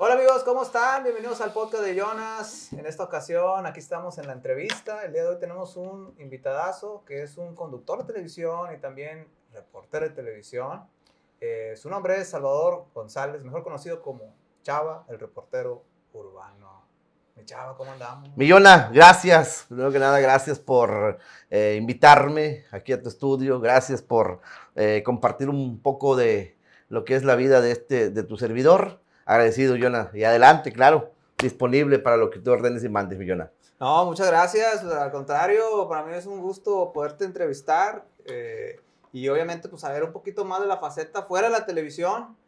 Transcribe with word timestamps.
Hola 0.00 0.14
amigos, 0.14 0.44
¿cómo 0.44 0.62
están? 0.62 1.02
Bienvenidos 1.02 1.40
al 1.40 1.52
podcast 1.52 1.82
de 1.82 1.96
Jonas. 1.96 2.72
En 2.72 2.86
esta 2.86 3.02
ocasión, 3.02 3.66
aquí 3.66 3.80
estamos 3.80 4.16
en 4.18 4.28
la 4.28 4.32
entrevista. 4.32 5.04
El 5.04 5.12
día 5.12 5.22
de 5.22 5.30
hoy 5.30 5.40
tenemos 5.40 5.76
un 5.76 6.14
invitadazo 6.20 7.02
que 7.04 7.24
es 7.24 7.36
un 7.36 7.56
conductor 7.56 7.98
de 7.98 8.04
televisión 8.04 8.72
y 8.72 8.78
también 8.78 9.26
reportero 9.52 10.08
de 10.08 10.14
televisión. 10.14 10.84
Eh, 11.40 11.74
su 11.76 11.90
nombre 11.90 12.20
es 12.20 12.28
Salvador 12.28 12.86
González, 12.94 13.42
mejor 13.42 13.64
conocido 13.64 14.00
como 14.00 14.36
Chava, 14.62 15.04
el 15.08 15.18
reportero 15.18 15.82
urbano. 16.12 16.84
Mi 17.34 17.44
Chava, 17.44 17.76
¿cómo 17.76 17.90
andamos? 17.90 18.30
Millona, 18.36 18.90
gracias. 18.94 19.64
Primero 19.66 19.90
que 19.90 19.98
nada, 19.98 20.20
gracias 20.20 20.60
por 20.60 21.18
eh, 21.50 21.74
invitarme 21.76 22.66
aquí 22.70 22.92
a 22.92 23.02
tu 23.02 23.08
estudio. 23.08 23.58
Gracias 23.58 24.00
por 24.00 24.42
eh, 24.76 25.02
compartir 25.04 25.48
un 25.48 25.82
poco 25.82 26.14
de 26.14 26.56
lo 26.88 27.04
que 27.04 27.16
es 27.16 27.24
la 27.24 27.34
vida 27.34 27.60
de, 27.60 27.72
este, 27.72 28.10
de 28.10 28.22
tu 28.22 28.36
servidor. 28.36 29.00
Agradecido, 29.28 29.76
Yona. 29.76 30.10
Y 30.14 30.24
adelante, 30.24 30.72
claro, 30.72 31.12
disponible 31.36 31.98
para 31.98 32.16
lo 32.16 32.30
que 32.30 32.38
tú 32.38 32.50
ordenes 32.50 32.82
y 32.82 32.88
mandes, 32.88 33.18
Millona. 33.18 33.50
No, 33.78 34.06
muchas 34.06 34.26
gracias. 34.28 34.82
Al 34.82 35.12
contrario, 35.12 35.86
para 35.86 36.02
mí 36.02 36.14
es 36.14 36.24
un 36.24 36.40
gusto 36.40 36.92
poderte 36.94 37.26
entrevistar 37.26 38.06
eh, 38.24 38.80
y 39.12 39.28
obviamente 39.28 39.68
pues 39.68 39.82
saber 39.82 40.02
un 40.02 40.12
poquito 40.12 40.46
más 40.46 40.62
de 40.62 40.66
la 40.66 40.78
faceta 40.78 41.24
fuera 41.24 41.48
de 41.48 41.52
la 41.52 41.66
televisión, 41.66 42.38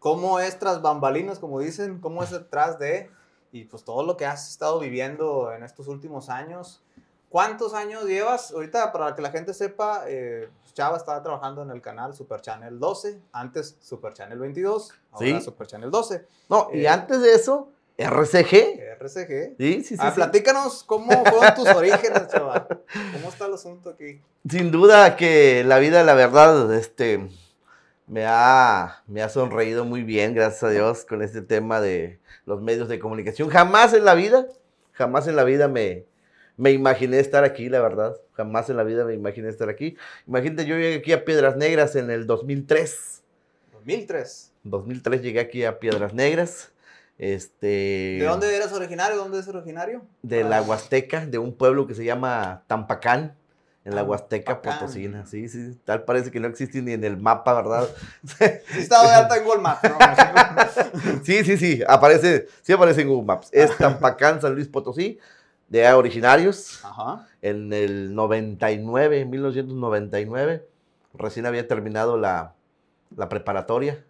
cómo 0.00 0.38
es 0.38 0.58
tras 0.58 0.82
bambalinas, 0.82 1.38
como 1.38 1.60
dicen, 1.60 1.98
cómo 1.98 2.22
es 2.22 2.30
detrás 2.30 2.78
de 2.78 3.10
y 3.50 3.64
pues 3.64 3.82
todo 3.82 4.02
lo 4.02 4.18
que 4.18 4.26
has 4.26 4.50
estado 4.50 4.80
viviendo 4.80 5.50
en 5.54 5.62
estos 5.62 5.88
últimos 5.88 6.28
años. 6.28 6.82
¿Cuántos 7.28 7.74
años 7.74 8.04
llevas? 8.04 8.52
Ahorita, 8.52 8.90
para 8.92 9.14
que 9.14 9.22
la 9.22 9.30
gente 9.30 9.52
sepa, 9.52 10.04
eh, 10.06 10.48
Chava 10.72 10.96
estaba 10.96 11.22
trabajando 11.22 11.62
en 11.62 11.70
el 11.70 11.82
canal 11.82 12.14
Super 12.14 12.40
Channel 12.40 12.78
12, 12.78 13.20
antes 13.32 13.76
Super 13.80 14.14
Channel 14.14 14.38
22, 14.38 14.94
ahora 15.10 15.40
Super 15.40 15.66
Channel 15.66 15.90
12. 15.90 16.26
No, 16.48 16.68
y 16.72 16.82
eh, 16.82 16.88
antes 16.88 17.20
de 17.20 17.34
eso, 17.34 17.68
RCG. 17.98 18.80
RCG. 19.00 19.56
Sí, 19.58 19.82
sí, 19.82 19.84
sí. 19.84 19.96
Ah, 19.98 20.12
platícanos 20.14 20.84
cómo 20.84 21.10
fueron 21.24 21.54
tus 21.56 21.68
orígenes, 21.68 22.28
chaval. 22.28 22.66
¿Cómo 23.12 23.28
está 23.28 23.46
el 23.46 23.54
asunto 23.54 23.90
aquí? 23.90 24.22
Sin 24.48 24.70
duda 24.70 25.16
que 25.16 25.64
la 25.64 25.78
vida, 25.80 26.04
la 26.04 26.14
verdad, 26.14 26.72
este, 26.72 27.28
me 28.06 28.24
ha, 28.24 29.02
me 29.08 29.20
ha 29.22 29.28
sonreído 29.28 29.84
muy 29.84 30.04
bien, 30.04 30.32
gracias 30.32 30.62
a 30.62 30.70
Dios, 30.70 31.04
con 31.04 31.22
este 31.22 31.42
tema 31.42 31.80
de 31.80 32.20
los 32.46 32.62
medios 32.62 32.88
de 32.88 33.00
comunicación. 33.00 33.48
Jamás 33.50 33.92
en 33.92 34.04
la 34.04 34.14
vida, 34.14 34.46
jamás 34.92 35.26
en 35.26 35.34
la 35.34 35.42
vida 35.42 35.66
me, 35.66 36.06
me 36.58 36.72
imaginé 36.72 37.20
estar 37.20 37.44
aquí, 37.44 37.68
la 37.68 37.80
verdad. 37.80 38.16
Jamás 38.34 38.68
en 38.68 38.76
la 38.76 38.82
vida 38.82 39.04
me 39.04 39.14
imaginé 39.14 39.48
estar 39.48 39.68
aquí. 39.70 39.96
Imagínate, 40.26 40.66
yo 40.66 40.76
llegué 40.76 40.96
aquí 40.96 41.12
a 41.12 41.24
Piedras 41.24 41.56
Negras 41.56 41.94
en 41.94 42.10
el 42.10 42.26
2003. 42.26 43.22
2003. 43.72 44.52
2003 44.64 45.22
llegué 45.22 45.40
aquí 45.40 45.64
a 45.64 45.78
Piedras 45.78 46.12
Negras. 46.12 46.72
Este, 47.16 48.18
¿De 48.20 48.24
dónde 48.24 48.54
eres 48.54 48.72
originario? 48.72 49.16
¿Dónde 49.16 49.38
es 49.38 49.46
originario? 49.46 50.02
De 50.22 50.42
la 50.42 50.58
ah. 50.58 50.62
Huasteca, 50.62 51.26
de 51.26 51.38
un 51.38 51.54
pueblo 51.54 51.86
que 51.86 51.94
se 51.94 52.04
llama 52.04 52.64
Tampacán, 52.66 53.36
en 53.84 53.94
la 53.94 54.02
Huasteca 54.02 54.60
Potosina. 54.60 55.26
Sí, 55.26 55.48
sí, 55.48 55.78
tal 55.84 56.04
parece 56.04 56.30
que 56.30 56.40
no 56.40 56.48
existe 56.48 56.82
ni 56.82 56.92
en 56.92 57.04
el 57.04 57.16
mapa, 57.16 57.54
¿verdad? 57.54 57.88
sí, 58.24 58.44
está 58.78 59.02
de 59.06 59.14
alta 59.14 59.36
en 59.36 59.44
Google 59.44 59.62
Maps. 59.62 59.82
¿no? 59.88 59.98
sí, 61.24 61.44
sí, 61.44 61.56
sí, 61.56 61.82
aparece, 61.86 62.48
sí 62.62 62.72
aparece 62.72 63.02
en 63.02 63.08
Google 63.08 63.26
Maps. 63.26 63.48
Es 63.52 63.76
Tampacán, 63.76 64.40
San 64.40 64.54
Luis 64.54 64.68
Potosí 64.68 65.18
de 65.68 65.92
originarios. 65.92 66.82
En 67.42 67.72
el 67.72 68.14
99, 68.14 69.24
1999, 69.24 70.66
recién 71.14 71.46
había 71.46 71.68
terminado 71.68 72.16
la, 72.16 72.54
preparatoria. 73.28 74.04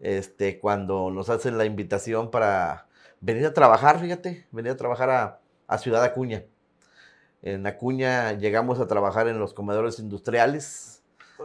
Este, 0.00 0.58
cuando 0.58 1.10
nos 1.10 1.30
hacen 1.30 1.56
la 1.56 1.64
invitación 1.64 2.30
para 2.30 2.86
venir 3.20 3.46
a 3.46 3.54
trabajar, 3.54 4.00
fíjate, 4.00 4.46
venir 4.50 4.72
a 4.72 4.76
trabajar 4.76 5.10
a, 5.10 5.40
a 5.66 5.78
Ciudad 5.78 6.02
Acuña. 6.02 6.44
En 7.42 7.66
Acuña 7.66 8.32
llegamos 8.32 8.80
a 8.80 8.86
trabajar 8.86 9.28
en 9.28 9.38
los 9.38 9.52
comedores 9.52 9.98
industriales. 9.98 11.02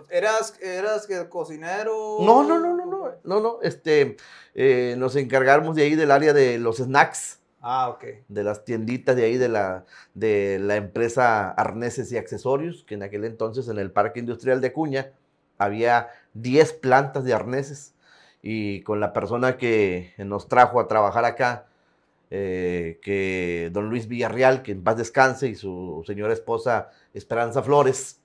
¿Eras, 0.09 0.53
eras 0.61 1.07
cocinero? 1.29 2.19
No, 2.21 2.43
no, 2.43 2.59
no, 2.59 2.75
no, 2.75 2.85
no, 2.85 3.11
no, 3.23 3.39
no, 3.41 3.59
este, 3.63 4.15
eh, 4.55 4.95
nos 4.97 5.15
encargamos 5.15 5.75
de 5.75 5.83
ahí 5.83 5.95
del 5.95 6.11
área 6.11 6.31
de 6.31 6.57
los 6.57 6.77
snacks. 6.77 7.38
Ah, 7.61 7.89
ok. 7.89 8.05
De 8.27 8.43
las 8.43 8.63
tienditas 8.63 9.15
de 9.15 9.25
ahí 9.25 9.37
de 9.37 9.49
la, 9.49 9.85
de 10.13 10.59
la 10.59 10.75
empresa 10.75 11.51
Arneses 11.51 12.11
y 12.11 12.17
Accesorios, 12.17 12.83
que 12.85 12.95
en 12.95 13.03
aquel 13.03 13.25
entonces 13.25 13.67
en 13.67 13.77
el 13.79 13.91
Parque 13.91 14.19
Industrial 14.19 14.61
de 14.61 14.67
Acuña 14.67 15.11
había 15.57 16.09
10 16.33 16.73
plantas 16.73 17.23
de 17.25 17.33
arneses. 17.33 17.93
Y 18.41 18.81
con 18.83 19.01
la 19.01 19.11
persona 19.11 19.57
que 19.57 20.13
nos 20.17 20.47
trajo 20.47 20.79
a 20.79 20.87
trabajar 20.87 21.25
acá, 21.25 21.65
eh, 22.31 22.99
que 23.01 23.69
don 23.73 23.89
Luis 23.89 24.07
Villarreal, 24.07 24.61
que 24.63 24.71
en 24.71 24.83
paz 24.83 24.95
descanse, 24.97 25.47
y 25.47 25.55
su 25.55 26.03
señora 26.07 26.31
esposa 26.31 26.89
Esperanza 27.13 27.61
Flores, 27.61 28.21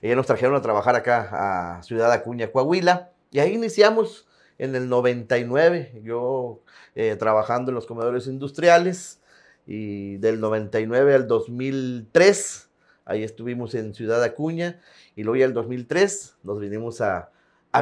ellos 0.00 0.16
nos 0.16 0.26
trajeron 0.26 0.56
a 0.56 0.62
trabajar 0.62 0.96
acá 0.96 1.76
a 1.76 1.82
Ciudad 1.82 2.10
Acuña, 2.10 2.50
Coahuila, 2.50 3.10
y 3.30 3.40
ahí 3.40 3.52
iniciamos 3.52 4.26
en 4.58 4.74
el 4.74 4.88
99. 4.88 6.02
Yo 6.04 6.60
eh, 6.94 7.16
trabajando 7.18 7.70
en 7.70 7.74
los 7.74 7.86
comedores 7.86 8.26
industriales 8.26 9.20
y 9.66 10.16
del 10.18 10.40
99 10.40 11.14
al 11.14 11.26
2003, 11.26 12.68
ahí 13.04 13.22
estuvimos 13.22 13.74
en 13.74 13.94
Ciudad 13.94 14.22
Acuña 14.22 14.80
y 15.16 15.22
luego 15.22 15.36
ya 15.36 15.46
el 15.46 15.54
2003 15.54 16.36
nos 16.42 16.60
vinimos 16.60 17.00
a, 17.00 17.30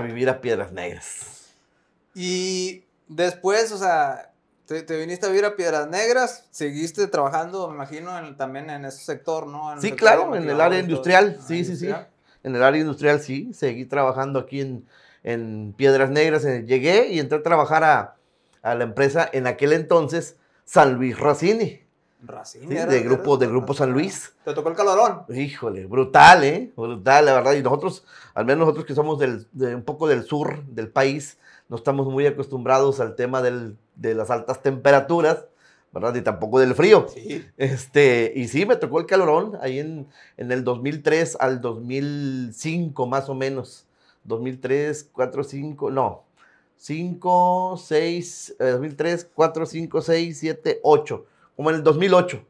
vivir 0.02 0.28
a 0.28 0.40
Piedras 0.40 0.72
Negras. 0.72 1.54
Y 2.14 2.84
después, 3.08 3.72
o 3.72 3.78
sea, 3.78 4.32
te, 4.66 4.82
viniste 4.96 5.26
a 5.26 5.28
vivir 5.30 5.44
a 5.44 5.56
Piedras 5.56 5.88
Negras, 5.88 6.46
seguiste 6.50 7.06
trabajando, 7.06 7.68
me 7.68 7.74
imagino, 7.74 8.36
también 8.36 8.70
en 8.70 8.84
ese 8.84 9.04
sector, 9.04 9.46
¿no? 9.46 9.80
sí, 9.80 9.92
claro, 9.92 10.34
en 10.36 10.48
el 10.48 10.60
área 10.60 10.78
industrial, 10.78 11.38
sí, 11.46 11.64
sí, 11.64 11.76
sí. 11.76 11.88
En 12.42 12.56
el 12.56 12.62
área 12.62 12.80
industrial, 12.80 13.20
sí, 13.20 13.52
seguí 13.52 13.84
trabajando 13.84 14.38
aquí 14.38 14.60
en, 14.60 14.86
en 15.22 15.74
Piedras 15.76 16.10
Negras. 16.10 16.44
Eh, 16.44 16.64
llegué 16.66 17.08
y 17.08 17.18
entré 17.18 17.38
a 17.38 17.42
trabajar 17.42 17.84
a, 17.84 18.16
a 18.62 18.74
la 18.74 18.84
empresa 18.84 19.28
en 19.32 19.46
aquel 19.46 19.72
entonces 19.72 20.36
San 20.64 20.94
Luis 20.94 21.18
Racini. 21.18 21.80
Racini. 22.22 22.74
de, 22.74 23.00
grupo, 23.00 23.36
de 23.38 23.46
Grupo 23.46 23.72
San 23.74 23.92
Luis. 23.92 24.34
¿Te 24.44 24.52
tocó 24.52 24.68
el 24.68 24.76
calorón? 24.76 25.22
Híjole, 25.34 25.86
brutal, 25.86 26.44
¿eh? 26.44 26.70
Brutal, 26.76 27.24
la 27.24 27.32
verdad. 27.32 27.54
Y 27.54 27.62
nosotros, 27.62 28.04
al 28.34 28.44
menos 28.44 28.60
nosotros 28.60 28.84
que 28.84 28.94
somos 28.94 29.18
del, 29.18 29.46
de 29.52 29.74
un 29.74 29.82
poco 29.82 30.06
del 30.06 30.24
sur 30.24 30.62
del 30.66 30.88
país, 30.88 31.38
no 31.68 31.76
estamos 31.76 32.06
muy 32.08 32.26
acostumbrados 32.26 33.00
al 33.00 33.14
tema 33.16 33.40
del, 33.40 33.76
de 33.94 34.14
las 34.14 34.30
altas 34.30 34.62
temperaturas, 34.62 35.46
¿verdad? 35.92 36.14
Y 36.14 36.20
tampoco 36.20 36.60
del 36.60 36.74
frío. 36.74 37.06
Sí. 37.12 37.44
Este, 37.56 38.32
y 38.36 38.48
sí, 38.48 38.66
me 38.66 38.76
tocó 38.76 39.00
el 39.00 39.06
calorón 39.06 39.58
ahí 39.62 39.78
en, 39.78 40.06
en 40.36 40.52
el 40.52 40.62
2003 40.62 41.38
al 41.40 41.60
2005, 41.60 43.06
más 43.06 43.28
o 43.28 43.34
menos. 43.34 43.86
2003, 44.30 45.10
4, 45.12 45.44
5, 45.44 45.90
no, 45.90 46.24
5, 46.76 47.76
6, 47.76 48.56
2003, 48.58 49.28
4, 49.34 49.66
5, 49.66 50.00
6, 50.00 50.38
7, 50.38 50.80
8, 50.82 51.26
como 51.54 51.68
en 51.68 51.76
el 51.76 51.82
2008. 51.82 52.42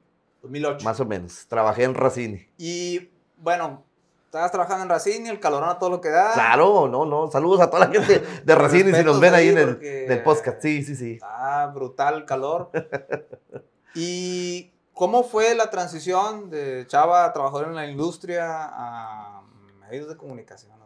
2008. 0.42 0.84
Más 0.84 1.00
o 1.00 1.04
menos. 1.04 1.46
Trabajé 1.48 1.82
en 1.82 1.94
Racini. 1.94 2.46
Y 2.56 3.10
bueno, 3.36 3.82
estabas 4.26 4.52
trabajando 4.52 4.84
en 4.84 4.88
Racini, 4.88 5.28
el 5.28 5.40
calorón 5.40 5.68
a 5.68 5.78
todo 5.78 5.90
lo 5.90 6.00
que 6.00 6.10
da. 6.10 6.32
Claro, 6.32 6.86
no, 6.86 7.04
no. 7.04 7.28
Saludos 7.30 7.60
a 7.60 7.68
toda 7.68 7.88
la 7.88 7.92
gente 7.92 8.22
de 8.44 8.54
Racini 8.54 8.92
si 8.94 9.02
nos 9.02 9.18
ven 9.18 9.34
ahí 9.34 9.48
en 9.48 9.58
el 9.58 10.22
podcast. 10.22 10.62
Sí, 10.62 10.84
sí, 10.84 10.94
sí. 10.94 11.18
Ah, 11.22 11.70
brutal 11.74 12.14
el 12.14 12.24
calor. 12.24 12.70
¿Y 13.94 14.70
cómo 14.94 15.24
fue 15.24 15.56
la 15.56 15.70
transición 15.70 16.48
de 16.48 16.86
Chava, 16.86 17.32
trabajador 17.32 17.66
en 17.66 17.74
la 17.74 17.88
industria, 17.88 18.46
a 18.48 19.42
medios 19.80 20.08
de 20.08 20.16
comunicación? 20.16 20.79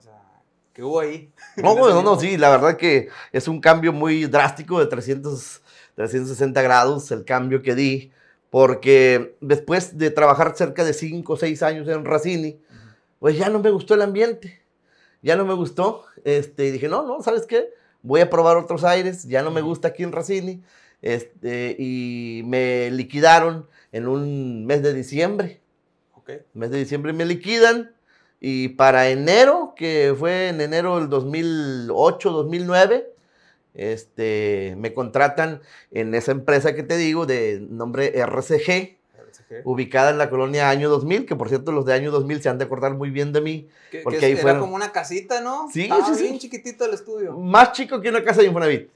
¿Qué 0.74 0.82
hubo 0.82 1.00
ahí? 1.00 1.32
No, 1.56 1.76
no, 1.76 2.02
no, 2.02 2.18
sí, 2.18 2.36
la 2.36 2.50
verdad 2.50 2.76
que 2.76 3.08
es 3.32 3.46
un 3.46 3.60
cambio 3.60 3.92
muy 3.92 4.26
drástico 4.26 4.80
de 4.80 4.86
300, 4.86 5.62
360 5.94 6.60
grados 6.62 7.10
el 7.12 7.24
cambio 7.24 7.62
que 7.62 7.76
di, 7.76 8.12
porque 8.50 9.36
después 9.41 9.97
de 9.97 10.10
trabajar 10.10 10.56
cerca 10.56 10.84
de 10.84 10.92
5 10.92 11.32
o 11.32 11.36
6 11.36 11.62
años 11.62 11.88
en 11.88 12.04
Racini, 12.04 12.60
pues 13.21 13.38
ya 13.38 13.48
no 13.48 13.60
me 13.60 13.71
gustó 13.71 13.94
el 13.94 14.03
ambiente, 14.03 14.62
ya 15.22 15.36
no 15.36 15.44
me 15.44 15.54
gustó, 15.54 16.04
este, 16.24 16.66
y 16.66 16.71
dije, 16.72 16.88
no, 16.88 17.06
no, 17.06 17.22
¿sabes 17.22 17.47
qué? 17.47 17.70
Voy 18.03 18.20
a 18.20 18.28
probar 18.28 18.56
otros 18.56 18.82
aires, 18.82 19.24
ya 19.28 19.42
no 19.42 19.53
me 19.53 19.60
gusta 19.60 19.88
aquí 19.88 20.03
en 20.03 20.10
Racini, 20.10 20.62
este, 21.03 21.77
y 21.78 22.42
me 22.47 22.91
liquidaron 22.91 23.68
en 23.92 24.09
un 24.09 24.66
mes 24.66 24.82
de 24.82 24.92
diciembre. 24.92 25.60
Okay. 26.15 26.41
Mes 26.53 26.70
de 26.70 26.78
diciembre 26.78 27.12
me 27.12 27.27
liquidan 27.27 27.93
y 28.46 28.68
para 28.68 29.08
enero, 29.08 29.72
que 29.74 30.14
fue 30.18 30.48
en 30.48 30.60
enero 30.60 30.98
del 30.98 31.08
2008, 31.08 32.30
2009, 32.30 33.10
este, 33.72 34.74
me 34.76 34.92
contratan 34.92 35.62
en 35.91 36.14
esa 36.14 36.32
empresa 36.32 36.74
que 36.74 36.82
te 36.82 36.98
digo, 36.98 37.24
de 37.24 37.66
nombre 37.70 38.12
RCG, 38.18 38.98
ubicada 39.64 40.10
en 40.10 40.18
la 40.18 40.28
colonia 40.28 40.68
Año 40.68 40.91
2000, 40.91 41.24
que 41.24 41.36
por 41.36 41.48
cierto 41.48 41.72
los 41.72 41.86
de 41.86 41.94
Año 41.94 42.10
2000 42.10 42.42
se 42.42 42.50
han 42.50 42.58
de 42.58 42.66
acordar 42.66 42.92
muy 42.92 43.08
bien 43.08 43.32
de 43.32 43.41
mí. 43.41 43.66
porque 44.02 44.26
ahí 44.26 44.32
era 44.32 44.58
como 44.58 44.74
una 44.74 44.92
casita, 44.92 45.41
¿no? 45.41 45.70
Sí, 45.72 45.84
Estaba 45.84 46.14
sí, 46.14 46.24
bien 46.24 46.38
chiquitito 46.38 46.84
el 46.84 46.92
estudio. 46.92 47.38
Más 47.38 47.72
chico 47.72 47.98
que 48.02 48.10
una 48.10 48.22
casa 48.22 48.42
de 48.42 48.48
Infonavit. 48.48 48.91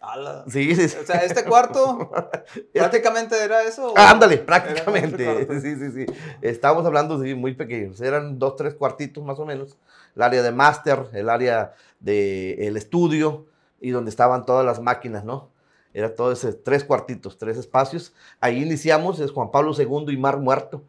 Ala. 0.00 0.44
Sí, 0.48 0.74
sí, 0.74 0.88
sí. 0.88 0.96
O 1.00 1.04
sea, 1.04 1.16
este 1.18 1.44
cuarto 1.44 2.10
prácticamente 2.72 3.36
era 3.42 3.62
eso. 3.62 3.92
Ah, 3.96 4.10
ándale, 4.10 4.38
prácticamente. 4.38 5.46
Sí, 5.60 5.76
sí, 5.76 5.92
sí. 5.92 6.06
Estábamos 6.40 6.86
hablando 6.86 7.22
sí, 7.22 7.34
muy 7.34 7.54
pequeños. 7.54 8.00
Eran 8.00 8.38
dos, 8.38 8.56
tres 8.56 8.74
cuartitos 8.74 9.22
más 9.22 9.38
o 9.38 9.44
menos. 9.44 9.76
El 10.16 10.22
área 10.22 10.42
de 10.42 10.52
máster, 10.52 11.06
el 11.12 11.28
área 11.28 11.74
del 12.00 12.76
estudio 12.76 13.46
y 13.80 13.90
donde 13.90 14.10
estaban 14.10 14.46
todas 14.46 14.64
las 14.64 14.80
máquinas, 14.80 15.24
¿no? 15.24 15.50
Era 15.92 16.14
todo 16.14 16.32
ese, 16.32 16.52
tres 16.52 16.84
cuartitos, 16.84 17.36
tres 17.36 17.58
espacios. 17.58 18.14
Ahí 18.40 18.62
iniciamos, 18.62 19.20
es 19.20 19.32
Juan 19.32 19.50
Pablo 19.50 19.72
II 19.76 20.12
y 20.12 20.16
Mar 20.16 20.38
Muerto. 20.38 20.84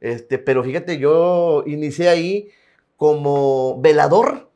Este, 0.00 0.38
pero 0.38 0.62
fíjate, 0.62 0.98
yo 0.98 1.64
inicié 1.66 2.08
ahí 2.08 2.48
como 2.96 3.80
velador. 3.80 4.50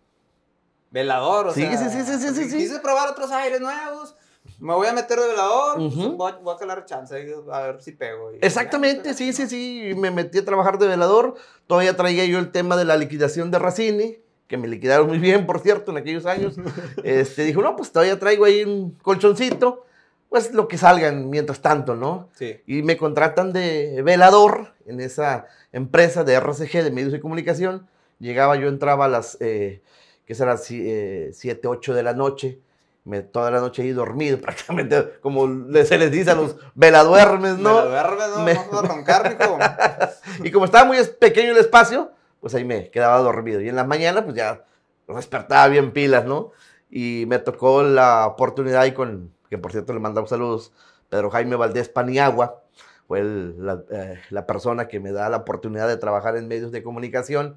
Velador, 0.90 1.48
o 1.48 1.54
Sí, 1.54 1.62
sea. 1.62 1.76
sí, 1.78 1.84
sí, 1.90 2.02
sí, 2.04 2.18
sí, 2.18 2.34
sí, 2.34 2.50
sí. 2.50 2.56
Quise 2.58 2.80
probar 2.80 3.08
otros 3.10 3.30
aires 3.30 3.60
nuevos. 3.60 4.16
Me 4.58 4.74
voy 4.74 4.86
a 4.88 4.92
meter 4.92 5.18
de 5.18 5.28
velador. 5.28 5.76
pues, 5.76 5.94
Ujú. 5.94 6.16
voy, 6.16 6.32
a, 6.32 6.36
voy 6.36 6.54
a 6.54 6.58
calar 6.58 6.84
chance 6.84 7.14
a 7.52 7.60
ver 7.60 7.80
si 7.82 7.92
pego. 7.92 8.30
Exactamente, 8.40 9.14
sí, 9.14 9.32
sí, 9.32 9.46
sí. 9.46 9.92
Me 9.96 10.10
metí 10.10 10.38
a 10.38 10.44
trabajar 10.44 10.78
de 10.78 10.88
velador. 10.88 11.34
Todavía 11.66 11.96
traía 11.96 12.24
yo 12.24 12.38
el 12.38 12.50
tema 12.50 12.76
de 12.76 12.84
la 12.84 12.96
liquidación 12.96 13.50
de 13.50 13.58
Racini, 13.58 14.18
que 14.48 14.56
me 14.56 14.66
liquidaron 14.66 15.06
muy 15.06 15.18
bien, 15.18 15.46
por 15.46 15.60
cierto, 15.60 15.92
en 15.92 15.98
aquellos 15.98 16.26
años. 16.26 16.56
Este, 17.04 17.44
dijo, 17.44 17.62
no, 17.62 17.76
pues 17.76 17.92
todavía 17.92 18.18
traigo 18.18 18.44
ahí 18.44 18.64
un 18.64 18.92
colchoncito. 19.02 19.86
Pues 20.28 20.52
lo 20.54 20.68
que 20.68 20.78
salgan 20.78 21.28
mientras 21.28 21.60
tanto, 21.60 21.96
¿no? 21.96 22.28
Sí. 22.34 22.60
Y 22.66 22.82
me 22.82 22.96
contratan 22.96 23.52
de 23.52 24.00
velador 24.04 24.74
en 24.86 25.00
esa 25.00 25.46
empresa 25.72 26.22
de 26.22 26.34
RCG, 26.34 26.84
de 26.84 26.90
medios 26.92 27.10
de 27.10 27.18
comunicación. 27.20 27.88
Llegaba, 28.20 28.54
yo 28.54 28.68
entraba 28.68 29.06
a 29.06 29.08
las, 29.08 29.36
eh, 29.40 29.82
que 30.30 30.36
será 30.36 30.56
7, 30.58 31.66
8 31.66 31.92
de 31.92 32.04
la 32.04 32.12
noche. 32.14 32.60
Me, 33.02 33.20
toda 33.22 33.50
la 33.50 33.58
noche 33.58 33.82
ahí 33.82 33.90
dormido, 33.90 34.38
prácticamente, 34.40 35.14
como 35.20 35.48
se 35.84 35.98
les 35.98 36.12
dice 36.12 36.30
a 36.30 36.36
los 36.36 36.54
veladuermes, 36.76 37.56
Me 37.56 37.62
¿no? 37.64 37.80
lo 37.82 37.88
duerme, 37.90 38.28
¿no? 38.36 38.44
Me- 38.44 38.54
Vamos 38.54 38.84
a 38.84 38.86
roncar, 38.86 39.36
mijo. 39.36 39.58
Y 40.44 40.52
como 40.52 40.66
estaba 40.66 40.84
muy 40.84 40.98
pequeño 41.18 41.50
el 41.50 41.56
espacio, 41.56 42.12
pues 42.40 42.54
ahí 42.54 42.64
me 42.64 42.90
quedaba 42.92 43.18
dormido. 43.18 43.60
Y 43.60 43.68
en 43.68 43.74
la 43.74 43.82
mañana, 43.82 44.22
pues 44.22 44.36
ya 44.36 44.64
despertaba 45.08 45.66
bien 45.66 45.90
pilas, 45.92 46.26
¿no? 46.26 46.52
Y 46.88 47.24
me 47.26 47.40
tocó 47.40 47.82
la 47.82 48.24
oportunidad 48.28 48.84
y 48.84 48.92
con, 48.92 49.32
que 49.48 49.58
por 49.58 49.72
cierto 49.72 49.92
le 49.94 49.98
mandamos 49.98 50.30
saludos, 50.30 50.72
Pedro 51.08 51.28
Jaime 51.30 51.56
Valdés 51.56 51.88
Paniagua, 51.88 52.62
fue 53.08 53.18
el- 53.18 53.66
la, 53.66 53.82
eh, 53.90 54.20
la 54.30 54.46
persona 54.46 54.86
que 54.86 55.00
me 55.00 55.10
da 55.10 55.28
la 55.28 55.38
oportunidad 55.38 55.88
de 55.88 55.96
trabajar 55.96 56.36
en 56.36 56.46
medios 56.46 56.70
de 56.70 56.84
comunicación 56.84 57.56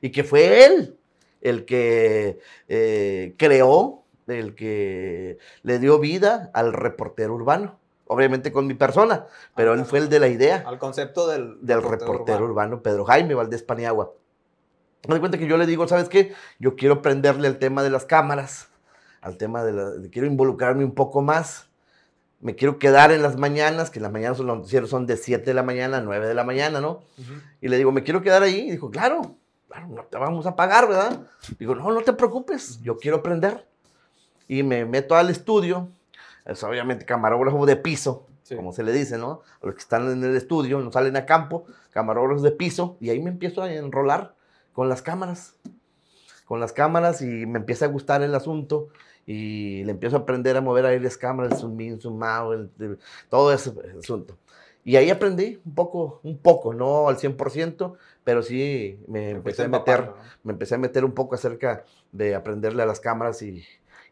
y 0.00 0.10
que 0.10 0.24
fue 0.24 0.64
él 0.64 0.96
el 1.44 1.64
que 1.64 2.40
eh, 2.68 3.34
creó, 3.38 4.02
el 4.26 4.56
que 4.56 5.38
le 5.62 5.78
dio 5.78 6.00
vida 6.00 6.50
al 6.54 6.72
reportero 6.72 7.34
urbano. 7.34 7.78
Obviamente 8.06 8.52
con 8.52 8.66
mi 8.66 8.74
persona, 8.74 9.26
pero 9.56 9.72
él 9.72 9.84
fue 9.86 9.98
el 9.98 10.10
de 10.10 10.20
la 10.20 10.28
idea 10.28 10.62
Al 10.66 10.78
concepto 10.78 11.26
del, 11.26 11.56
del 11.62 11.82
reportero 11.82 12.44
urbano 12.44 12.82
Pedro 12.82 13.06
Jaime 13.06 13.34
Valdés 13.34 13.62
Paniagua. 13.62 14.12
Me 15.08 15.14
doy 15.14 15.20
cuenta 15.20 15.38
que 15.38 15.46
yo 15.46 15.56
le 15.56 15.66
digo, 15.66 15.88
¿sabes 15.88 16.10
qué? 16.10 16.34
Yo 16.58 16.76
quiero 16.76 17.00
prenderle 17.00 17.48
al 17.48 17.58
tema 17.58 17.82
de 17.82 17.88
las 17.88 18.04
cámaras, 18.04 18.68
al 19.22 19.38
tema 19.38 19.64
de 19.64 19.72
la... 19.72 19.92
quiero 20.10 20.26
involucrarme 20.26 20.84
un 20.84 20.94
poco 20.94 21.22
más. 21.22 21.68
Me 22.40 22.54
quiero 22.54 22.78
quedar 22.78 23.10
en 23.10 23.22
las 23.22 23.38
mañanas, 23.38 23.90
que 23.90 24.00
las 24.00 24.12
mañanas 24.12 24.38
los 24.38 24.58
noticieros 24.58 24.90
son 24.90 25.06
de 25.06 25.16
7 25.16 25.44
de 25.44 25.54
la 25.54 25.62
mañana 25.62 25.98
a 25.98 26.00
9 26.02 26.26
de 26.26 26.34
la 26.34 26.44
mañana, 26.44 26.80
¿no? 26.82 27.00
Y 27.62 27.68
le 27.68 27.78
digo, 27.78 27.90
me 27.90 28.02
quiero 28.02 28.20
quedar 28.20 28.42
ahí. 28.42 28.68
Y 28.68 28.72
dijo, 28.72 28.90
claro, 28.90 29.36
claro, 29.74 29.88
no 29.88 30.02
te 30.04 30.18
vamos 30.18 30.46
a 30.46 30.54
pagar, 30.56 30.88
¿verdad? 30.88 31.20
Digo, 31.58 31.74
no, 31.74 31.90
no 31.92 32.00
te 32.02 32.12
preocupes, 32.12 32.80
yo 32.82 32.96
quiero 32.98 33.18
aprender. 33.18 33.66
Y 34.46 34.62
me 34.62 34.84
meto 34.84 35.16
al 35.16 35.30
estudio, 35.30 35.88
es 36.44 36.62
obviamente 36.62 37.04
camarógrafo 37.04 37.64
de 37.66 37.76
piso, 37.76 38.26
Sí. 38.42 38.54
como 38.56 38.72
se 38.72 38.82
le 38.82 38.92
dice, 38.92 39.16
¿no? 39.16 39.40
A 39.62 39.66
los 39.66 39.74
que 39.74 39.80
están 39.80 40.10
en 40.10 40.22
el 40.22 40.36
estudio, 40.36 40.78
no 40.80 40.92
salen 40.92 41.16
a 41.16 41.24
campo, 41.24 41.64
camarógrafos 41.90 42.42
de 42.42 42.50
piso, 42.52 42.96
y 43.00 43.08
ahí 43.10 43.18
me 43.20 43.30
empiezo 43.30 43.62
a 43.62 43.72
enrolar 43.72 44.34
con 44.74 44.88
las 44.88 45.00
cámaras. 45.02 45.54
Con 46.44 46.60
las 46.60 46.72
cámaras 46.74 47.22
y 47.22 47.46
me 47.46 47.58
empieza 47.58 47.86
a 47.86 47.88
gustar 47.88 48.22
el 48.22 48.34
asunto 48.34 48.88
y 49.26 49.82
le 49.84 49.92
empiezo 49.92 50.16
a 50.16 50.20
aprender 50.20 50.58
a 50.58 50.60
mover 50.60 50.84
ahí 50.84 51.00
las 51.00 51.16
cámaras, 51.16 51.52
el 51.52 51.58
zoom 51.58 51.80
in, 51.80 51.98
zoom 52.00 52.22
out, 52.22 52.52
el- 52.54 52.70
el- 52.80 52.98
todo 53.30 53.50
ese 53.50 53.72
asunto. 53.98 54.36
Y 54.84 54.96
ahí 54.96 55.08
aprendí 55.08 55.58
un 55.64 55.74
poco, 55.74 56.20
un 56.22 56.36
poco, 56.36 56.74
no 56.74 57.08
al 57.08 57.16
100%, 57.16 57.96
pero 58.24 58.42
sí 58.42 58.98
me 59.06 59.30
empecé 59.30 59.64
a 59.64 59.68
meter, 59.68 60.10
me 60.42 60.52
empecé 60.52 60.74
a 60.74 60.78
meter 60.78 61.04
un 61.04 61.12
poco 61.12 61.34
acerca 61.34 61.84
de 62.12 62.34
aprenderle 62.34 62.82
a 62.82 62.86
las 62.86 63.00
cámaras 63.00 63.42
y 63.42 63.64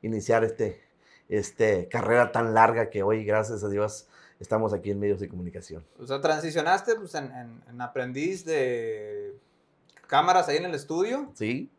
iniciar 0.03 0.45
este, 0.45 0.81
este 1.29 1.89
carrera 1.89 2.31
tan 2.33 2.55
larga 2.55 2.91
que 2.91 3.03
hoy, 3.03 3.25
gracias 3.25 3.65
a 3.65 3.69
Dios, 3.69 4.07
estamos 4.41 4.73
aquí 4.75 4.91
en 4.91 5.01
medios 5.01 5.21
de 5.21 5.29
comunicación. 5.29 5.85
O 5.99 6.07
sea, 6.07 6.21
transicionaste 6.21 6.97
pues, 6.97 7.15
en, 7.15 7.25
en- 7.33 7.63
en 7.69 7.81
aprendiz 7.81 8.45
de 8.45 9.35
cámaras 10.07 10.49
ahí 10.49 10.57
en 10.59 10.65
el 10.67 10.75
estudio. 10.75 11.31
¿Sí? 11.35 11.71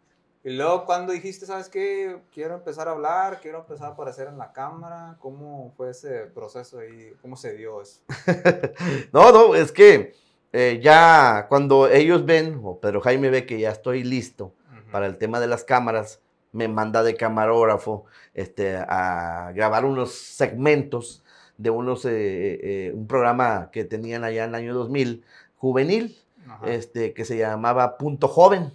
Y 0.45 0.49
luego, 0.57 0.85
cuando 0.85 1.13
dijiste, 1.13 1.45
¿sabes 1.45 1.69
qué? 1.69 2.17
Quiero 2.33 2.55
empezar 2.55 2.89
a 2.89 2.91
hablar, 2.91 3.39
quiero 3.41 3.59
empezar 3.59 3.87
a 3.87 3.93
aparecer 3.93 4.27
en 4.27 4.37
la 4.37 4.51
cámara. 4.51 5.15
¿Cómo 5.19 5.71
fue 5.77 5.91
ese 5.91 6.25
proceso 6.25 6.79
ahí? 6.79 7.13
¿Cómo 7.21 7.37
se 7.37 7.53
dio 7.55 7.81
eso? 7.81 8.01
No, 9.13 9.31
no, 9.31 9.55
es 9.55 9.71
que 9.71 10.13
eh, 10.53 10.79
ya 10.81 11.47
cuando 11.49 11.89
ellos 11.89 12.25
ven, 12.25 12.61
o 12.63 12.79
Pedro 12.79 13.01
Jaime 13.01 13.29
ve 13.29 13.45
que 13.45 13.59
ya 13.59 13.71
estoy 13.71 14.03
listo 14.03 14.53
para 14.91 15.07
el 15.07 15.17
tema 15.17 15.39
de 15.39 15.47
las 15.47 15.63
cámaras, 15.63 16.21
me 16.51 16.67
manda 16.67 17.01
de 17.01 17.15
camarógrafo 17.15 18.05
este, 18.35 18.75
a 18.77 19.51
grabar 19.55 19.85
unos 19.85 20.13
segmentos 20.13 21.23
de 21.57 21.71
unos, 21.71 22.05
eh, 22.05 22.11
eh, 22.11 22.91
un 22.93 23.07
programa 23.07 23.69
que 23.71 23.83
tenían 23.83 24.23
allá 24.23 24.43
en 24.43 24.49
el 24.49 24.55
año 24.55 24.73
2000, 24.75 25.23
juvenil, 25.55 26.17
Ajá. 26.47 26.71
este, 26.71 27.13
que 27.13 27.25
se 27.25 27.37
llamaba 27.37 27.97
Punto 27.97 28.27
Joven. 28.27 28.71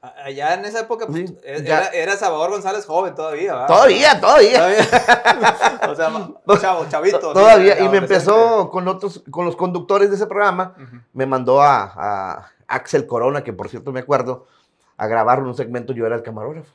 Allá 0.00 0.54
en 0.54 0.64
esa 0.64 0.80
época, 0.80 1.06
pues, 1.06 1.28
Sí, 1.28 1.38
era, 1.42 1.88
era 1.88 2.16
Salvador 2.16 2.50
González 2.50 2.86
joven 2.86 3.16
todavía, 3.16 3.52
¿verdad? 3.52 3.66
Todavía, 3.66 4.20
todavía. 4.20 4.58
Todavía. 4.58 5.80
o 6.46 6.56
sea, 6.56 6.60
chavo, 6.60 6.86
chavito. 6.88 7.32
Todavía, 7.32 7.80
y 7.80 7.88
me 7.88 7.98
empezó 7.98 8.70
con 8.70 8.86
otros, 8.86 9.24
con 9.30 9.44
los 9.44 9.56
conductores 9.56 10.10
de 10.10 10.16
ese 10.16 10.26
programa, 10.26 10.76
me 11.12 11.26
mandó 11.26 11.60
a, 11.60 11.92
a 11.96 12.52
Axel 12.68 13.06
Corona, 13.06 13.42
que 13.42 13.52
por 13.52 13.68
cierto 13.68 13.90
me 13.90 14.00
acuerdo, 14.00 14.46
a 14.96 15.06
grabar 15.08 15.42
un 15.42 15.54
segmento, 15.56 15.92
yo 15.92 16.06
era 16.06 16.14
el 16.14 16.22
camarógrafo. 16.22 16.72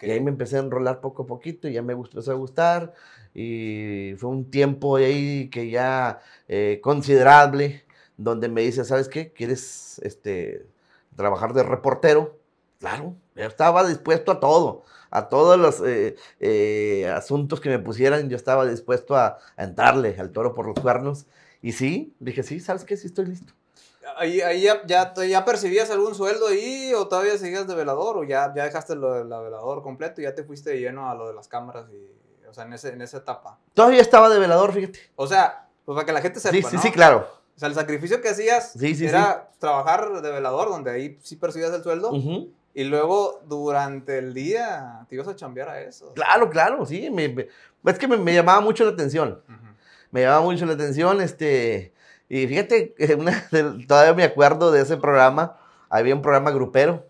Y 0.00 0.10
ahí 0.10 0.20
me 0.20 0.30
empecé 0.30 0.56
a 0.56 0.60
enrolar 0.60 1.00
poco 1.00 1.22
a 1.22 1.26
poquito 1.26 1.68
y 1.68 1.74
ya 1.74 1.82
me 1.82 1.94
gustó, 1.94 2.18
empezó 2.18 2.32
a 2.32 2.34
gustar. 2.34 2.92
Y 3.34 4.14
fue 4.18 4.30
un 4.30 4.50
tiempo 4.50 4.96
ahí 4.96 5.48
que 5.48 5.70
ya 5.70 6.20
eh, 6.48 6.80
considerable, 6.82 7.84
donde 8.16 8.48
me 8.48 8.62
dice, 8.62 8.84
¿sabes 8.84 9.08
qué? 9.08 9.32
¿Quieres 9.32 10.00
este, 10.02 10.66
trabajar 11.16 11.52
de 11.52 11.62
reportero? 11.62 12.41
Claro, 12.82 13.14
yo 13.36 13.46
estaba 13.46 13.86
dispuesto 13.86 14.32
a 14.32 14.40
todo, 14.40 14.82
a 15.12 15.28
todos 15.28 15.56
los 15.56 15.80
eh, 15.86 16.16
eh, 16.40 17.08
asuntos 17.14 17.60
que 17.60 17.68
me 17.68 17.78
pusieran, 17.78 18.28
yo 18.28 18.36
estaba 18.36 18.66
dispuesto 18.66 19.14
a, 19.14 19.38
a 19.56 19.62
entrarle 19.62 20.16
al 20.18 20.32
toro 20.32 20.52
por 20.52 20.66
los 20.66 20.74
cuernos. 20.80 21.26
Y 21.62 21.70
sí, 21.72 22.12
dije, 22.18 22.42
sí, 22.42 22.58
¿sabes 22.58 22.82
qué? 22.84 22.96
Sí 22.96 23.06
estoy 23.06 23.26
listo. 23.26 23.52
Ahí, 24.16 24.40
ahí 24.40 24.62
ya, 24.62 24.84
ya, 24.84 25.14
ya 25.14 25.44
percibías 25.44 25.90
algún 25.90 26.16
sueldo 26.16 26.48
ahí 26.48 26.92
o 26.92 27.06
todavía 27.06 27.38
seguías 27.38 27.68
de 27.68 27.76
velador 27.76 28.18
o 28.18 28.24
ya, 28.24 28.52
ya 28.52 28.64
dejaste 28.64 28.96
lo 28.96 29.12
del 29.12 29.28
velador 29.28 29.80
completo 29.84 30.20
y 30.20 30.24
ya 30.24 30.34
te 30.34 30.42
fuiste 30.42 30.70
de 30.70 30.80
lleno 30.80 31.08
a 31.08 31.14
lo 31.14 31.28
de 31.28 31.34
las 31.34 31.46
cámaras 31.46 31.86
y, 31.92 32.10
o 32.48 32.52
sea, 32.52 32.64
en, 32.64 32.72
ese, 32.72 32.88
en 32.88 33.00
esa 33.00 33.18
etapa. 33.18 33.60
Todavía 33.74 34.00
estaba 34.00 34.28
de 34.28 34.40
velador, 34.40 34.72
fíjate. 34.72 34.98
O 35.14 35.28
sea, 35.28 35.68
pues 35.84 35.94
para 35.94 36.04
que 36.04 36.12
la 36.12 36.20
gente 36.20 36.40
sepa, 36.40 36.52
Sí, 36.56 36.62
sí, 36.62 36.76
¿no? 36.76 36.82
sí, 36.82 36.90
claro. 36.90 37.28
O 37.54 37.58
sea, 37.60 37.68
el 37.68 37.74
sacrificio 37.74 38.20
que 38.20 38.30
hacías 38.30 38.72
Sí, 38.72 38.96
sí, 38.96 39.06
era 39.06 39.50
trabajar 39.60 40.20
de 40.20 40.30
velador, 40.32 40.68
donde 40.68 40.90
ahí 40.90 41.18
sí 41.22 41.36
percibías 41.36 41.72
el 41.72 41.84
sueldo, 41.84 42.10
Ujú. 42.10 42.50
Y 42.74 42.84
luego 42.84 43.40
durante 43.46 44.18
el 44.18 44.32
día 44.34 45.04
te 45.08 45.14
ibas 45.16 45.28
a 45.28 45.36
chambear 45.36 45.68
a 45.68 45.80
eso. 45.80 46.12
Claro, 46.14 46.48
claro, 46.50 46.84
sí. 46.86 47.10
me- 47.10 47.28
me- 47.28 47.48
es 47.84 47.98
que 47.98 48.08
me, 48.08 48.16
me 48.16 48.32
llamaba 48.34 48.60
mucho 48.60 48.84
la 48.84 48.92
atención. 48.92 49.42
Ujú. 49.48 49.66
Me 50.10 50.22
llamaba 50.22 50.42
mucho 50.42 50.64
la 50.66 50.72
atención, 50.74 51.20
este... 51.20 51.92
Y 52.28 52.46
fíjate, 52.46 52.94
una 53.18 53.32
todavía 53.86 54.14
me 54.14 54.24
acuerdo 54.24 54.70
de 54.72 54.80
ese 54.82 54.96
programa. 54.96 55.58
Había 55.90 56.14
un 56.14 56.22
programa 56.22 56.50
grupero, 56.50 57.06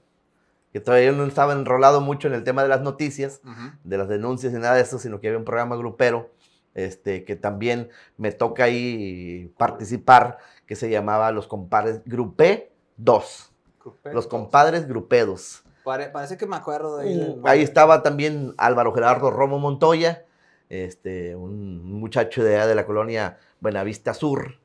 que 0.72 0.80
todavía 0.80 1.12
no 1.12 1.24
estaba 1.24 1.52
enrolado 1.52 2.00
mucho 2.00 2.26
en 2.26 2.34
el 2.34 2.42
tema 2.42 2.62
de 2.64 2.68
las 2.68 2.80
noticias, 2.80 3.40
Ujú. 3.44 3.70
de 3.84 3.98
las 3.98 4.08
denuncias 4.08 4.52
y 4.52 4.56
nada 4.56 4.74
de 4.74 4.82
eso, 4.82 4.98
sino 4.98 5.20
que 5.20 5.28
había 5.28 5.38
un 5.38 5.44
programa 5.44 5.76
grupero, 5.76 6.30
este, 6.74 7.24
que 7.24 7.36
también 7.36 7.90
me 8.16 8.32
toca 8.32 8.64
ahí 8.64 9.52
participar, 9.58 10.38
que 10.66 10.74
se 10.74 10.90
llamaba 10.90 11.30
Los 11.30 11.46
Compadres 11.46 12.00
Grupé 12.06 12.72
2. 12.96 13.51
Los 14.12 14.26
Compadres 14.26 14.86
Grupedos. 14.88 15.62
Pare- 15.84 16.08
parece 16.10 16.36
que 16.36 16.46
me 16.46 16.56
acuerdo 16.56 16.98
de 16.98 17.08
ahí. 17.08 17.18
del- 17.18 17.30
Uh, 17.40 17.46
Ahí 17.46 17.62
estaba 17.62 18.02
también 18.02 18.54
Álvaro 18.56 18.92
Gerardo 18.92 19.30
Romo 19.30 19.58
Montoya, 19.58 20.24
este, 20.68 21.34
un 21.36 21.98
muchacho 22.00 22.42
de 22.44 22.54
allá 22.56 22.66
de 22.66 22.74
la 22.74 22.86
colonia 22.86 23.38
Buenavista 23.60 24.14
Sur, 24.14 24.56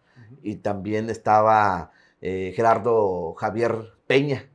y 0.44 0.58
también 0.58 1.10
estaba 1.10 1.92
eh, 2.22 2.54
Gerardo 2.56 3.34
Javier 3.34 3.94
Peña, 4.08 4.48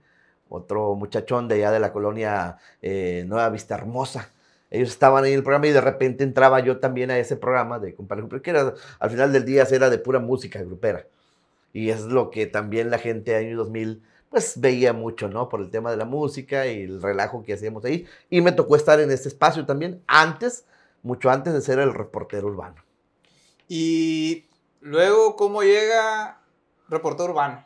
otro 0.48 0.94
muchachón 0.94 1.48
de 1.48 1.56
allá 1.56 1.70
de 1.70 1.80
la 1.80 1.92
colonia 1.92 2.58
eh, 2.80 3.24
Nueva 3.26 3.48
Vista 3.50 3.74
Hermosa. 3.74 4.30
Ellos 4.70 4.88
estaban 4.88 5.24
ahí 5.24 5.32
en 5.32 5.38
el 5.38 5.44
programa 5.44 5.66
y 5.66 5.70
de 5.72 5.80
repente 5.80 6.24
entraba 6.24 6.60
yo 6.60 6.78
también 6.80 7.10
a 7.10 7.18
ese 7.18 7.36
programa 7.36 7.78
de 7.78 7.94
compadre, 7.94 8.24
que 8.40 8.50
era, 8.50 8.72
al 8.98 9.10
final 9.10 9.32
del 9.32 9.44
día 9.44 9.64
era 9.70 9.90
de 9.90 9.98
pura 9.98 10.18
música 10.18 10.62
grupera. 10.62 11.06
Y 11.74 11.90
es 11.90 12.02
lo 12.02 12.30
que 12.30 12.46
también 12.46 12.90
la 12.90 12.98
gente 12.98 13.34
año 13.36 13.56
2000 13.56 14.02
pues 14.32 14.58
veía 14.58 14.94
mucho, 14.94 15.28
¿no? 15.28 15.50
Por 15.50 15.60
el 15.60 15.70
tema 15.70 15.90
de 15.90 15.98
la 15.98 16.06
música 16.06 16.66
y 16.66 16.84
el 16.84 17.02
relajo 17.02 17.42
que 17.42 17.52
hacíamos 17.52 17.84
ahí. 17.84 18.06
Y 18.30 18.40
me 18.40 18.50
tocó 18.52 18.76
estar 18.76 18.98
en 18.98 19.10
este 19.10 19.28
espacio 19.28 19.66
también 19.66 20.02
antes, 20.06 20.64
mucho 21.02 21.30
antes 21.30 21.52
de 21.52 21.60
ser 21.60 21.78
el 21.78 21.92
reportero 21.92 22.46
urbano. 22.46 22.82
Y 23.68 24.46
luego, 24.80 25.36
¿cómo 25.36 25.62
llega 25.62 26.40
reportero 26.88 27.30
urbano? 27.30 27.62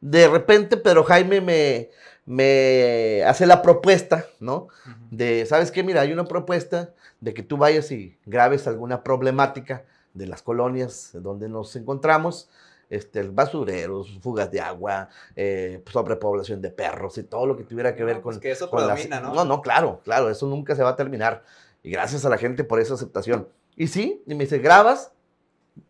De 0.00 0.28
repente, 0.28 0.76
pero 0.76 1.02
Jaime 1.02 1.40
me, 1.40 1.90
me 2.24 3.24
hace 3.24 3.44
la 3.44 3.60
propuesta, 3.60 4.26
¿no? 4.38 4.68
De, 5.10 5.44
¿sabes 5.44 5.72
qué? 5.72 5.82
Mira, 5.82 6.02
hay 6.02 6.12
una 6.12 6.26
propuesta 6.26 6.94
de 7.20 7.34
que 7.34 7.42
tú 7.42 7.56
vayas 7.56 7.90
y 7.90 8.16
grabes 8.26 8.68
alguna 8.68 9.02
problemática 9.02 9.84
de 10.14 10.28
las 10.28 10.42
colonias 10.42 11.10
donde 11.14 11.48
nos 11.48 11.74
encontramos, 11.74 12.48
este, 12.90 13.22
basureros, 13.22 14.18
fugas 14.20 14.50
de 14.50 14.60
agua, 14.60 15.08
eh, 15.34 15.82
sobrepoblación 15.90 16.60
de 16.62 16.70
perros 16.70 17.18
y 17.18 17.24
todo 17.24 17.46
lo 17.46 17.56
que 17.56 17.64
tuviera 17.64 17.94
que 17.94 18.04
ver 18.04 18.20
pues 18.20 18.36
con... 18.36 18.40
que 18.40 18.50
eso 18.50 18.70
con 18.70 18.84
predomina, 18.84 19.20
¿no? 19.20 19.34
No, 19.34 19.44
no, 19.44 19.62
claro, 19.62 20.00
claro, 20.04 20.30
eso 20.30 20.46
nunca 20.46 20.74
se 20.76 20.82
va 20.82 20.90
a 20.90 20.96
terminar. 20.96 21.44
Y 21.82 21.90
gracias 21.90 22.24
a 22.24 22.28
la 22.28 22.38
gente 22.38 22.64
por 22.64 22.80
esa 22.80 22.94
aceptación. 22.94 23.48
Y 23.76 23.88
sí, 23.88 24.22
y 24.26 24.34
me 24.34 24.44
dice, 24.44 24.58
grabas, 24.58 25.12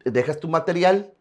dejas 0.04 0.40
tu 0.40 0.48
material 0.48 1.12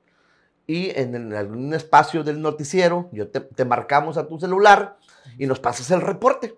y 0.67 0.89
en, 1.00 1.15
en 1.15 1.34
algún 1.34 1.74
espacio 1.74 2.24
del 2.24 2.41
noticiero, 2.41 3.10
yo 3.12 3.27
te, 3.29 3.39
te 3.39 3.65
marcamos 3.65 4.17
a 4.17 4.27
tu 4.27 4.39
celular 4.39 4.98
y 5.38 5.46
nos 5.46 5.60
pasas 5.60 5.91
el 5.91 6.01
reporte. 6.01 6.58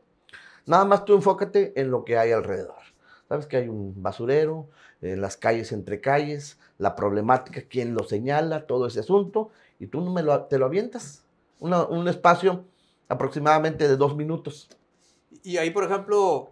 Nada 0.66 0.86
más 0.86 1.06
tú 1.06 1.14
enfócate 1.14 1.74
en 1.80 1.92
lo 1.92 2.06
que 2.06 2.18
hay 2.18 2.32
alrededor. 2.32 2.76
Sabes 3.28 3.46
que 3.46 3.58
hay 3.58 3.68
un 3.68 4.02
basurero, 4.02 4.70
en 5.02 5.22
las 5.22 5.38
calles 5.38 5.72
entre 5.72 6.02
calles, 6.02 6.58
la 6.78 6.96
problemática, 6.96 7.62
quién 7.70 7.94
lo 7.94 8.04
señala, 8.04 8.66
todo 8.68 8.88
ese 8.88 9.00
asunto, 9.00 9.50
y 9.80 9.88
tú 9.88 10.02
no 10.02 10.12
me 10.12 10.22
lo, 10.24 10.44
te 10.46 10.58
lo 10.58 10.66
avientas. 10.66 11.24
Una- 11.60 11.86
un 11.86 12.08
espacio 12.08 12.66
aproximadamente 13.08 13.88
de 13.88 13.98
dos 13.98 14.16
minutos. 14.16 14.70
Y 15.44 15.58
ahí, 15.58 15.72
por 15.72 15.84
ejemplo, 15.86 16.52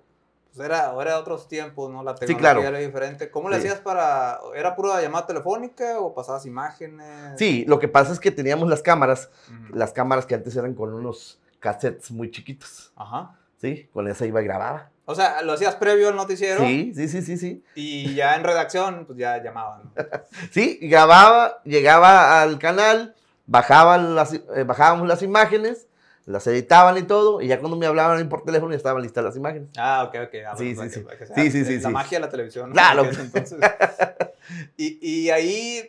pues 0.54 0.66
era, 0.66 0.94
era 1.02 1.20
otros 1.20 1.48
tiempos, 1.48 1.92
¿no? 1.92 2.02
La 2.04 2.14
Sí, 2.14 2.22
tecnología 2.28 2.52
claro. 2.54 2.68
era 2.68 2.78
diferente. 2.80 3.30
¿Cómo 3.30 3.50
le 3.50 3.56
Sí. 3.60 3.68
hacías 3.68 3.82
para...? 3.82 4.40
¿Era 4.56 4.76
pura 4.76 5.02
llamada 5.02 5.28
telefónica 5.28 6.00
o 6.00 6.14
pasabas 6.14 6.46
imágenes? 6.46 7.38
Sí, 7.38 7.66
lo 7.68 7.78
que 7.80 7.88
pasa 7.88 8.14
es 8.14 8.20
que 8.20 8.32
teníamos 8.32 8.70
las 8.70 8.82
cámaras, 8.82 9.30
Ujú. 9.50 9.76
las 9.78 9.92
cámaras 9.94 10.26
que 10.26 10.34
antes 10.36 10.56
eran 10.56 10.74
con 10.74 10.94
unos 10.94 11.40
cassettes 11.60 12.10
muy 12.12 12.32
chiquitos, 12.32 12.92
Ajá. 12.96 13.38
¿sí? 13.58 13.90
Con 13.94 14.08
esa 14.08 14.26
iba 14.26 14.42
y 14.42 14.46
grababa. 14.46 14.90
O 15.08 15.14
sea, 15.16 15.42
lo 15.44 15.54
hacías 15.54 15.76
previo 15.76 16.10
al 16.10 16.16
noticiero 16.16 16.66
Sí, 16.66 16.92
sí, 16.96 17.08
sí, 17.08 17.22
sí, 17.22 17.38
sí. 17.38 17.64
y 17.76 18.16
ya 18.16 18.36
en 18.36 18.44
redacción, 18.44 19.06
pues 19.06 19.18
ya 19.20 19.38
llamaban. 19.44 19.84
Sí, 20.52 20.80
grababa, 20.82 21.62
llegaba 21.64 22.42
al 22.42 22.58
canal, 22.60 23.16
bajaban 23.46 24.16
las, 24.16 24.34
eh, 24.34 24.64
bajábamos 24.66 25.08
las 25.08 25.22
imágenes, 25.22 25.88
las 26.26 26.48
editaban 26.48 26.98
y 26.98 27.04
todo, 27.04 27.40
y 27.40 27.48
ya 27.48 27.60
cuando 27.60 27.78
me 27.78 27.86
hablaban 27.86 28.28
por 28.30 28.44
teléfono 28.44 28.72
ya 28.72 28.78
estaban 28.78 29.04
listas 29.04 29.24
las 29.24 29.36
imágenes. 29.36 29.70
Ah, 29.78 30.06
ok, 30.08 30.16
ok. 30.26 30.34
Ah, 30.48 30.56
Sí, 30.58 30.74
bueno, 30.74 30.90
sí, 30.92 31.00
para 31.02 31.18
que- 31.20 31.26
sí. 31.28 31.32
para 31.34 31.44
que 31.44 31.52
Sí, 31.52 31.64
sí, 31.64 31.66
sí, 31.66 31.76
La 31.82 31.88
sí. 31.90 31.94
magia 31.94 32.18
de 32.18 32.26
la 32.26 32.32
televisión. 32.32 32.70
¿no? 32.70 32.74
Claro. 32.74 33.04
Entonces. 33.06 33.54
y, 34.78 34.98
y 35.08 35.30
ahí 35.30 35.88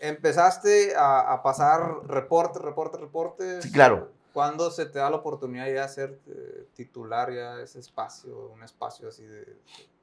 empezaste 0.00 0.94
a, 0.96 1.32
a 1.32 1.42
pasar 1.42 1.80
reportes, 2.08 2.60
reportes, 2.62 3.00
reportes. 3.00 3.64
Sí, 3.64 3.70
claro. 3.72 4.10
¿Cuándo 4.36 4.70
se 4.70 4.84
te 4.84 4.98
da 4.98 5.08
la 5.08 5.16
oportunidad 5.16 5.64
ya 5.64 5.80
de 5.80 5.88
ser 5.88 6.18
eh, 6.28 6.66
titular 6.74 7.32
ya 7.32 7.58
ese 7.62 7.78
espacio, 7.78 8.50
un 8.52 8.62
espacio 8.62 9.08
así 9.08 9.24
de, 9.24 9.56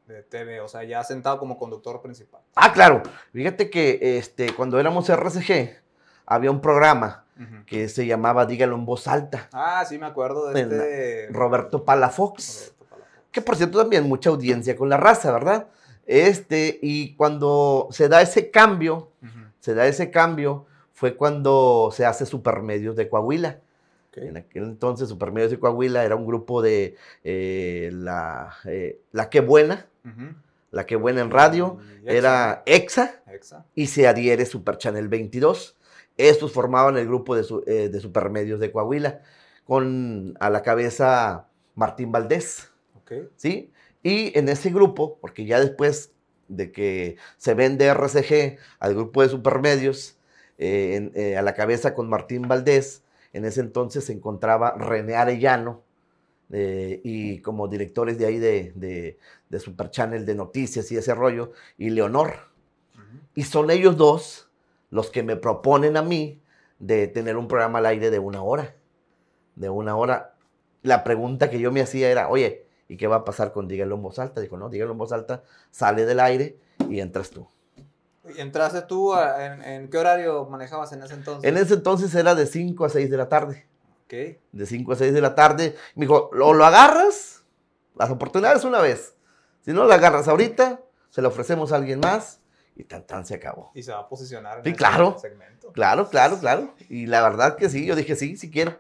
de 0.08 0.24
TV? 0.24 0.60
O 0.60 0.68
sea, 0.68 0.84
ya 0.84 1.04
sentado 1.04 1.38
como 1.38 1.56
conductor 1.56 2.02
principal. 2.02 2.42
Ah, 2.56 2.74
claro. 2.74 3.04
Fíjate 3.32 3.70
que 3.70 4.18
este, 4.18 4.52
cuando 4.56 4.80
éramos 4.80 5.08
RCG, 5.08 5.80
había 6.26 6.50
un 6.50 6.62
programa 6.62 7.26
que 7.68 7.88
se 7.88 8.08
llamaba 8.08 8.48
Dígalo 8.48 8.74
en 8.74 8.86
voz 8.88 9.08
alta. 9.08 9.50
Ah, 9.54 9.86
sí, 9.88 10.00
me 10.00 10.08
acuerdo 10.08 10.50
de 10.50 10.62
este... 10.62 11.28
Roberto 11.30 11.86
Palafox. 11.86 12.40
Roberto 12.48 12.74
Palafox. 12.74 12.74
Que 13.32 13.42
por 13.42 13.56
cierto 13.56 13.78
también 13.78 14.10
mucha 14.10 14.32
audiencia 14.32 14.76
con 14.76 14.90
la 14.90 14.98
raza, 14.98 15.32
¿verdad? 15.32 15.68
Este, 16.08 16.80
y 16.82 17.16
cuando 17.18 17.88
se 17.92 18.10
da 18.10 18.20
ese 18.24 18.50
cambio, 18.50 19.12
se 19.60 19.76
da 19.76 19.86
ese 19.86 20.10
cambio, 20.10 20.66
fue 20.92 21.16
cuando 21.16 21.92
se 21.94 22.08
hace 22.08 22.26
Supermedios 22.26 22.96
de 22.96 23.08
Coahuila. 23.08 23.60
En 24.22 24.38
aquel 24.38 24.64
entonces, 24.64 25.10
Supermedios 25.10 25.52
de 25.52 25.60
Coahuila 25.60 26.04
era 26.04 26.16
un 26.16 26.26
grupo 26.26 26.62
de 26.62 26.96
eh, 27.24 27.90
la, 27.94 28.54
eh, 28.66 29.00
la 29.12 29.30
Que 29.30 29.42
Buena, 29.42 29.88
la 30.72 30.86
Que 30.86 30.96
Buena 30.96 31.22
en 31.22 31.32
radio, 31.32 31.78
era 32.06 32.64
EXA. 32.66 33.22
Exa. 33.32 33.66
y 33.76 33.88
se 33.88 34.08
adhiere 34.08 34.46
Super 34.46 34.78
Channel 34.78 35.08
22. 35.08 35.78
Estos 36.18 36.52
formaban 36.52 36.98
el 36.98 37.08
grupo 37.08 37.36
de, 37.36 37.44
su- 37.44 37.64
eh, 37.66 37.90
de 37.90 38.00
Supermedios 38.00 38.60
de 38.60 38.72
Coahuila, 38.72 39.22
con 39.66 40.36
a 40.40 40.50
la 40.50 40.62
cabeza 40.62 41.48
Martín 41.76 42.12
Valdés. 42.12 42.70
Ok. 42.98 43.12
¿sí? 43.36 43.72
Y 44.04 44.38
en 44.38 44.50
ese 44.50 44.70
grupo, 44.70 45.18
porque 45.22 45.46
ya 45.46 45.60
después 45.60 46.12
de 46.50 46.72
que 46.72 47.16
se 47.38 47.54
vende 47.54 47.86
RCG 47.88 48.58
al 48.80 48.94
grupo 48.94 49.22
de 49.24 49.30
supermedios, 49.30 50.18
en- 50.58 51.12
a 51.38 51.42
la 51.42 51.54
cabeza 51.56 51.94
con 51.96 52.10
Martín 52.10 52.44
Valdés, 52.48 53.02
en 53.34 53.46
ese 53.46 53.62
entonces 53.62 54.06
se 54.06 54.14
encontraba 54.14 54.76
René 54.78 55.16
Arellano, 55.16 55.84
eh, 56.52 57.02
y 57.04 57.40
como 57.40 57.68
directores 57.68 58.20
de 58.20 58.28
ahí 58.28 58.38
de, 58.38 58.74
de, 58.76 59.18
de 59.50 59.60
Super 59.60 59.90
Channel 59.90 60.26
de 60.26 60.36
noticias 60.36 60.92
y 60.92 60.98
ese 60.98 61.16
rollo, 61.16 61.52
y 61.78 61.90
Leonor. 61.90 62.36
Y 63.36 63.44
son 63.44 63.72
ellos 63.72 63.98
dos 63.98 64.50
los 64.92 65.10
que 65.10 65.24
me 65.24 65.36
proponen 65.36 65.98
a 65.98 66.04
mí 66.04 66.40
de 66.78 67.08
tener 67.08 67.38
un 67.38 67.48
programa 67.48 67.80
al 67.80 67.88
aire 67.88 68.12
de 68.12 68.20
una 68.20 68.44
hora. 68.44 68.76
De 69.56 69.70
una 69.70 69.96
hora. 69.96 70.36
La 70.84 71.04
pregunta 71.04 71.50
que 71.50 71.60
yo 71.60 71.72
me 71.72 71.82
hacía 71.82 72.12
era, 72.12 72.30
oye, 72.30 72.68
¿y 72.88 72.98
qué 72.98 73.08
va 73.08 73.18
a 73.18 73.26
pasar 73.26 73.52
con 73.52 73.68
Dígalo 73.68 73.96
en 73.96 74.04
voz 74.04 74.20
alta? 74.20 74.40
Dijo, 74.40 74.58
no, 74.58 74.70
Dígalo 74.70 74.92
en 74.92 74.98
voz 75.00 75.12
alta, 75.12 75.44
sale 75.72 76.06
del 76.06 76.20
aire 76.20 76.58
y 76.90 77.00
entras 77.00 77.32
tú. 77.32 77.48
¿Y 78.36 78.40
entraste 78.40 78.82
tú 78.84 79.14
a- 79.14 79.46
en, 79.46 79.62
en 79.64 79.90
qué 79.90 79.98
horario 79.98 80.46
manejabas 80.46 80.92
en 80.94 81.04
ese 81.04 81.14
entonces? 81.14 81.50
En 81.50 81.58
ese 81.58 81.74
entonces 81.76 82.14
era 82.16 82.36
de 82.36 82.46
5 82.48 82.86
a 82.86 82.90
6 82.90 83.10
de 83.10 83.18
la 83.18 83.28
tarde. 83.30 83.66
Ok. 84.06 84.14
De 84.52 84.66
5 84.66 84.94
a 84.94 84.96
6 84.96 85.14
de 85.14 85.22
la 85.22 85.36
tarde. 85.36 85.76
Me 85.96 86.06
dijo, 86.06 86.30
o 86.32 86.54
lo 86.54 86.66
agarras, 86.66 87.44
las 87.96 88.10
oportunidades 88.10 88.64
una 88.64 88.80
vez. 88.80 89.16
Si 89.62 89.72
no 89.74 89.86
lo 89.86 89.94
agarras 89.94 90.28
ahorita, 90.28 90.80
se 91.10 91.22
lo 91.22 91.28
ofrecemos 91.30 91.72
a 91.72 91.76
alguien 91.78 92.00
más 92.00 92.40
y 92.76 92.84
tan 92.86 93.06
tan 93.06 93.26
se 93.26 93.36
acabó. 93.36 93.72
Y 93.76 93.84
se 93.84 93.92
va 93.92 94.00
a 94.00 94.08
posicionar 94.10 94.58
en 94.60 94.64
Sí, 94.64 94.70
ese 94.72 94.78
claro. 94.78 95.18
segmento. 95.20 95.72
Claro, 95.74 96.10
claro, 96.10 96.38
claro. 96.40 96.74
Y 96.90 97.06
la 97.08 97.22
verdad 97.22 97.56
que 97.56 97.70
sí, 97.70 97.86
yo 97.86 97.96
dije, 97.96 98.16
sí, 98.16 98.36
sí 98.38 98.50
quiero. 98.52 98.80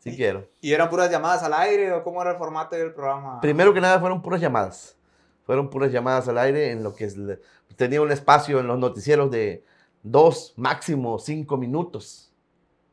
Sí 0.00 0.10
Y- 0.10 0.16
quiero. 0.16 0.48
¿Y 0.60 0.72
eran 0.72 0.88
puras 0.90 1.10
llamadas 1.10 1.42
al 1.44 1.52
aire 1.54 1.92
o 1.92 2.02
cómo 2.02 2.20
era 2.22 2.32
el 2.32 2.36
formato 2.38 2.74
del 2.76 2.92
programa? 2.92 3.40
Primero 3.40 3.72
que 3.72 3.80
nada 3.80 4.00
fueron 4.00 4.20
puras 4.22 4.40
llamadas. 4.40 4.96
Fueron 5.44 5.70
puras 5.70 5.90
llamadas 5.92 6.28
al 6.28 6.38
aire 6.38 6.70
en 6.70 6.82
lo 6.82 6.94
que 6.94 7.04
es 7.04 7.16
tenía 7.76 8.00
un 8.00 8.12
espacio 8.12 8.60
en 8.60 8.66
los 8.66 8.78
noticieros 8.78 9.30
de 9.30 9.64
dos, 10.02 10.54
máximo 10.56 11.18
cinco 11.18 11.56
minutos. 11.56 12.30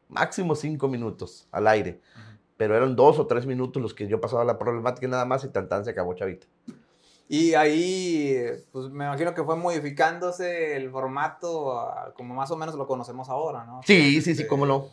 Máximo 0.08 0.56
cinco 0.56 0.88
minutos 0.88 1.48
al 1.52 1.68
aire. 1.68 2.00
Ujú. 2.16 2.38
Pero 2.58 2.76
eran 2.76 2.96
dos 2.96 3.20
o 3.20 3.28
tres 3.28 3.46
minutos 3.46 3.82
los 3.82 3.94
que 3.94 4.08
yo 4.08 4.20
pasaba 4.20 4.44
la 4.44 4.58
problemática 4.58 5.08
nada 5.08 5.26
más 5.26 5.44
y 5.44 5.50
tan 5.50 5.70
tan 5.70 5.86
se 5.86 5.92
acabó, 5.92 6.14
chavita. 6.16 6.48
Y 7.32 7.54
ahí, 7.54 8.44
pues 8.72 8.90
me 8.90 9.06
imagino 9.06 9.36
que 9.36 9.44
fue 9.44 9.56
modificándose 9.56 10.76
el 10.76 10.90
formato 10.90 11.80
a- 11.80 12.12
como 12.16 12.34
más 12.34 12.50
o 12.50 12.58
menos 12.58 12.74
lo 12.74 12.88
conocemos 12.88 13.30
ahora, 13.30 13.66
¿no? 13.66 13.82
Sí, 13.86 14.16
Que, 14.16 14.22
sí, 14.22 14.34
sí, 14.36 14.48
cómo 14.48 14.66
no. 14.66 14.88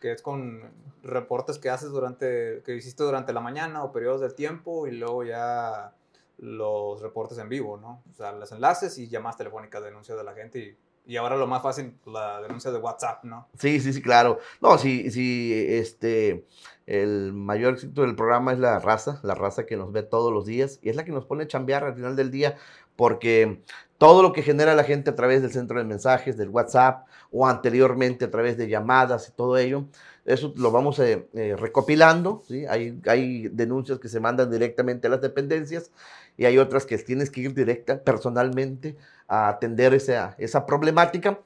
Que 0.00 0.12
es 0.12 0.22
con 0.22 0.62
reportes 1.02 1.58
que 1.58 1.68
haces 1.68 1.90
durante, 1.90 2.62
que 2.64 2.74
hiciste 2.76 3.02
durante 3.04 3.34
la 3.34 3.40
mañana 3.40 3.84
o 3.84 3.92
periodos 3.92 4.22
de 4.22 4.30
tiempo 4.30 4.86
y 4.86 4.92
luego 4.92 5.22
ya 5.24 5.92
los 6.38 7.00
reportes 7.00 7.38
en 7.38 7.48
vivo, 7.48 7.76
¿no? 7.76 8.02
O 8.10 8.14
sea, 8.14 8.32
los 8.32 8.50
enlaces 8.52 8.98
y 8.98 9.08
llamadas 9.08 9.36
telefónicas, 9.36 9.82
denuncias 9.82 10.18
de 10.18 10.24
la 10.24 10.34
gente 10.34 10.58
y, 10.58 10.76
y 11.12 11.16
ahora 11.16 11.36
lo 11.36 11.46
más 11.46 11.62
fácil, 11.62 11.98
la 12.06 12.40
denuncia 12.40 12.70
de 12.70 12.78
WhatsApp, 12.78 13.24
¿no? 13.24 13.48
Sí, 13.58 13.80
sí, 13.80 13.92
sí, 13.92 14.02
claro. 14.02 14.38
No, 14.60 14.78
sí, 14.78 15.10
sí, 15.10 15.52
este, 15.54 16.46
el 16.86 17.32
mayor 17.32 17.74
éxito 17.74 18.02
del 18.02 18.14
programa 18.14 18.52
es 18.52 18.58
la 18.58 18.78
raza, 18.78 19.20
la 19.22 19.34
raza 19.34 19.66
que 19.66 19.76
nos 19.76 19.92
ve 19.92 20.02
todos 20.02 20.32
los 20.32 20.46
días 20.46 20.78
y 20.82 20.90
es 20.90 20.96
la 20.96 21.04
que 21.04 21.12
nos 21.12 21.26
pone 21.26 21.44
a 21.44 21.48
chambear 21.48 21.84
al 21.84 21.94
final 21.94 22.16
del 22.16 22.30
día 22.30 22.56
porque 22.96 23.62
todo 23.98 24.22
lo 24.22 24.32
que 24.32 24.42
genera 24.42 24.74
la 24.74 24.84
gente 24.84 25.10
a 25.10 25.14
través 25.14 25.42
del 25.42 25.52
centro 25.52 25.78
de 25.78 25.84
mensajes, 25.84 26.36
del 26.36 26.50
WhatsApp 26.50 27.06
o 27.30 27.46
anteriormente 27.46 28.24
a 28.24 28.30
través 28.30 28.56
de 28.56 28.68
llamadas 28.68 29.28
y 29.28 29.32
todo 29.32 29.56
ello, 29.58 29.86
eso 30.24 30.52
lo 30.56 30.70
vamos 30.70 30.98
eh, 30.98 31.28
eh, 31.34 31.56
recopilando, 31.58 32.42
¿sí? 32.46 32.64
Hay, 32.66 33.00
hay 33.06 33.48
denuncias 33.48 33.98
que 33.98 34.08
se 34.08 34.20
mandan 34.20 34.50
directamente 34.50 35.06
a 35.06 35.10
las 35.10 35.20
dependencias 35.20 35.90
y 36.36 36.46
hay 36.46 36.58
otras 36.58 36.86
que 36.86 36.98
tienes 36.98 37.30
que 37.30 37.42
ir 37.42 37.54
directa, 37.54 38.02
personalmente, 38.02 38.96
a 39.28 39.48
atender 39.48 39.94
esa, 39.94 40.34
esa 40.38 40.66
problemática. 40.66 41.40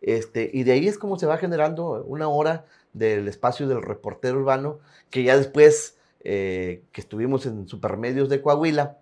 Este, 0.00 0.50
y 0.52 0.64
de 0.64 0.72
ahí 0.72 0.88
es 0.88 0.98
como 0.98 1.18
se 1.18 1.26
va 1.26 1.38
generando 1.38 2.04
una 2.04 2.28
hora 2.28 2.66
del 2.92 3.28
espacio 3.28 3.66
del 3.68 3.82
reportero 3.82 4.38
urbano, 4.38 4.78
que 5.10 5.22
ya 5.22 5.36
después 5.36 5.96
eh, 6.28 6.82
que 6.90 7.00
estuvimos 7.00 7.46
en 7.46 7.68
Supermedios 7.68 8.28
de 8.28 8.42
Coahuila, 8.42 8.98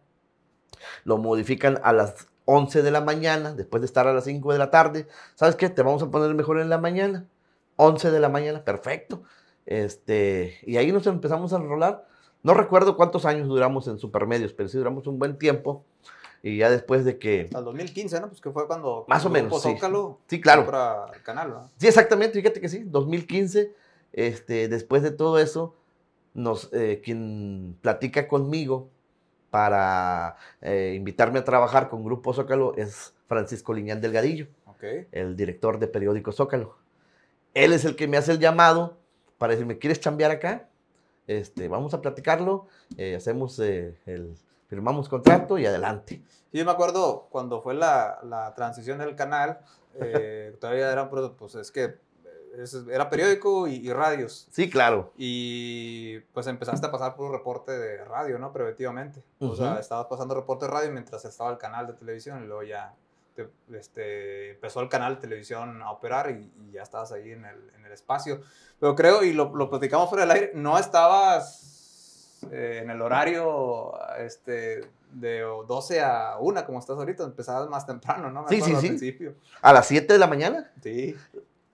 Lo 1.04 1.18
modifican 1.18 1.80
a 1.82 1.92
las 1.92 2.28
11 2.44 2.82
de 2.82 2.90
la 2.90 3.00
mañana, 3.00 3.54
después 3.54 3.80
de 3.80 3.86
estar 3.86 4.06
a 4.06 4.12
las 4.12 4.24
5 4.24 4.52
de 4.52 4.58
la 4.58 4.70
tarde. 4.70 5.08
¿Sabes 5.34 5.56
qué? 5.56 5.70
Te 5.70 5.82
vamos 5.82 6.02
a 6.02 6.10
poner 6.10 6.34
mejor 6.34 6.60
en 6.60 6.68
la 6.68 6.78
mañana. 6.78 7.26
11 7.76 8.10
de 8.10 8.20
la 8.20 8.28
mañana, 8.28 8.64
perfecto. 8.64 9.22
Este, 9.66 10.58
y 10.64 10.76
ahí 10.76 10.92
nos 10.92 11.06
empezamos 11.06 11.52
a 11.52 11.56
enrolar. 11.56 12.06
No 12.44 12.54
recuerdo 12.54 12.96
cuántos 12.96 13.24
años 13.24 13.48
duramos 13.48 13.88
en 13.88 13.98
Supermedios, 13.98 14.52
pero 14.52 14.68
sí 14.68 14.78
duramos 14.78 15.06
un 15.08 15.18
buen 15.18 15.38
tiempo. 15.38 15.84
Y 16.42 16.58
ya 16.58 16.68
después 16.70 17.06
de 17.06 17.18
que... 17.18 17.48
Al 17.54 17.64
2015, 17.64 18.20
¿no? 18.20 18.28
Pues 18.28 18.40
que 18.42 18.50
fue 18.50 18.66
cuando... 18.66 19.06
Más 19.08 19.24
o 19.24 19.30
menos, 19.30 19.62
sí. 19.62 19.72
Zócalo 19.72 20.18
Sí, 20.28 20.40
claro. 20.42 20.62
compra 20.62 21.06
el 21.14 21.22
canal, 21.22 21.48
¿no? 21.50 21.70
Sí, 21.78 21.86
exactamente, 21.88 22.38
fíjate 22.38 22.60
que 22.60 22.68
sí, 22.68 22.84
2015, 22.84 23.72
este, 24.12 24.68
después 24.68 25.02
de 25.02 25.10
todo 25.10 25.38
eso, 25.38 25.74
nos, 26.34 26.68
eh, 26.74 27.00
quien 27.02 27.78
platica 27.80 28.28
conmigo 28.28 28.90
para 29.48 30.36
eh, 30.60 30.92
invitarme 30.94 31.38
a 31.38 31.44
trabajar 31.44 31.88
con 31.88 32.04
Grupo 32.04 32.34
Zócalo 32.34 32.74
es 32.76 33.14
Francisco 33.26 33.72
Liñán 33.72 34.02
Delgadillo, 34.02 34.48
Ok. 34.66 34.84
el 35.12 35.36
director 35.36 35.78
de 35.78 35.86
periódico 35.86 36.30
Zócalo. 36.30 36.76
Él 37.54 37.72
es 37.72 37.86
el 37.86 37.96
que 37.96 38.06
me 38.06 38.18
hace 38.18 38.32
el 38.32 38.38
llamado 38.38 38.98
para 39.38 39.52
decirme, 39.52 39.78
¿quieres 39.78 39.98
chambear 40.00 40.30
acá? 40.30 40.68
Este, 41.26 41.68
vamos 41.68 41.94
a 41.94 42.00
platicarlo, 42.02 42.66
eh, 42.96 43.16
hacemos 43.16 43.58
el, 43.58 43.96
firmamos 44.68 45.08
contrato 45.08 45.58
y 45.58 45.66
adelante. 45.66 46.22
Sí, 46.52 46.58
yo 46.58 46.64
me 46.64 46.70
acuerdo 46.72 47.28
cuando 47.30 47.60
fue 47.62 47.74
la, 47.74 48.18
la 48.24 48.54
transición 48.54 48.98
del 48.98 49.14
canal, 49.16 49.60
eh, 50.00 50.56
todavía 50.60 50.90
eran, 50.92 51.08
pro- 51.10 51.36
pues 51.36 51.54
es 51.54 51.70
que 51.72 52.02
era 52.90 53.10
periódico 53.10 53.66
y, 53.66 53.74
y 53.76 53.92
radios. 53.92 54.46
Sí, 54.52 54.70
claro. 54.70 55.12
Y 55.16 56.20
pues 56.32 56.46
empezaste 56.46 56.86
a 56.86 56.92
pasar 56.92 57.16
por 57.16 57.26
un 57.26 57.32
reporte 57.32 57.72
de 57.72 58.04
radio, 58.04 58.38
¿no? 58.38 58.52
Preventivamente. 58.52 59.24
O 59.40 59.56
sea, 59.56 59.78
estabas 59.80 60.06
pasando 60.06 60.34
reporte 60.36 60.66
de 60.66 60.70
radio 60.70 60.92
mientras 60.92 61.24
estaba 61.24 61.50
el 61.50 61.58
canal 61.58 61.86
de 61.88 61.94
televisión 61.94 62.44
y 62.44 62.46
luego 62.46 62.62
ya 62.62 62.94
te- 63.34 63.48
este, 63.76 64.50
empezó 64.52 64.80
el 64.80 64.88
canal 64.88 65.16
de 65.16 65.20
televisión 65.22 65.82
a 65.82 65.90
operar 65.90 66.30
y, 66.30 66.52
y 66.68 66.72
ya 66.72 66.82
estabas 66.82 67.12
ahí 67.12 67.32
en 67.32 67.44
el, 67.44 67.70
en 67.76 67.84
el 67.84 67.92
espacio. 67.92 68.40
Pero 68.80 68.94
creo, 68.94 69.22
y 69.24 69.32
lo, 69.32 69.54
lo 69.54 69.68
platicamos 69.70 70.08
fuera 70.08 70.24
del 70.26 70.30
aire, 70.32 70.52
no 70.54 70.78
estabas 70.78 72.40
eh, 72.50 72.80
en 72.82 72.90
el 72.90 73.00
horario 73.02 73.92
este, 74.18 74.88
de 75.12 75.40
12 75.40 76.00
a 76.02 76.36
1 76.38 76.66
como 76.66 76.78
estás 76.78 76.96
ahorita, 76.96 77.24
empezabas 77.24 77.68
más 77.68 77.86
temprano, 77.86 78.30
¿no? 78.30 78.42
Me 78.42 78.48
Sí, 78.50 78.60
sí, 78.60 78.74
al 78.74 78.80
sí. 78.80 78.88
principio. 78.88 79.34
A 79.62 79.72
las 79.72 79.86
7 79.86 80.12
de 80.12 80.18
la 80.18 80.26
mañana, 80.26 80.70
Sí, 80.82 81.16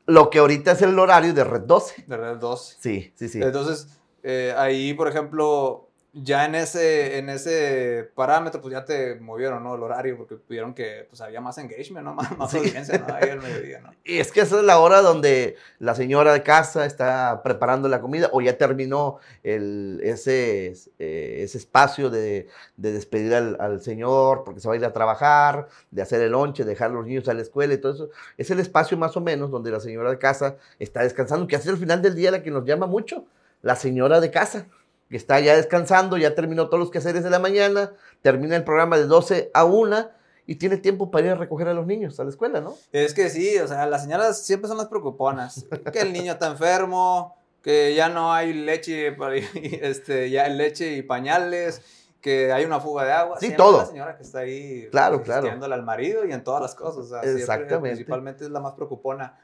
lo 0.06 0.30
que 0.30 0.38
ahorita 0.38 0.72
es 0.72 0.82
el 0.82 0.98
horario 0.98 1.32
de 1.34 1.44
Red 1.44 1.62
12. 1.62 2.04
de 2.06 2.16
verdad 2.16 2.36
12. 2.36 2.76
Sí, 2.80 3.12
sí, 3.16 3.28
sí. 3.28 3.42
Entonces, 3.42 3.88
eh, 4.22 4.54
ahí, 4.56 4.92
por 4.94 5.08
ejemplo, 5.08 5.88
ya 6.12 6.44
en 6.44 6.56
ese, 6.56 7.18
en 7.18 7.28
ese 7.28 8.10
parámetro, 8.16 8.60
pues 8.60 8.72
ya 8.72 8.84
te 8.84 9.14
movieron, 9.16 9.62
¿no? 9.62 9.76
El 9.76 9.82
horario, 9.82 10.16
porque 10.16 10.36
vieron 10.48 10.74
que 10.74 11.06
pues, 11.08 11.20
había 11.20 11.40
más 11.40 11.56
engagement, 11.58 12.04
¿no? 12.04 12.14
Más, 12.20 12.36
más 12.36 12.50
Sí. 12.50 12.58
audiencia, 12.58 12.98
¿no? 12.98 13.14
Ahí 13.14 13.30
al 13.30 13.40
mediodía, 13.40 13.80
¿no? 13.80 13.90
Y 14.04 14.18
es 14.18 14.32
que 14.32 14.40
esa 14.40 14.58
es 14.58 14.64
la 14.64 14.80
hora 14.80 15.02
donde 15.02 15.56
la 15.78 15.94
señora 15.94 16.32
de 16.32 16.42
casa 16.42 16.84
está 16.84 17.42
preparando 17.44 17.88
la 17.88 18.00
comida 18.00 18.28
o 18.32 18.40
ya 18.40 18.58
terminó 18.58 19.18
el, 19.44 20.00
ese, 20.02 20.74
eh, 20.98 21.38
ese 21.42 21.58
espacio 21.58 22.10
de, 22.10 22.48
de 22.76 22.92
despedir 22.92 23.34
al, 23.34 23.56
al 23.60 23.80
señor 23.80 24.42
porque 24.44 24.60
se 24.60 24.66
va 24.68 24.74
a 24.74 24.76
ir 24.78 24.84
a 24.84 24.92
trabajar, 24.92 25.68
de 25.92 26.02
hacer 26.02 26.20
el 26.22 26.32
lonche, 26.32 26.64
dejar 26.64 26.90
a 26.90 26.94
los 26.94 27.06
niños 27.06 27.28
a 27.28 27.34
la 27.34 27.42
escuela 27.42 27.72
y 27.74 27.78
todo 27.78 27.92
eso. 27.94 28.10
Es 28.36 28.50
el 28.50 28.58
espacio 28.58 28.96
más 28.96 29.16
o 29.16 29.20
menos 29.20 29.50
donde 29.50 29.70
la 29.70 29.78
señora 29.80 30.10
de 30.10 30.18
casa 30.18 30.56
está 30.80 31.02
descansando, 31.02 31.46
que 31.46 31.56
hace 31.56 31.70
al 31.70 31.76
final 31.76 32.02
del 32.02 32.16
día 32.16 32.30
la 32.32 32.42
que 32.42 32.50
nos 32.50 32.64
llama 32.64 32.86
mucho, 32.86 33.26
la 33.62 33.76
señora 33.76 34.20
de 34.20 34.30
casa, 34.30 34.66
que 35.10 35.16
está 35.16 35.40
ya 35.40 35.56
descansando, 35.56 36.16
ya 36.16 36.34
terminó 36.34 36.66
todos 36.68 36.78
los 36.78 36.90
quehaceres 36.90 37.24
de 37.24 37.30
la 37.30 37.38
mañana, 37.40 37.92
termina 38.22 38.56
el 38.56 38.64
programa 38.64 38.96
de 38.96 39.04
12 39.06 39.50
a 39.52 39.64
1 39.64 40.08
y 40.46 40.54
tiene 40.56 40.76
tiempo 40.76 41.10
para 41.10 41.26
ir 41.26 41.32
a 41.32 41.34
recoger 41.36 41.68
a 41.68 41.74
los 41.74 41.86
niños 41.86 42.18
a 42.20 42.24
la 42.24 42.30
escuela, 42.30 42.60
¿no? 42.60 42.76
Es 42.92 43.12
que 43.14 43.28
sí, 43.28 43.58
o 43.58 43.68
sea, 43.68 43.86
las 43.86 44.02
señoras 44.04 44.44
siempre 44.44 44.68
son 44.68 44.78
las 44.78 44.86
preocuponas. 44.86 45.66
Que 45.92 46.00
el 46.00 46.12
niño 46.12 46.32
está 46.32 46.46
enfermo, 46.48 47.36
que 47.62 47.94
ya 47.94 48.08
no 48.08 48.32
hay 48.32 48.52
leche, 48.54 49.12
para- 49.12 49.34
este, 49.36 50.30
ya 50.30 50.48
leche 50.48 50.92
y 50.94 51.02
pañales, 51.02 51.82
que 52.20 52.52
hay 52.52 52.64
una 52.64 52.80
fuga 52.80 53.04
de 53.04 53.12
agua. 53.12 53.36
Sí, 53.40 53.46
Siempre 53.46 53.56
todo. 53.64 53.78
La 53.78 53.86
señora 53.86 54.16
que 54.16 54.22
está 54.22 54.40
ahí 54.40 54.88
Claro, 54.90 55.22
claro. 55.22 55.48
al 55.50 55.82
marido 55.82 56.24
y 56.26 56.32
en 56.32 56.44
todas 56.44 56.60
las 56.62 56.74
cosas. 56.74 56.98
o 56.98 57.08
sea, 57.08 57.20
siempre, 57.22 57.40
Exactamente. 57.42 57.88
principalmente 57.96 58.44
es 58.44 58.50
la 58.50 58.60
más 58.60 58.74
preocupona. 58.74 59.38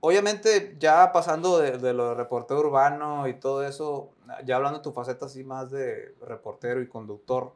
Obviamente, 0.00 0.76
ya 0.78 1.12
pasando 1.12 1.58
de, 1.58 1.78
de 1.78 1.92
lo 1.92 2.10
de 2.10 2.14
reportero 2.14 2.60
urbano 2.60 3.26
y 3.28 3.34
todo 3.34 3.64
eso, 3.64 4.10
ya 4.44 4.56
hablando 4.56 4.78
de 4.78 4.84
tu 4.84 4.92
faceta 4.92 5.26
así 5.26 5.44
más 5.44 5.70
de 5.70 6.14
reportero 6.20 6.80
y 6.80 6.88
conductor, 6.88 7.52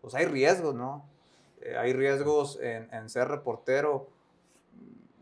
pues 0.00 0.14
hay 0.14 0.26
riesgos, 0.26 0.74
¿no? 0.74 1.04
Eh, 1.60 1.76
hay 1.76 1.92
riesgos 1.92 2.58
en, 2.60 2.92
en 2.92 3.08
ser 3.08 3.28
reportero. 3.28 4.08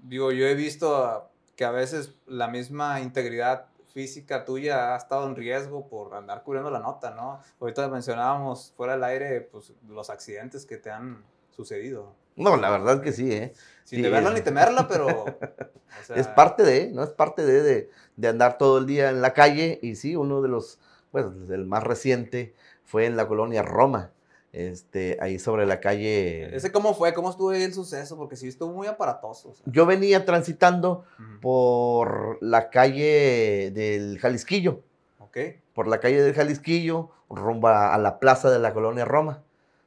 Digo, 0.02 0.32
yo 0.32 0.46
he 0.46 0.54
visto 0.54 1.28
que 1.56 1.64
a 1.64 1.70
veces 1.70 2.14
la 2.26 2.48
misma 2.48 3.00
integridad 3.00 3.66
física 3.92 4.44
tuya 4.44 4.94
ha 4.94 4.96
estado 4.96 5.26
en 5.26 5.34
riesgo 5.34 5.88
por 5.88 6.14
andar 6.14 6.44
cubriendo 6.44 6.70
la 6.70 6.78
nota, 6.78 7.10
¿no? 7.10 7.40
Ahorita 7.60 7.88
mencionábamos 7.88 8.72
fuera 8.76 8.92
del 8.92 9.04
aire, 9.04 9.40
pues, 9.40 9.72
los 9.88 10.08
accidentes 10.08 10.64
que 10.66 10.76
te 10.76 10.90
han 10.90 11.24
sucedido. 11.50 12.14
No, 12.38 12.56
la 12.56 12.70
verdad 12.70 13.02
que 13.02 13.12
sí, 13.12 13.30
¿eh? 13.32 13.52
Sin 13.84 13.98
Sí, 13.98 14.02
deberla 14.02 14.30
es- 14.30 14.34
ni 14.36 14.40
temerla, 14.42 14.86
pero... 14.88 15.06
o 15.24 16.04
sea, 16.06 16.16
es 16.16 16.26
parte 16.28 16.62
de, 16.62 16.90
¿no? 16.92 17.02
Es 17.02 17.10
parte 17.10 17.44
de, 17.44 17.62
de, 17.62 17.90
de 18.16 18.28
andar 18.28 18.58
todo 18.58 18.78
el 18.78 18.86
día 18.86 19.10
en 19.10 19.20
la 19.22 19.32
calle. 19.34 19.78
Y 19.82 19.96
sí, 19.96 20.14
uno 20.16 20.40
de 20.42 20.48
los, 20.48 20.78
bueno, 21.12 21.32
el 21.52 21.66
más 21.66 21.82
reciente 21.84 22.54
fue 22.84 23.06
en 23.06 23.16
la 23.16 23.26
colonia 23.28 23.62
Roma, 23.62 24.12
este, 24.52 25.18
ahí 25.20 25.38
sobre 25.38 25.66
la 25.66 25.80
calle. 25.80 26.54
¿Ese 26.56 26.72
cómo 26.72 26.94
fue? 26.94 27.12
¿Cómo 27.14 27.30
estuvo 27.30 27.50
ahí 27.50 27.62
el 27.62 27.74
suceso? 27.74 28.16
Porque 28.16 28.36
sí 28.36 28.48
estuvo 28.48 28.72
muy 28.72 28.86
aparatoso. 28.86 29.50
o 29.50 29.54
sea. 29.54 29.64
Yo 29.66 29.84
venía 29.86 30.24
transitando 30.24 31.04
por 31.40 32.38
la 32.42 32.70
calle 32.70 33.70
del 33.74 34.18
Jalisquillo, 34.18 34.82
Ok. 35.18 35.38
por 35.74 35.86
la 35.88 35.98
calle 36.00 36.22
del 36.22 36.34
Jalisquillo, 36.34 37.10
rumbo 37.30 37.68
a, 37.68 37.94
a 37.94 37.98
la 37.98 38.18
plaza 38.18 38.50
de 38.50 38.58
la 38.58 38.72
colonia 38.74 39.04
Roma. 39.04 39.42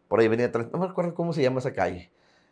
Por 0.07 0.19
ahí 0.19 0.27
venía, 0.27 0.51
trans- 0.51 0.71
no 0.71 0.79
me 0.79 0.85
acuerdo 0.87 1.13
cómo 1.13 1.33
se 1.33 1.41
llama 1.41 1.59
esa 1.59 1.73
calle. 1.73 2.11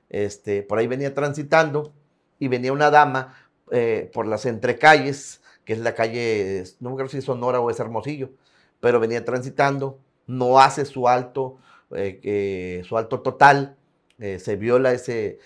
Este, 0.09 0.63
por 0.63 0.79
ahí 0.79 0.87
venía 0.87 1.13
transitando 1.13 1.93
y 2.39 2.47
venía 2.47 2.73
una 2.73 2.89
dama 2.89 3.35
eh, 3.71 4.09
por 4.13 4.27
las 4.27 4.45
entrecalles, 4.45 5.41
que 5.65 5.73
es 5.73 5.79
la 5.79 5.93
calle, 5.93 6.63
no 6.79 6.89
me 6.89 6.93
acuerdo 6.93 7.11
si 7.11 7.17
es 7.19 7.25
Sonora 7.25 7.59
o 7.59 7.69
es 7.69 7.79
Hermosillo, 7.79 8.31
pero 8.79 8.99
venía 8.99 9.23
transitando, 9.23 9.99
no 10.25 10.59
hace 10.59 10.85
su 10.85 11.07
alto, 11.07 11.57
eh, 11.95 12.19
eh, 12.23 12.83
su 12.87 12.97
alto 12.97 13.21
total, 13.21 13.75
eh, 14.19 14.39
se 14.39 14.55
viola 14.55 14.91
ese 14.93 15.39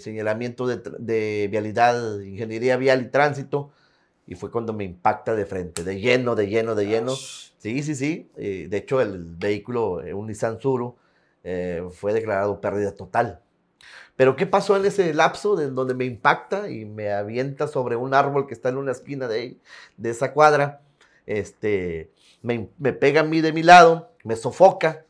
señalamiento 0.00 0.66
de, 0.66 1.48
vialidad, 1.50 2.20
ingeniería 2.20 2.76
vial 2.76 3.02
y 3.02 3.10
tránsito, 3.10 3.70
y 4.26 4.34
fue 4.36 4.50
cuando 4.50 4.72
me 4.72 4.84
impacta 4.84 5.34
de 5.34 5.44
frente, 5.44 5.82
de 5.82 6.00
lleno, 6.00 6.34
de 6.34 6.46
lleno, 6.46 6.74
de 6.74 6.86
lleno. 6.86 7.14
Sí, 7.14 7.82
sí, 7.82 7.94
sí. 7.94 8.30
de 8.36 8.76
hecho, 8.76 9.00
el 9.00 9.24
vehículo, 9.36 10.02
eh, 10.02 10.14
un 10.14 10.28
Nissan 10.28 10.60
Suru, 10.60 10.96
eh, 11.42 11.82
fue 11.92 12.12
declarado 12.12 12.60
pérdida 12.60 12.94
total. 12.94 13.40
Pero 14.16 14.36
¿qué 14.36 14.46
pasó 14.46 14.76
en 14.76 14.84
ese 14.84 15.14
lapso 15.14 15.56
de 15.56 15.70
donde 15.70 15.94
me 15.94 16.04
impacta 16.04 16.68
y 16.68 16.84
me 16.84 17.12
avienta 17.12 17.68
sobre 17.68 17.96
un 17.96 18.14
árbol 18.14 18.46
que 18.46 18.54
está 18.54 18.68
en 18.68 18.76
una 18.76 18.92
esquina 18.92 19.28
de, 19.28 19.56
de 19.96 20.10
esa 20.10 20.32
cuadra? 20.32 20.82
Este, 21.26 22.10
me, 22.42 22.68
me 22.78 22.92
pega 22.92 23.20
a 23.20 23.24
mí 23.24 23.40
de 23.40 23.52
mi 23.52 23.62
lado, 23.62 24.12
me 24.24 24.36
sofoca 24.36 25.04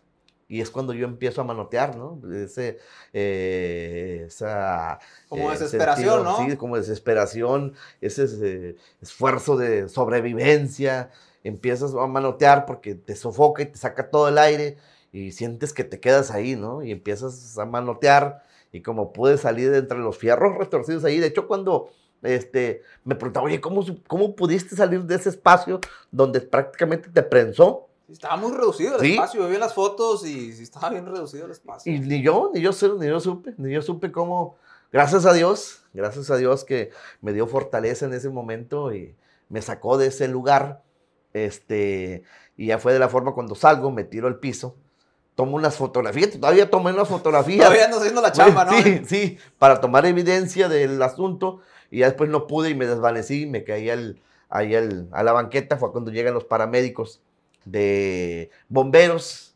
y 0.51 0.61
es 0.61 0.71
cuando 0.71 0.93
yo 0.93 1.07
empiezo 1.07 1.41
a 1.41 1.45
manotear, 1.45 1.97
¿no? 1.97 2.21
Ese, 2.35 2.79
eh, 3.13 4.25
esa... 4.27 4.99
Como 5.29 5.49
eh, 5.49 5.53
desesperación, 5.53 6.25
sentido, 6.25 6.25
¿no? 6.25 6.51
Sí, 6.51 6.57
como 6.57 6.77
desesperación, 6.77 7.75
ese 8.01 8.27
eh, 8.43 8.77
esfuerzo 9.01 9.57
de 9.57 9.89
sobrevivencia, 9.89 11.11
empiezas 11.45 11.95
a 11.95 12.05
manotear 12.09 12.67
porque 12.67 12.97
te 12.97 13.15
sofoca 13.15 13.63
y 13.63 13.67
te 13.67 13.79
saca 13.79 14.11
todo 14.11 14.29
el 14.29 14.39
aire 14.39 14.77
y 15.13 15.31
sientes 15.31 15.73
que 15.73 15.85
te 15.85 16.01
quedas 16.01 16.33
ahí, 16.33 16.57
¿no? 16.57 16.83
Y 16.83 16.91
empiezas 16.91 17.57
a 17.57 17.65
manotear 17.65 18.43
y 18.73 18.83
como 18.83 19.13
puedes 19.13 19.41
salir 19.41 19.71
de 19.71 19.79
entre 19.79 19.99
los 19.99 20.17
fierros 20.17 20.57
retorcidos 20.59 21.05
ahí. 21.05 21.19
De 21.19 21.27
hecho, 21.29 21.47
cuando 21.47 21.91
este, 22.23 22.83
me 23.05 23.15
preguntaba, 23.15 23.47
oye, 23.47 23.61
¿cómo, 23.61 23.85
¿cómo 24.07 24.37
pudiste 24.37 24.77
salir 24.77 25.03
de 25.05 25.15
ese 25.15 25.31
espacio 25.31 25.81
donde 26.11 26.41
prácticamente 26.41 27.09
te 27.09 27.23
prensó? 27.23 27.89
Estaba 28.11 28.37
muy 28.37 28.53
reducido 28.53 28.97
el 28.97 29.01
Sí. 29.01 29.13
espacio. 29.13 29.41
Yo 29.43 29.49
vi 29.49 29.57
las 29.57 29.73
fotos 29.73 30.27
y 30.27 30.51
estaba 30.51 30.91
bien 30.91 31.07
reducido 31.07 31.47
el 31.47 31.53
espacio. 31.53 31.93
Y 31.93 32.01
ni 32.01 32.23
yo, 32.23 32.51
ni 32.53 32.61
yo, 32.61 32.73
sé- 32.73 32.91
ni 32.99 33.07
yo 33.07 33.21
supe, 33.21 33.55
ni 33.57 33.73
yo 33.73 33.81
supe 33.83 34.11
cómo, 34.13 34.57
gracias 34.93 35.25
a 35.27 35.33
Dios, 35.33 35.85
gracias 35.95 36.31
a 36.31 36.37
Dios 36.37 36.65
que 36.65 36.91
me 37.23 37.33
dio 37.33 37.47
fortaleza 37.47 38.07
en 38.07 38.13
ese 38.13 38.29
momento 38.29 38.93
y 38.95 39.15
me 39.49 39.63
sacó 39.63 39.97
de 39.97 40.09
ese 40.09 40.29
lugar, 40.29 40.83
este, 41.33 42.23
y 42.57 42.67
ya 42.67 42.79
fue 42.79 42.93
de 42.93 42.99
la 42.99 43.09
forma 43.09 43.33
cuando 43.33 43.55
salgo, 43.55 43.91
me 43.91 44.05
tiro 44.05 44.27
al 44.29 44.39
piso, 44.39 44.77
tomo 45.41 45.57
unas 45.57 45.77
fotografías, 45.79 46.33
todavía 46.33 46.69
tomé 46.69 46.93
unas 46.93 47.09
fotografías. 47.09 47.61
Todavía 47.65 47.87
ando 47.87 47.97
haciendo 47.97 48.21
la 48.21 48.31
chamba, 48.31 48.67
¿no? 48.67 48.73
Sí, 48.83 49.01
sí, 49.07 49.39
para 49.59 49.81
tomar 49.81 50.05
evidencia 50.05 50.69
del 50.69 51.01
asunto 51.03 51.61
y 51.91 52.01
ya 52.01 52.07
después 52.09 52.29
no 52.29 52.47
pude 52.47 52.69
y 52.69 52.75
me 52.75 52.85
desvanecí, 52.85 53.47
me 53.47 53.65
caí 53.65 53.89
al, 53.89 54.21
ahí 54.51 54.75
al- 54.75 55.09
a 55.13 55.23
la 55.23 55.33
banqueta, 55.33 55.79
fue 55.79 55.93
cuando 55.93 56.11
llegan 56.11 56.35
los 56.35 56.45
paramédicos 56.45 57.23
de 57.65 58.51
bomberos 58.69 59.55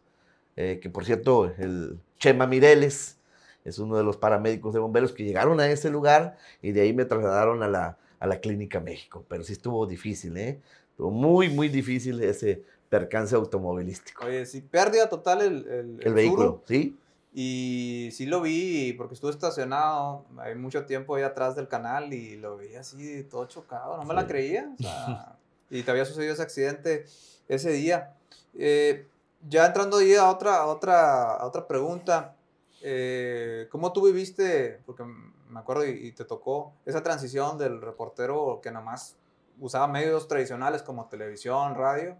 eh, 0.56 0.78
que 0.80 0.88
por 0.88 1.04
cierto, 1.04 1.52
el 1.58 1.98
Chema 2.18 2.46
Mireles 2.46 3.18
es 3.66 3.78
uno 3.78 3.96
de 3.98 4.04
los 4.04 4.16
paramédicos 4.16 4.72
de 4.72 4.80
bomberos 4.80 5.12
que 5.12 5.24
llegaron 5.24 5.60
a 5.60 5.68
ese 5.68 5.90
lugar 5.90 6.38
y 6.62 6.72
de 6.72 6.80
ahí 6.80 6.92
me 6.94 7.04
trasladaron 7.04 7.62
a 7.62 7.68
la, 7.68 7.98
a 8.20 8.26
la 8.26 8.38
Clínica 8.40 8.80
México. 8.80 9.24
Pero 9.28 9.42
sí 9.44 9.52
estuvo 9.52 9.84
difícil, 9.86 10.36
¿eh? 10.38 10.60
Estuvo 10.92 11.10
muy, 11.10 11.48
muy 11.50 11.68
difícil 11.68 12.22
ese 12.22 12.62
percance 12.98 13.34
automovilístico. 13.34 14.24
Oye, 14.26 14.46
sí, 14.46 14.60
pérdida 14.60 15.08
total 15.08 15.42
el, 15.42 15.66
el, 15.68 16.00
El 16.02 16.14
vehículo, 16.14 16.62
¿sí? 16.66 16.96
Y 17.32 18.10
sí 18.12 18.26
lo 18.26 18.40
vi 18.42 18.92
porque 18.92 19.14
estuve 19.14 19.32
estacionado 19.32 20.24
hay 20.38 20.54
mucho 20.54 20.86
tiempo 20.86 21.16
ahí 21.16 21.24
atrás 21.24 21.56
del 21.56 21.66
canal 21.66 22.12
y 22.12 22.36
lo 22.36 22.56
vi 22.56 22.76
así 22.76 23.24
todo 23.24 23.46
chocado, 23.46 23.96
no 23.96 24.04
me 24.04 24.14
la 24.14 24.20
Sí. 24.22 24.28
creía. 24.28 24.70
o 24.78 24.82
sea, 24.82 25.36
y 25.70 25.82
te 25.82 25.90
había 25.90 26.04
sucedido 26.04 26.32
ese 26.34 26.42
accidente 26.42 27.06
ese 27.48 27.70
día. 27.72 28.14
Eh, 28.56 29.08
ya 29.48 29.66
entrando 29.66 29.96
ahí 29.96 30.14
a 30.14 30.30
otra, 30.30 30.58
a 30.58 30.66
otra, 30.66 31.34
a 31.34 31.44
otra 31.46 31.66
pregunta, 31.66 32.36
eh, 32.82 33.66
¿cómo 33.70 33.92
tú 33.92 34.02
viviste, 34.06 34.80
porque 34.86 35.02
me 35.48 35.58
acuerdo 35.58 35.84
y, 35.86 35.90
y 35.90 36.12
te 36.12 36.24
tocó, 36.24 36.72
esa 36.86 37.02
transición 37.02 37.58
del 37.58 37.80
reportero 37.82 38.60
que 38.62 38.70
nada 38.70 38.84
más 38.84 39.16
usaba 39.60 39.88
medios 39.88 40.28
tradicionales 40.28 40.82
como 40.82 41.06
televisión, 41.08 41.74
radio, 41.74 42.16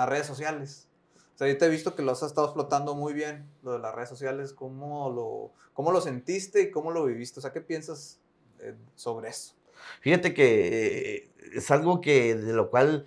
a 0.00 0.06
redes 0.06 0.26
sociales? 0.26 0.88
O 1.34 1.38
sea, 1.38 1.48
yo 1.48 1.58
te 1.58 1.66
he 1.66 1.68
visto 1.68 1.94
que 1.94 2.02
los 2.02 2.22
has 2.22 2.30
estado 2.30 2.46
explotando 2.46 2.94
muy 2.94 3.12
bien, 3.12 3.46
lo 3.62 3.72
de 3.72 3.78
las 3.78 3.94
redes 3.94 4.08
sociales. 4.08 4.54
¿Cómo 4.54 5.10
lo, 5.10 5.52
cómo 5.74 5.92
lo 5.92 6.00
sentiste 6.00 6.62
y 6.62 6.70
cómo 6.70 6.90
lo 6.90 7.04
viviste? 7.04 7.40
O 7.40 7.42
sea, 7.42 7.52
¿qué 7.52 7.60
piensas 7.60 8.18
eh, 8.60 8.74
sobre 8.94 9.28
eso? 9.28 9.54
Fíjate 10.00 10.32
que 10.32 11.16
eh, 11.16 11.30
es 11.54 11.70
algo 11.70 12.00
que 12.00 12.34
de 12.34 12.52
lo 12.54 12.70
cual 12.70 13.06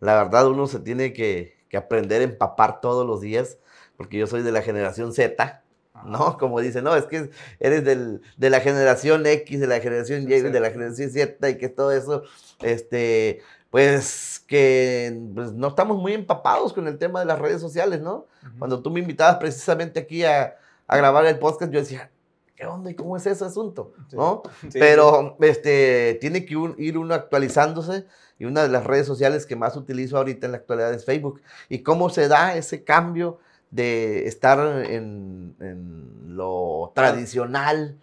la 0.00 0.22
verdad 0.22 0.48
uno 0.48 0.68
se 0.68 0.78
tiene 0.78 1.12
que, 1.12 1.56
que 1.68 1.76
aprender 1.76 2.20
a 2.20 2.24
empapar 2.24 2.80
todos 2.80 3.04
los 3.04 3.20
días, 3.20 3.58
porque 3.96 4.16
yo 4.16 4.28
soy 4.28 4.42
de 4.42 4.52
la 4.52 4.62
generación 4.62 5.12
Z, 5.12 5.64
¿no? 6.04 6.38
Como 6.38 6.60
dicen, 6.60 6.84
no, 6.84 6.94
es 6.94 7.06
que 7.06 7.30
eres 7.58 7.84
del, 7.84 8.22
de 8.36 8.50
la 8.50 8.60
generación 8.60 9.26
X, 9.26 9.58
de 9.58 9.66
la 9.66 9.80
generación 9.80 10.22
Y, 10.22 10.26
de 10.26 10.60
la 10.60 10.70
generación 10.70 11.10
Z 11.10 11.50
y 11.50 11.58
que 11.58 11.68
todo 11.68 11.92
eso, 11.92 12.22
este, 12.60 13.40
pues 13.70 14.42
que 14.46 15.20
pues, 15.34 15.52
no 15.52 15.68
estamos 15.68 15.98
muy 15.98 16.14
empapados 16.14 16.72
con 16.72 16.86
el 16.88 16.98
tema 16.98 17.20
de 17.20 17.26
las 17.26 17.38
redes 17.38 17.60
sociales, 17.60 18.00
¿no? 18.00 18.26
Cuando 18.58 18.80
tú 18.80 18.90
me 18.90 19.00
invitabas 19.00 19.36
precisamente 19.36 20.00
aquí 20.00 20.24
a, 20.24 20.56
a 20.86 20.96
grabar 20.96 21.26
el 21.26 21.38
podcast, 21.38 21.70
yo 21.70 21.80
decía, 21.80 22.10
¿qué 22.56 22.66
onda 22.66 22.90
y 22.90 22.94
cómo 22.94 23.16
es 23.16 23.26
ese 23.26 23.44
asunto? 23.44 23.92
Sí. 24.08 24.16
¿No? 24.16 24.42
Sí, 24.70 24.78
Pero 24.78 25.36
este, 25.40 26.16
tiene 26.20 26.46
que 26.46 26.56
un- 26.56 26.74
ir 26.78 26.96
uno 26.96 27.12
actualizándose 27.14 28.06
y 28.38 28.46
una 28.46 28.62
de 28.62 28.68
las 28.68 28.84
redes 28.84 29.06
sociales 29.06 29.44
que 29.44 29.56
más 29.56 29.76
utilizo 29.76 30.16
ahorita 30.16 30.46
en 30.46 30.52
la 30.52 30.58
actualidad 30.58 30.94
es 30.94 31.04
Facebook. 31.04 31.42
¿Y 31.68 31.80
cómo 31.82 32.08
se 32.08 32.28
da 32.28 32.56
ese 32.56 32.84
cambio 32.84 33.38
de 33.70 34.26
estar 34.26 34.58
en, 34.86 35.54
en 35.60 36.36
lo 36.36 36.90
tradicional 36.94 37.98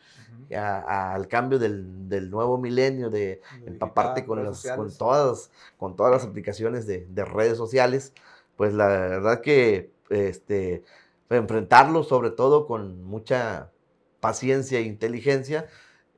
Ujú. 0.55 0.65
a- 0.65 1.13
al 1.13 1.27
cambio 1.27 1.59
del, 1.59 2.07
del 2.09 2.29
nuevo 2.29 2.57
milenio, 2.57 3.09
de 3.09 3.41
empaparte 3.65 4.25
con, 4.25 4.43
las, 4.45 4.61
con, 4.77 4.91
todas, 4.97 5.51
con 5.77 5.95
todas 5.95 6.11
las 6.11 6.23
aplicaciones 6.25 6.85
de, 6.87 7.05
de 7.09 7.25
redes 7.25 7.57
sociales? 7.57 8.13
Pues 8.55 8.73
la 8.73 8.87
verdad 8.87 9.41
que 9.41 9.91
este, 10.09 10.83
enfrentarlo 11.29 12.03
sobre 12.03 12.31
todo 12.31 12.67
con 12.67 13.03
mucha 13.03 13.71
paciencia 14.19 14.79
e 14.79 14.83
inteligencia, 14.83 15.67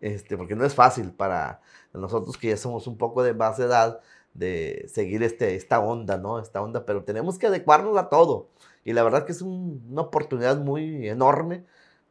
este, 0.02 0.38
porque 0.38 0.56
no 0.56 0.66
es 0.66 0.76
fácil 0.76 1.12
para 1.12 1.62
nosotros 1.94 2.38
que 2.38 2.50
ya 2.50 2.58
somos 2.58 2.88
un 2.88 2.98
poco 2.98 3.24
de 3.24 3.34
más 3.34 3.60
edad 3.60 4.00
de 4.34 4.86
seguir 4.88 5.24
este, 5.24 5.56
esta 5.56 5.80
onda, 5.80 6.18
¿no? 6.18 6.40
Esta 6.40 6.62
onda, 6.62 6.86
pero 6.86 7.04
tenemos 7.04 7.40
que 7.40 7.48
adecuarnos 7.48 7.98
a 7.98 8.08
todo. 8.10 8.50
Y 8.86 8.94
la 8.94 9.02
verdad 9.04 9.26
que 9.26 9.32
es 9.32 9.42
un- 9.42 9.84
una 9.90 10.04
oportunidad 10.04 10.58
muy 10.60 11.10
enorme 11.10 11.66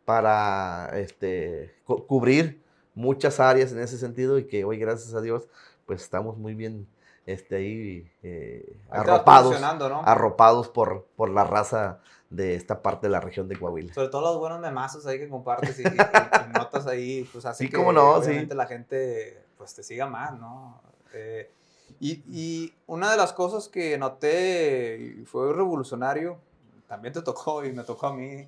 para 0.07 0.99
este, 0.99 1.75
cu- 1.85 2.07
cubrir 2.07 2.63
muchas 2.95 3.41
áreas 3.41 3.73
en 3.73 3.81
ese 3.81 3.99
sentido 3.99 4.39
y 4.39 4.47
que 4.47 4.65
hoy, 4.65 4.79
gracias 4.79 5.13
a 5.13 5.21
Dios, 5.21 5.49
pues 5.85 6.01
estamos 6.03 6.39
muy 6.39 6.55
bien 6.55 6.87
este, 7.27 7.57
ahí 7.57 8.11
eh, 8.23 8.79
Ahí 8.89 9.01
arropados, 9.01 9.61
arropados 10.05 10.69
por, 10.69 11.07
por 11.17 11.29
la 11.29 11.45
raza 11.45 11.99
de 12.31 12.55
esta 12.55 12.83
parte 12.83 13.09
de 13.09 13.11
la 13.11 13.21
región 13.21 13.49
de 13.49 13.59
Coahuila. 13.59 13.93
Sobre 13.93 14.09
todo 14.09 14.23
los 14.23 14.39
buenos 14.39 14.61
memazos 14.61 15.07
ahí 15.07 15.19
que 15.19 15.29
compartes 15.29 15.79
y, 15.79 15.83
y- 15.83 15.87
y 15.87 16.53
notas 16.53 16.87
ahí, 16.87 17.29
pues 17.33 17.45
hace 17.45 17.65
Sí, 17.65 17.71
que 17.71 17.77
no, 17.77 18.23
sí. 18.23 18.47
la 18.47 18.67
gente 18.67 19.43
pues 19.59 19.75
te 19.75 19.83
siga 19.83 20.07
más, 20.07 20.39
¿no? 20.39 20.81
Eh, 21.13 21.51
y, 21.99 22.23
y 22.29 22.75
una 22.87 23.11
de 23.11 23.17
las 23.17 23.33
cosas 23.33 23.69
que 23.69 23.99
noté 23.99 25.17
y 25.21 25.25
fue 25.25 25.53
revolucionario, 25.53 26.39
también 26.87 27.13
te 27.15 27.23
tocó 27.23 27.65
y 27.65 27.73
me 27.73 27.83
tocó 27.85 28.09
a 28.09 28.15
mí, 28.15 28.47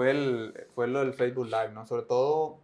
fue, 0.00 0.12
el, 0.12 0.54
fue 0.74 0.88
lo 0.88 1.00
del 1.00 1.12
Facebook 1.12 1.44
Live, 1.44 1.72
¿no? 1.74 1.86
Sobre 1.86 2.04
todo 2.04 2.56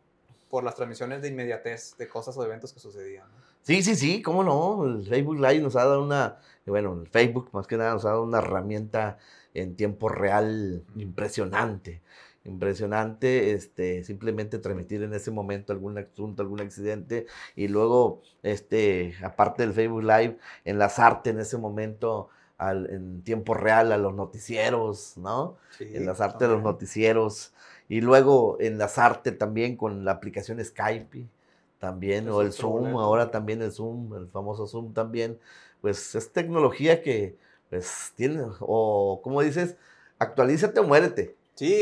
por 0.49 0.64
las 0.64 0.75
transmisiones 0.75 1.20
de 1.20 1.29
inmediatez 1.29 1.94
de 1.99 2.09
cosas 2.09 2.35
o 2.38 2.42
eventos 2.42 2.72
que 2.72 2.81
sucedían. 2.81 3.27
¿no? 3.29 3.44
Sí, 3.61 3.83
sí, 3.83 3.94
sí, 3.94 4.22
cómo 4.22 4.42
no. 4.42 4.87
El 4.87 5.07
Facebook 5.07 5.37
Live 5.37 5.59
nos 5.59 5.77
ha 5.77 5.85
dado 5.85 6.03
una, 6.03 6.38
bueno, 6.64 6.99
el 6.99 7.07
Facebook 7.09 7.51
más 7.53 7.66
que 7.66 7.77
nada 7.77 7.92
nos 7.92 8.07
ha 8.07 8.11
dado 8.11 8.22
una 8.22 8.38
herramienta 8.38 9.18
en 9.53 9.77
tiempo 9.77 10.09
real 10.09 10.83
impresionante. 10.96 12.01
Impresionante, 12.44 13.53
este, 13.53 14.03
simplemente 14.03 14.59
transmitir 14.59 15.03
en 15.03 15.12
ese 15.12 15.31
momento 15.31 15.75
algún 15.75 15.99
asunto, 15.99 16.40
algún 16.40 16.62
accidente 16.62 17.27
y 17.55 17.68
luego, 17.68 18.22
este, 18.42 19.14
aparte 19.22 19.62
del 19.62 19.75
Facebook 19.75 20.05
Live, 20.05 20.38
enlazarte 20.64 21.29
en 21.31 21.40
ese 21.40 21.59
momento 21.59 22.31
al- 22.59 22.90
en 22.90 23.23
tiempo 23.23 23.55
real 23.55 23.92
a 23.92 23.99
los 23.99 24.14
noticieros, 24.14 25.16
¿no? 25.16 25.57
Sí, 25.71 25.85
enlazarte 25.92 26.45
a 26.45 26.49
los 26.49 26.57
también. 26.57 26.64
noticieros 26.64 27.53
y 27.88 28.01
luego 28.01 28.57
enlazarte 28.61 29.33
también 29.33 29.77
con 29.77 30.05
la 30.05 30.12
aplicación 30.12 30.64
Skype 30.64 31.27
también 31.79 32.29
o 32.29 32.40
el 32.40 32.53
Zoom, 32.53 32.73
boleto. 32.73 33.01
ahora 33.01 33.31
también 33.31 33.62
el 33.62 33.73
Zoom, 33.73 34.14
el 34.14 34.29
famoso 34.29 34.66
Zoom 34.66 34.92
también, 34.95 35.38
pues 35.81 36.14
es 36.14 36.33
tecnología 36.33 37.03
que 37.03 37.37
pues 37.71 38.12
tiene, 38.16 38.42
o 38.61 39.21
como 39.23 39.42
dices, 39.42 39.77
actualízate 40.19 40.81
o 40.81 40.85
muérete. 40.85 41.37
Sí, 41.55 41.75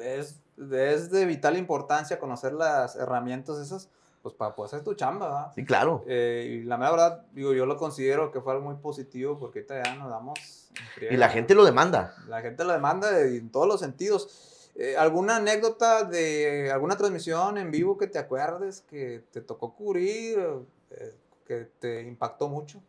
es, 0.00 0.40
es 0.72 1.10
de 1.10 1.26
vital 1.26 1.56
importancia 1.56 2.18
conocer 2.18 2.52
las 2.52 2.96
herramientas 2.96 3.58
esas, 3.58 3.88
pues 4.22 4.34
para 4.34 4.54
poder 4.54 4.68
hacer 4.68 4.84
tu 4.84 4.94
chamba, 4.94 5.26
¿verdad? 5.26 5.52
Sí, 5.54 5.64
claro. 5.64 6.04
Eh, 6.06 6.60
y 6.60 6.64
la 6.64 6.76
mera 6.78 6.92
verdad, 6.92 7.26
digo, 7.32 7.52
yo 7.52 7.66
lo 7.66 7.76
considero 7.76 8.30
que 8.30 8.40
fue 8.40 8.52
algo 8.52 8.64
muy 8.66 8.76
positivo 8.76 9.38
porque 9.38 9.60
ahorita 9.60 9.82
ya 9.82 9.94
nos 9.96 10.10
damos. 10.10 10.68
Y 11.10 11.16
la 11.16 11.28
gente 11.28 11.54
lo 11.54 11.64
demanda. 11.64 12.14
La 12.28 12.40
gente 12.40 12.64
lo 12.64 12.72
demanda 12.72 13.10
de- 13.10 13.36
en 13.38 13.50
todos 13.50 13.66
los 13.66 13.80
sentidos. 13.80 14.70
Eh, 14.76 14.96
¿Alguna 14.96 15.36
anécdota 15.36 16.04
de 16.04 16.70
alguna 16.72 16.96
transmisión 16.96 17.58
en 17.58 17.70
vivo 17.70 17.98
que 17.98 18.06
te 18.06 18.18
acuerdes 18.18 18.80
que 18.82 19.22
te 19.30 19.40
tocó 19.42 19.74
cubrir, 19.74 20.38
eh, 20.92 21.14
que 21.46 21.68
te 21.78 22.02
impactó 22.02 22.48
mucho? 22.48 22.80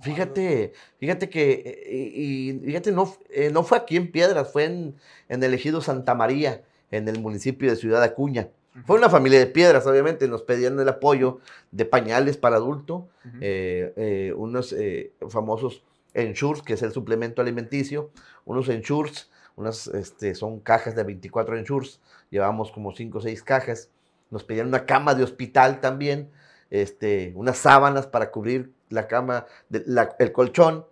Fíjate, 0.00 0.72
fíjate 0.98 1.28
que, 1.28 1.52
eh, 1.52 2.12
y, 2.14 2.50
y 2.50 2.58
fíjate, 2.60 2.92
no, 2.92 3.12
no 3.52 3.62
fue 3.64 3.78
aquí 3.78 3.96
en 3.96 4.12
Piedras, 4.12 4.50
fue 4.52 4.64
en, 4.64 4.94
en 5.28 5.42
el 5.42 5.54
ejido 5.54 5.80
Santa 5.80 6.14
María, 6.14 6.62
en 6.92 7.08
el 7.08 7.20
municipio 7.20 7.68
de 7.68 7.76
Ciudad 7.76 8.02
Acuña. 8.02 8.48
Fue 8.86 8.96
una 8.98 9.08
familia 9.10 9.38
de 9.38 9.46
piedras, 9.46 9.86
obviamente, 9.86 10.26
nos 10.28 10.42
pedían 10.42 10.78
el 10.80 10.88
apoyo 10.88 11.38
de 11.70 11.84
pañales 11.84 12.36
para 12.36 12.56
adulto, 12.56 13.08
eh, 13.40 13.92
eh, 13.96 14.32
unos 14.36 14.72
eh, 14.72 15.12
famosos 15.28 15.82
ensures, 16.14 16.62
que 16.62 16.74
es 16.74 16.82
el 16.82 16.92
suplemento 16.92 17.42
alimenticio, 17.42 18.10
unos 18.44 18.68
ensures, 18.68 19.30
unas 19.56 19.86
este, 19.88 20.34
son 20.34 20.60
cajas 20.60 20.94
de 20.96 21.02
24 21.04 21.56
ensures, 21.58 22.00
llevamos 22.30 22.70
como 22.72 22.94
5 22.94 23.18
o 23.18 23.20
6 23.20 23.42
cajas, 23.42 23.90
nos 24.30 24.44
pedían 24.44 24.68
una 24.68 24.84
cama 24.86 25.14
de 25.14 25.24
hospital 25.24 25.80
también, 25.80 26.30
este, 26.70 27.32
unas 27.34 27.58
sábanas 27.58 28.06
para 28.06 28.30
cubrir 28.30 28.72
la 28.90 29.06
cama, 29.08 29.46
de- 29.68 29.82
la- 29.86 30.14
el 30.18 30.32
colchón 30.32 30.84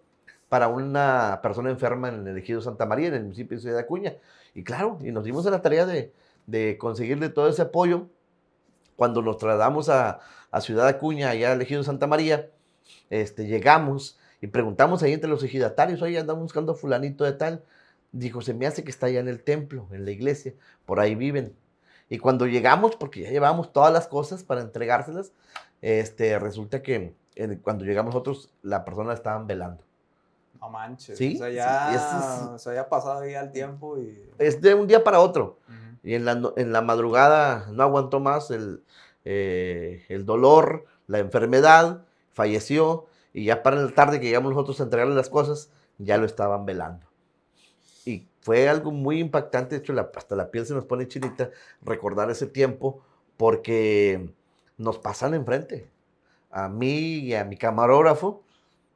para 0.49 0.69
una 0.69 1.41
persona 1.43 1.71
enferma 1.71 2.09
en 2.09 2.27
el 2.27 2.39
ejido 2.39 2.61
Santa 2.61 2.87
María, 2.87 3.09
en 3.09 3.15
el 3.15 3.23
municipio 3.25 3.57
de 3.57 3.63
Ciudad 3.63 3.79
Acuña. 3.79 4.15
Y 4.55 4.63
claro, 4.63 4.99
y 5.03 5.11
nos 5.13 5.25
dimos 5.25 5.47
a 5.47 5.51
la 5.51 5.61
tarea 5.61 5.85
de, 5.87 6.13
de 6.47 6.79
conseguirle 6.79 7.29
todo 7.29 7.49
ese 7.49 7.63
apoyo. 7.63 8.09
Cuando 8.97 9.21
nos 9.23 9.37
trasladamos 9.39 9.89
a, 9.89 10.21
a 10.51 10.61
Ciudad 10.61 10.89
Acuña, 10.89 11.31
allá 11.31 11.53
al 11.53 11.61
ejido 11.61 11.85
Santa 11.85 12.07
María, 12.07 12.51
este, 13.11 13.47
llegamos 13.47 14.19
y 14.41 14.47
preguntamos 14.49 15.03
ahí 15.03 15.13
entre 15.13 15.31
los 15.31 15.43
ejidatarios, 15.43 16.03
oye, 16.03 16.19
andamos 16.19 16.45
buscando 16.45 16.73
a 16.73 16.75
fulanito 16.75 17.25
de 17.25 17.33
tal. 17.33 17.65
Dijo, 18.13 18.41
se 18.41 18.55
me 18.55 18.67
hace 18.67 18.85
que 18.85 18.91
está 18.91 19.07
allá 19.07 19.21
en 19.21 19.29
el 19.29 19.43
templo, 19.43 19.89
en 19.91 20.05
la 20.05 20.11
iglesia, 20.11 20.55
por 20.85 21.01
ahí 21.01 21.15
viven. 21.15 21.55
Y 22.09 22.19
cuando 22.19 22.47
llegamos, 22.47 22.97
porque 22.97 23.23
ya 23.23 23.31
llevábamos 23.31 23.73
todas 23.73 23.93
las 23.93 24.07
cosas 24.07 24.45
para 24.45 24.61
entregárselas, 24.61 25.33
este, 25.83 26.39
resulta 26.39 26.83
que 26.83 27.15
cuando 27.63 27.85
llegamos 27.85 28.15
nosotros, 28.15 28.51
la 28.63 28.85
persona 28.85 29.09
la 29.09 29.15
estaban 29.15 29.47
velando. 29.47 29.85
No 30.61 30.71
manches. 30.71 31.19
Sí, 31.19 31.35
o 31.35 31.39
sea, 31.39 31.49
sí, 31.49 31.55
ya 32.65 32.71
había 32.71 32.89
pasado 32.89 33.27
ya 33.27 33.41
el 33.41 33.53
tiempo 33.53 33.99
y. 33.99 34.31
Es 34.39 34.61
de 34.61 34.75
un 34.75 34.87
día 34.87 35.05
para 35.05 35.21
otro. 35.21 35.59
Y 36.07 36.15
en 36.15 36.25
la, 36.25 36.41
en 36.57 36.73
la 36.73 36.83
madrugada 36.83 37.67
no 37.73 37.83
aguantó 37.83 38.21
más 38.21 38.53
el, 38.53 38.85
eh, 39.25 40.05
el 40.09 40.25
dolor, 40.25 40.85
la 41.09 41.19
enfermedad, 41.19 42.07
falleció. 42.33 43.07
Y 43.33 43.47
ya 43.47 43.65
para 43.65 43.83
la 43.83 43.91
tarde 43.93 44.21
que 44.21 44.27
llegamos 44.27 44.55
nosotros 44.55 44.79
a 44.79 44.85
entregarle 44.85 45.17
las 45.17 45.29
cosas, 45.29 45.73
ya 45.99 46.17
lo 46.17 46.25
estaban 46.25 46.65
velando. 46.65 47.09
Y 48.05 48.29
fue 48.41 48.69
algo 48.69 48.93
muy 48.93 49.19
impactante, 49.19 49.75
de 49.75 49.81
hecho 49.81 49.93
hasta 50.17 50.37
la 50.37 50.53
piel 50.53 50.65
se 50.65 50.75
nos 50.75 50.85
pone 50.85 51.09
chinita 51.09 51.51
recordar 51.83 52.31
ese 52.31 52.47
tiempo 52.47 53.03
porque 53.37 54.33
nos 54.79 54.99
pasan 54.99 55.35
enfrente. 55.35 55.91
A 56.53 56.69
mí 56.69 57.19
y 57.19 57.35
a 57.35 57.45
mi 57.45 57.57
camarógrafo 57.57 58.45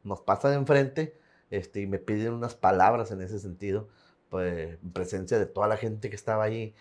nos 0.05 0.21
pasan 0.21 0.53
enfrente 0.53 1.19
este, 1.51 1.81
y 1.81 1.89
me 1.89 1.99
piden 1.99 2.35
unas 2.35 2.55
palabras 2.55 3.11
en 3.11 3.21
ese 3.21 3.41
sentido, 3.41 3.89
pues, 4.29 4.79
en 4.81 4.93
presencia 4.93 5.41
de 5.41 5.47
toda 5.47 5.67
la 5.67 5.77
gente 5.77 6.09
que 6.09 6.15
estaba 6.15 6.45
ahí, 6.45 6.73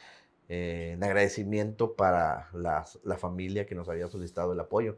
eh, 0.50 0.92
en 0.94 1.04
agradecimiento 1.04 1.94
para 1.94 2.50
la, 2.54 2.86
la 3.04 3.18
familia 3.18 3.66
que 3.66 3.76
nos 3.76 3.88
había 3.88 4.08
solicitado 4.08 4.54
el 4.54 4.60
apoyo. 4.60 4.98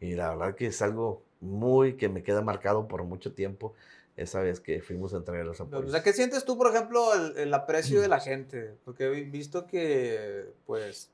Y 0.00 0.14
la 0.14 0.28
verdad 0.30 0.54
que 0.54 0.66
es 0.66 0.82
algo 0.82 1.22
muy 1.40 1.96
que 1.96 2.08
me 2.08 2.22
queda 2.22 2.42
marcado 2.42 2.86
por 2.86 3.02
mucho 3.04 3.32
tiempo 3.32 3.74
esa 4.16 4.40
vez 4.40 4.60
que 4.60 4.80
fuimos 4.80 5.12
a 5.12 5.18
entregar 5.18 5.44
los 5.44 5.60
apoyos. 5.60 5.86
O 5.86 5.90
sea, 5.90 6.02
¿qué 6.02 6.12
sientes 6.12 6.44
tú, 6.44 6.56
por 6.56 6.70
ejemplo, 6.70 7.12
el, 7.14 7.36
el 7.38 7.54
aprecio 7.54 8.00
de 8.00 8.08
la 8.08 8.20
gente? 8.20 8.76
Porque 8.84 9.04
he 9.04 9.24
visto 9.24 9.66
que, 9.66 10.52
pues, 10.66 11.10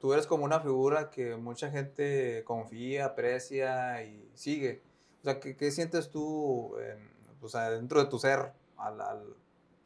tú 0.00 0.12
eres 0.12 0.26
como 0.26 0.44
una 0.44 0.60
figura 0.60 1.10
que 1.10 1.36
mucha 1.36 1.70
gente 1.70 2.42
confía, 2.44 3.06
aprecia 3.06 4.02
y 4.04 4.30
sigue. 4.34 4.82
O 5.20 5.24
sea, 5.24 5.38
¿qué, 5.38 5.56
qué 5.56 5.70
sientes 5.70 6.10
tú 6.10 6.76
o 7.40 7.48
sea, 7.48 7.70
dentro 7.70 8.02
de 8.02 8.10
tu 8.10 8.18
ser? 8.18 8.52
Al, 8.76 9.00
al, 9.00 9.22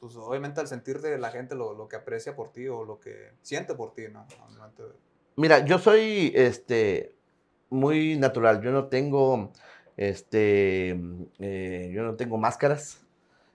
pues, 0.05 0.17
obviamente 0.17 0.61
al 0.61 0.69
sentir 0.69 1.01
de 1.01 1.17
la 1.17 1.31
gente 1.31 1.55
lo, 1.55 1.73
lo, 1.73 1.88
que 1.88 1.97
aprecia 1.97 2.37
por 2.37 2.51
ti 2.51 2.69
o 2.69 2.85
lo 2.85 3.01
que 3.01 3.31
siente 3.40 3.75
por 3.75 3.95
ti, 3.95 4.03
¿no? 4.12 4.27
Mira, 5.37 5.64
yo 5.64 5.79
soy 5.79 6.31
este, 6.35 7.14
muy 7.71 8.14
natural. 8.19 8.61
Yo 8.61 8.71
no 8.71 8.88
tengo, 8.88 9.51
este, 9.97 10.90
eh, 11.38 11.90
yo 11.95 12.03
no 12.03 12.17
tengo 12.17 12.37
máscaras. 12.37 13.01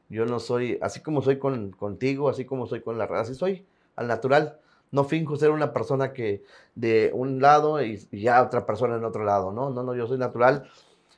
Yo 0.10 0.26
no 0.26 0.40
soy, 0.40 0.80
así 0.82 1.02
como 1.02 1.22
soy 1.22 1.38
con, 1.38 1.70
contigo, 1.70 2.30
así 2.30 2.46
como 2.46 2.66
soy 2.66 2.82
con 2.82 2.98
la 2.98 3.06
red, 3.06 3.20
así 3.20 3.36
soy, 3.36 3.64
al 3.96 4.08
natural. 4.08 4.60
No 4.90 5.04
finjo 5.04 5.36
ser 5.36 5.52
una 5.52 5.72
persona 5.72 6.14
que 6.14 6.44
de 6.74 7.12
un 7.14 7.44
lado 7.44 7.80
y, 7.84 8.08
ya 8.12 8.42
otra 8.42 8.66
persona 8.66 8.96
en 8.96 9.04
otro 9.04 9.24
lado, 9.24 9.52
¿no? 9.52 9.70
No, 9.70 9.84
no, 9.84 9.94
yo 9.94 10.08
soy 10.08 10.18
natural. 10.18 10.68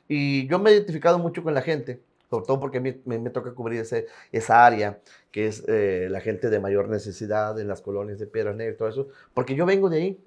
Y 0.08 0.46
yo 0.46 0.58
me 0.58 0.68
he 0.68 0.74
identificado 0.74 1.18
mucho 1.18 1.42
con 1.42 1.54
la 1.54 1.62
gente, 1.62 2.02
sobre 2.32 2.46
todo 2.46 2.60
porque 2.60 2.80
mí 2.80 2.98
me, 3.04 3.18
me 3.18 3.28
toca 3.28 3.52
cubrir 3.52 3.80
ese, 3.80 4.06
esa 4.32 4.64
área, 4.64 5.00
que 5.30 5.48
es 5.48 5.64
eh, 5.68 6.08
la 6.10 6.22
gente 6.22 6.48
de 6.48 6.60
mayor 6.60 6.88
necesidad 6.88 7.60
en 7.60 7.68
las 7.68 7.82
colonias 7.82 8.18
de 8.18 8.26
Piedras 8.26 8.56
Negras, 8.56 8.78
todo 8.78 8.88
eso, 8.88 9.08
porque 9.34 9.54
yo 9.54 9.66
vengo 9.66 9.90
de 9.90 9.96
ahí. 9.98 10.24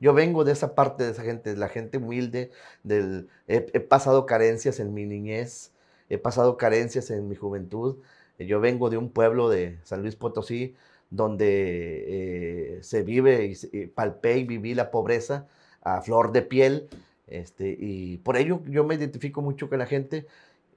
Yo 0.00 0.12
vengo 0.12 0.42
de 0.42 0.50
esa 0.50 0.74
parte 0.74 1.04
de 1.04 1.12
esa 1.12 1.22
gente, 1.22 1.50
de 1.50 1.56
la 1.56 1.68
gente 1.68 1.98
humilde, 1.98 2.50
del, 2.82 3.28
he, 3.46 3.64
he, 3.72 3.80
pasado 3.80 4.26
carencias 4.26 4.80
en 4.80 4.92
mi 4.92 5.06
niñez, 5.06 5.70
he 6.08 6.18
pasado 6.18 6.56
carencias 6.56 7.10
en 7.10 7.28
mi 7.28 7.36
juventud. 7.36 7.98
Yo 8.36 8.58
vengo 8.58 8.90
de 8.90 8.96
un 8.96 9.08
pueblo 9.10 9.48
de 9.48 9.78
San 9.84 10.02
Luis 10.02 10.16
Potosí, 10.16 10.74
donde 11.10 12.78
eh, 12.78 12.82
se 12.82 13.04
vive 13.04 13.46
y, 13.46 13.78
y, 13.78 13.86
palpé 13.86 14.38
y 14.38 14.44
viví 14.44 14.74
la 14.74 14.90
pobreza 14.90 15.46
a 15.80 16.02
flor 16.02 16.32
de 16.32 16.42
piel. 16.42 16.88
Este, 17.28 17.68
y 17.78 18.18
por 18.18 18.36
ello 18.36 18.62
yo 18.66 18.82
me 18.82 18.96
identifico 18.96 19.42
mucho 19.42 19.68
con 19.68 19.78
la 19.78 19.86
gente 19.86 20.26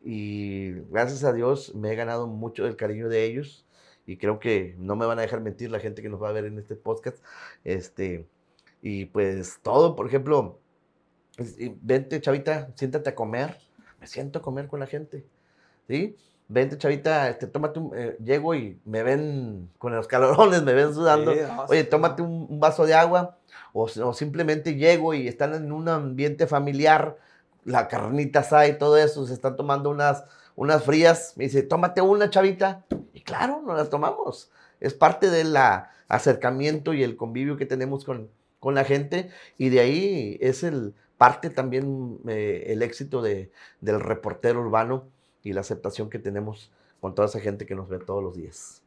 y 0.10 0.72
gracias 0.90 1.26
a 1.26 1.34
Dios 1.34 1.76
me 1.76 1.92
he 1.92 1.96
ganado 1.96 2.28
mucho 2.28 2.66
el 2.66 2.78
cariño 2.78 3.10
de 3.10 3.26
ellos 3.26 3.66
y 4.06 4.16
creo 4.16 4.40
que 4.40 4.74
no 4.78 4.96
me 4.96 5.06
van 5.06 5.20
a 5.20 5.24
dejar 5.24 5.42
mentir 5.42 5.70
la 5.70 5.82
gente 5.82 6.02
que 6.02 6.08
nos 6.08 6.24
va 6.24 6.30
a 6.30 6.32
ver 6.32 6.46
en 6.46 6.58
este 6.58 6.76
podcast. 6.78 7.18
Este, 7.66 8.26
y 8.82 9.08
pues 9.08 9.60
todo, 9.62 9.98
por 9.98 10.08
ejemplo, 10.08 10.60
vente 11.82 12.22
chavita, 12.22 12.70
siéntate 12.76 13.10
a 13.10 13.16
comer, 13.16 13.58
me 14.00 14.08
siento 14.08 14.40
a 14.40 14.42
comer 14.42 14.68
con 14.68 14.80
la 14.80 14.88
gente, 14.88 15.26
¿sí? 15.90 16.16
Vente 16.48 16.78
chavita, 16.78 17.28
este, 17.28 17.46
tómate 17.48 17.80
un, 17.80 17.92
eh, 17.94 18.16
llego 18.24 18.56
y 18.56 18.80
me 18.86 19.04
ven 19.04 19.70
con 19.78 19.94
los 19.94 20.08
calorones, 20.08 20.64
me 20.64 20.74
ven 20.74 20.94
sudando, 20.94 21.34
sí, 21.34 21.42
oye, 21.68 21.84
tómate 21.84 22.22
un, 22.22 22.48
un, 22.50 22.62
vaso 22.62 22.86
de 22.86 22.94
agua, 22.94 23.40
o, 23.74 23.84
o, 23.84 24.14
simplemente 24.14 24.76
llego 24.76 25.14
y 25.14 25.28
están 25.28 25.54
en 25.54 25.74
un 25.74 25.90
ambiente 25.90 26.48
familiar, 26.48 27.18
la 27.68 27.90
carnita 27.90 28.40
asada 28.40 28.68
y 28.68 28.78
todo 28.78 28.98
eso, 28.98 29.28
se 29.28 29.34
están 29.34 29.58
tomando 29.58 29.90
unas, 29.90 30.24
unas 30.56 30.84
frías, 30.84 31.34
me 31.36 31.44
dice, 31.44 31.64
tómate 31.64 32.00
una 32.00 32.30
chavita, 32.30 32.86
y 33.14 33.22
claro, 33.22 33.62
nos 33.62 33.78
las 33.78 33.90
tomamos, 33.90 34.50
es 34.80 34.94
parte 34.94 35.30
del 35.30 35.54
acercamiento 36.08 36.94
y 36.94 37.04
el 37.04 37.18
convivio 37.18 37.58
que 37.58 37.66
tenemos 37.66 38.06
con, 38.06 38.30
con 38.62 38.74
la 38.74 38.86
gente. 38.86 39.30
Y 39.58 39.70
de 39.70 39.82
ahí 39.82 40.38
es 40.40 40.64
el 40.64 40.94
parte 41.18 41.50
también 41.50 42.20
eh, 42.28 42.66
el 42.68 42.84
éxito 42.84 43.22
de, 43.22 43.52
del 43.82 44.00
reportero 44.00 44.62
urbano 44.62 45.10
y 45.44 45.52
la 45.54 45.62
aceptación 45.62 46.10
que 46.10 46.20
tenemos 46.20 46.72
con 47.02 47.16
toda 47.16 47.28
esa 47.28 47.40
gente 47.40 47.66
que 47.66 47.76
nos 47.76 47.90
ve 47.90 48.00
todos 48.00 48.24
los 48.24 48.36
días. 48.36 48.82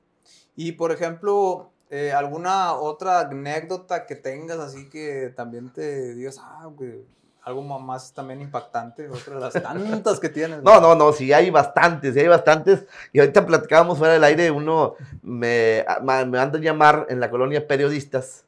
Y 0.56 0.72
por 0.72 0.92
ejemplo, 0.92 1.70
eh, 1.90 2.12
alguna 2.12 2.74
otra 2.74 3.20
anécdota 3.20 4.06
que 4.06 4.16
tengas 4.16 4.58
así 4.58 4.88
que 4.88 5.32
también 5.36 5.70
te 5.70 6.14
digas, 6.14 6.38
ah, 6.40 6.70
que 6.78 7.04
algo 7.42 7.62
más 7.62 8.12
también 8.12 8.40
impactante, 8.40 9.08
otra 9.08 9.34
de 9.34 9.40
las 9.40 9.52
tantas 9.54 10.20
que 10.20 10.28
tienes. 10.28 10.62
¿no? 10.62 10.74
no, 10.74 10.80
no, 10.80 10.94
no, 10.94 11.12
sí 11.12 11.32
hay 11.32 11.50
bastantes, 11.50 12.14
sí 12.14 12.20
hay 12.20 12.28
bastantes. 12.28 12.86
Y 13.12 13.20
ahorita 13.20 13.46
platicábamos 13.46 13.98
fuera 13.98 14.12
del 14.14 14.24
aire, 14.24 14.50
uno 14.50 14.94
me, 15.22 15.84
me 16.02 16.24
mandan 16.24 16.60
llamar 16.60 17.06
en 17.08 17.20
la 17.20 17.30
colonia 17.30 17.66
periodistas 17.66 18.44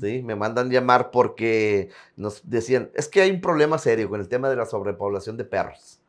¿sí? 0.00 0.22
Me 0.22 0.34
mandan 0.34 0.70
llamar 0.70 1.10
porque 1.10 1.90
nos 2.16 2.48
decían, 2.48 2.90
es 2.94 3.08
que 3.08 3.22
hay 3.22 3.30
un 3.30 3.40
problema 3.40 3.78
serio 3.78 4.08
con 4.08 4.20
el 4.20 4.28
tema 4.28 4.48
de 4.48 4.56
la 4.56 4.66
sobrepoblación 4.66 5.36
de 5.36 5.44
perros, 5.44 6.00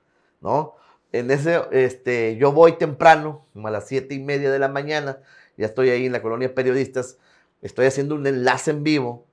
¿no? 0.41 0.75
En 1.11 1.31
ese, 1.31 1.61
este, 1.71 2.37
yo 2.37 2.51
voy 2.51 2.73
temprano, 2.73 3.45
como 3.53 3.67
a 3.67 3.71
las 3.71 3.87
siete 3.87 4.13
y 4.15 4.19
media 4.19 4.51
de 4.51 4.59
la 4.59 4.67
mañana, 4.67 5.19
ya 5.57 5.65
estoy 5.65 5.89
ahí 5.89 6.05
en 6.05 6.11
la 6.11 6.21
colonia 6.21 6.53
periodistas, 6.53 7.17
estoy 7.61 7.85
haciendo 7.87 8.15
un 8.15 8.27
enlace 8.27 8.71
en 8.71 8.83
vivo 8.83 9.25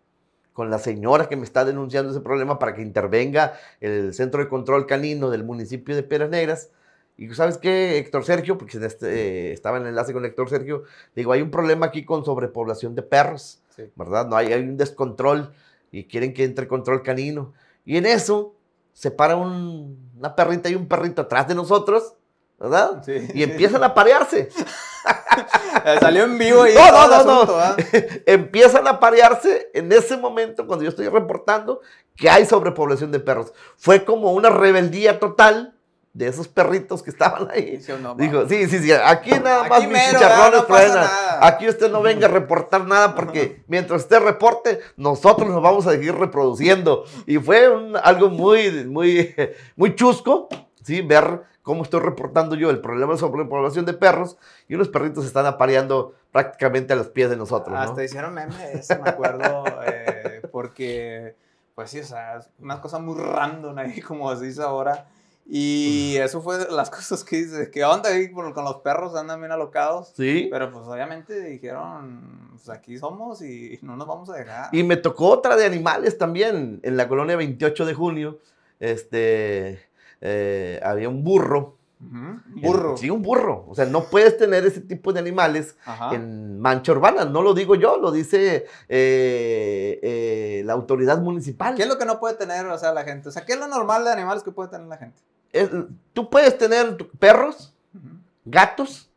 con 0.55 0.71
la 0.71 0.79
señora 0.79 1.29
que 1.29 1.37
me 1.37 1.45
está 1.45 1.65
denunciando 1.67 2.13
ese 2.13 2.21
problema 2.21 2.59
para 2.59 2.75
que 2.75 2.81
intervenga 2.81 3.55
el 3.81 4.15
Centro 4.15 4.41
de 4.41 4.49
Control 4.49 4.87
Canino 4.87 5.29
del 5.29 5.45
municipio 5.45 5.95
de 5.95 6.05
Piedras 6.05 6.31
Negras. 6.31 6.71
Y 7.17 7.29
¿sabes 7.35 7.59
qué, 7.59 7.99
Héctor 7.99 8.25
Sergio? 8.25 8.57
Porque 8.57 8.79
este, 8.79 9.51
eh, 9.51 9.53
estaba 9.53 9.77
en 9.77 9.83
el 9.83 9.89
enlace 9.91 10.13
con 10.13 10.25
Héctor 10.25 10.49
Sergio. 10.49 10.85
Digo, 11.15 11.33
hay 11.33 11.43
un 11.43 11.51
problema 11.51 11.87
aquí 11.87 12.05
con 12.05 12.25
sobrepoblación 12.25 12.95
de 12.95 13.03
perros. 13.03 13.61
Sí. 13.77 13.83
¿verdad? 13.97 14.29
No 14.29 14.37
hay, 14.37 14.53
hay, 14.53 14.63
un 14.63 14.77
descontrol 14.77 15.53
y 15.91 16.05
quieren 16.05 16.33
que 16.33 16.45
entre 16.45 16.69
control 16.69 17.03
canino. 17.03 17.53
Y 17.85 17.97
en 17.97 18.07
eso 18.07 18.55
se 18.93 19.11
para 19.11 19.35
un, 19.35 20.11
una 20.17 20.37
perrita 20.37 20.71
y 20.71 20.77
un 20.77 20.87
perrito 20.87 21.23
atrás 21.23 21.49
de 21.49 21.57
nosotros, 21.57 22.15
¿verdad? 22.59 23.03
Sí. 23.05 23.29
Y 23.35 23.43
empiezan 23.43 23.83
a 23.85 23.95
parearse. 23.95 24.49
Salió 26.01 26.25
en 26.25 26.39
vivo 26.39 26.63
ahí. 26.63 26.75
No, 26.75 26.91
no, 26.91 27.09
no, 27.09 27.15
asunto, 27.15 27.59
no. 27.59 27.83
¿eh? 27.83 28.23
empiezan 28.27 28.87
a 28.89 29.01
parearse 29.01 29.71
en 29.75 29.93
ese 29.93 30.17
momento 30.17 30.67
cuando 30.67 30.85
yo 30.85 30.91
estoy 30.91 31.09
reportando 31.09 31.81
que 32.17 32.31
hay 32.31 32.47
sobrepoblación 32.47 33.11
de 33.13 33.21
perros. 33.21 33.53
Fue 33.77 34.05
como 34.05 34.33
una 34.33 34.51
rebeldía 34.51 35.19
total 35.19 35.75
de 36.15 36.29
esos 36.29 36.47
perritos 36.47 37.03
que 37.03 37.11
estaban 37.11 37.51
ahí. 37.51 37.81
Sí, 37.81 37.93
no, 38.01 38.15
Dijo, 38.15 38.49
sí, 38.49 38.69
sí, 38.69 38.79
sí, 38.79 38.93
aquí 38.93 39.31
nada 39.31 39.65
más 39.65 39.79
aquí 39.79 39.89
mis 39.89 39.99
mero, 39.99 40.13
chicharrones 40.13 40.61
no 40.61 40.65
truenan. 40.65 41.09
Aquí 41.41 41.69
usted 41.69 41.91
no 41.91 42.03
venga 42.03 42.29
a 42.29 42.31
reportar 42.31 42.87
nada 42.87 43.17
porque 43.17 43.65
mientras 43.67 44.03
usted 44.03 44.21
reporte, 44.21 44.79
nosotros 44.97 45.51
nos 45.51 45.61
vamos 45.61 45.87
a 45.89 45.91
seguir 45.91 46.15
reproduciendo. 46.15 47.05
Y 47.27 47.39
fue 47.39 47.69
un, 47.69 47.97
algo 47.97 48.31
muy, 48.31 48.85
muy, 48.85 49.35
muy 49.77 49.97
chusco, 49.97 50.49
¿sí? 50.85 51.03
Ver 51.03 51.43
cómo 51.65 51.83
estoy 51.83 52.01
reportando 52.01 52.55
yo 52.55 52.71
el 52.71 52.81
problema 52.81 53.15
de 53.15 53.19
sobrepoblación 53.19 53.87
de 53.87 53.95
perros 53.95 54.37
y 54.69 54.75
unos 54.75 54.91
perritos 54.91 55.25
están 55.25 55.47
apareando 55.47 56.15
prácticamente 56.31 56.93
a 56.93 56.97
los 56.97 57.09
pies 57.09 57.31
de 57.31 57.37
nosotros. 57.37 57.75
Hasta 57.77 57.97
¿no? 57.97 58.03
hicieron 58.03 58.35
memes, 58.35 58.89
me 59.03 59.11
acuerdo, 59.11 59.65
eh, 59.87 60.43
porque, 60.53 61.35
pues 61.75 61.91
sí, 61.91 62.01
o 62.01 62.05
sea, 62.05 62.41
una 62.61 62.81
cosa 62.81 62.99
muy 62.99 63.19
random 63.19 63.77
ahí, 63.79 64.01
como 64.03 64.35
se 64.37 64.45
dice 64.45 64.63
ahora. 64.63 65.09
Y 65.47 66.17
eso 66.17 66.43
fue 66.43 66.71
las 66.71 66.91
cosas 66.91 67.25
que 67.25 67.37
dice, 67.37 67.71
¿qué 67.71 67.83
onda 67.83 68.11
ahí 68.11 68.31
con 68.31 68.53
los 68.53 68.77
perros? 68.83 69.17
Andan 69.17 69.41
bien 69.41 69.53
alocados. 69.53 70.13
Sí. 70.15 70.49
Pero 70.51 70.71
pues 70.71 70.85
obviamente 70.87 71.41
dijeron, 71.41 72.51
pues 72.53 72.69
aquí 72.69 72.99
somos 72.99 73.41
y 73.41 73.79
no 73.81 73.97
nos 73.97 74.07
vamos 74.07 74.29
a 74.29 74.35
dejar. 74.35 74.69
Y 74.73 74.83
me 74.83 74.99
tocó 74.99 75.31
otra 75.31 75.57
de 75.57 75.65
animales 75.65 76.19
también, 76.19 76.81
en 76.83 76.97
la 76.99 77.09
colonia 77.09 77.37
28 77.37 77.87
de 77.87 77.95
junio, 77.95 78.39
este, 78.81 79.81
eh, 80.25 80.81
había 80.83 81.09
un 81.11 81.23
burro. 81.23 81.77
Uh 82.01 82.05
-huh. 82.07 82.43
Burro. 82.63 82.97
Sí, 82.97 83.11
un 83.11 83.23
burro. 83.23 83.67
O 83.69 83.75
sea, 83.75 83.85
no 83.85 84.05
puedes 84.05 84.37
tener 84.39 84.65
ese 84.65 84.81
tipo 84.81 85.13
de 85.13 85.21
animales 85.21 85.77
Ajá. 85.85 86.15
en 86.15 86.59
mancha 86.59 86.93
urbana. 86.93 87.27
No 87.27 87.43
lo 87.43 87.53
digo 87.53 87.75
yo, 87.75 87.99
lo 87.99 88.11
dice 88.11 88.67
eh, 88.89 90.01
eh, 90.03 90.63
la 90.65 90.73
autoridad 90.73 91.19
municipal. 91.19 91.75
¿Qué 91.75 91.83
es 91.83 91.89
lo 91.89 91.99
que 91.99 92.07
no 92.07 92.19
puede 92.19 92.35
tener 92.37 92.65
o 92.67 92.79
sea, 92.79 92.93
la 92.93 93.05
gente? 93.05 93.29
O 93.29 93.33
sea, 93.33 93.45
¿qué 93.45 93.53
es 93.53 93.59
lo 93.59 93.69
normal 93.69 94.05
de 94.05 94.13
animales 94.13 94.43
que 94.43 94.51
puede 94.51 94.71
tener 94.71 94.87
la 94.87 94.97
gente? 94.97 95.21
Es, 95.53 95.71
tú 96.15 96.31
puedes 96.31 96.57
tener 96.57 96.97
perros, 97.19 97.75
uh 97.95 97.99
-huh. 97.99 98.19
gatos, 98.47 99.11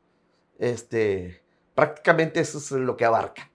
este, 0.60 1.42
prácticamente 1.74 2.42
eso 2.42 2.58
es 2.58 2.72
lo 2.72 2.98
que 2.98 3.06
abarca. 3.06 3.50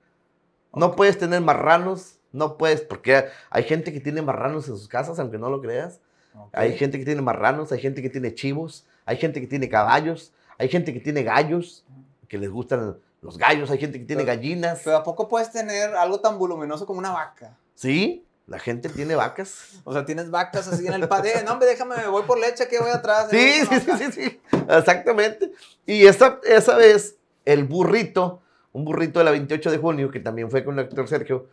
Okay. 0.70 0.80
No 0.80 0.96
puedes 0.96 1.18
tener 1.18 1.42
marranos, 1.42 2.18
no 2.32 2.56
puedes, 2.56 2.80
porque 2.80 3.26
hay 3.50 3.62
gente 3.64 3.92
que 3.92 4.00
tiene 4.00 4.22
marranos 4.22 4.68
en 4.68 4.76
sus 4.76 4.88
casas, 4.88 5.18
aunque 5.18 5.38
no 5.38 5.50
lo 5.50 5.60
creas. 5.60 6.00
Okay. 6.34 6.70
Hay 6.70 6.78
gente 6.78 6.98
que 6.98 7.04
tiene 7.04 7.20
marranos, 7.22 7.72
hay 7.72 7.80
gente 7.80 8.00
que 8.02 8.10
tiene 8.10 8.34
chivos, 8.34 8.86
hay 9.04 9.16
gente 9.18 9.40
que 9.40 9.46
tiene 9.46 9.68
caballos, 9.68 10.32
hay 10.58 10.68
gente 10.68 10.92
que 10.92 11.00
tiene 11.00 11.22
gallos, 11.22 11.84
que 12.28 12.38
les 12.38 12.50
gustan 12.50 12.96
los 13.20 13.38
gallos, 13.38 13.70
hay 13.70 13.78
gente 13.78 13.98
que 13.98 14.04
tiene 14.06 14.24
Pero- 14.24 14.36
gallinas. 14.36 14.80
Pero 14.84 14.96
¿a 14.96 15.02
poco 15.02 15.28
puedes 15.28 15.50
tener 15.52 15.94
algo 15.94 16.20
tan 16.20 16.38
voluminoso 16.38 16.86
como 16.86 16.98
una 16.98 17.10
vaca? 17.10 17.56
Sí, 17.74 18.24
la 18.46 18.58
gente 18.58 18.88
tiene 18.88 19.14
vacas. 19.14 19.80
O 19.84 19.92
sea, 19.92 20.04
tienes 20.04 20.30
vacas 20.30 20.66
así 20.68 20.86
en 20.86 20.94
el 20.94 21.06
padre. 21.08 21.42
No, 21.44 21.52
hombre, 21.52 21.68
déjame, 21.68 21.96
me 21.96 22.08
voy 22.08 22.22
por 22.24 22.38
leche, 22.38 22.66
que 22.68 22.78
voy 22.80 22.90
atrás. 22.90 23.28
Sí, 23.30 23.36
Eh, 23.36 23.66
sí, 23.68 23.80
sí, 23.80 23.90
sí, 23.98 24.12
sí, 24.12 24.40
exactamente. 24.68 25.52
Y 25.86 26.06
esa, 26.06 26.40
esa 26.44 26.76
vez, 26.76 27.16
el 27.44 27.64
burrito, 27.64 28.40
un 28.72 28.84
burrito 28.84 29.18
de 29.20 29.24
la 29.26 29.30
28 29.30 29.70
de 29.70 29.78
junio, 29.78 30.10
que 30.10 30.20
también 30.20 30.50
fue 30.50 30.64
con 30.64 30.78
el 30.78 30.86
doctor 30.86 31.08
Sergio, 31.08 31.46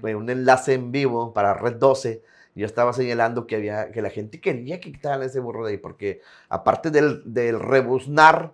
fue 0.00 0.14
un 0.14 0.28
enlace 0.28 0.74
en 0.74 0.90
vivo 0.92 1.32
para 1.32 1.54
Red 1.54 1.76
12. 1.76 2.22
Yo 2.58 2.66
estaba 2.66 2.92
señalando 2.92 3.46
que, 3.46 3.54
había, 3.54 3.92
que 3.92 4.02
la 4.02 4.10
gente 4.10 4.40
quería 4.40 4.80
que 4.80 4.90
quitaran 4.90 5.22
ese 5.22 5.38
burro 5.38 5.64
de 5.64 5.72
ahí, 5.72 5.78
porque 5.78 6.22
aparte 6.48 6.90
del, 6.90 7.22
del 7.24 7.60
rebuznar 7.60 8.52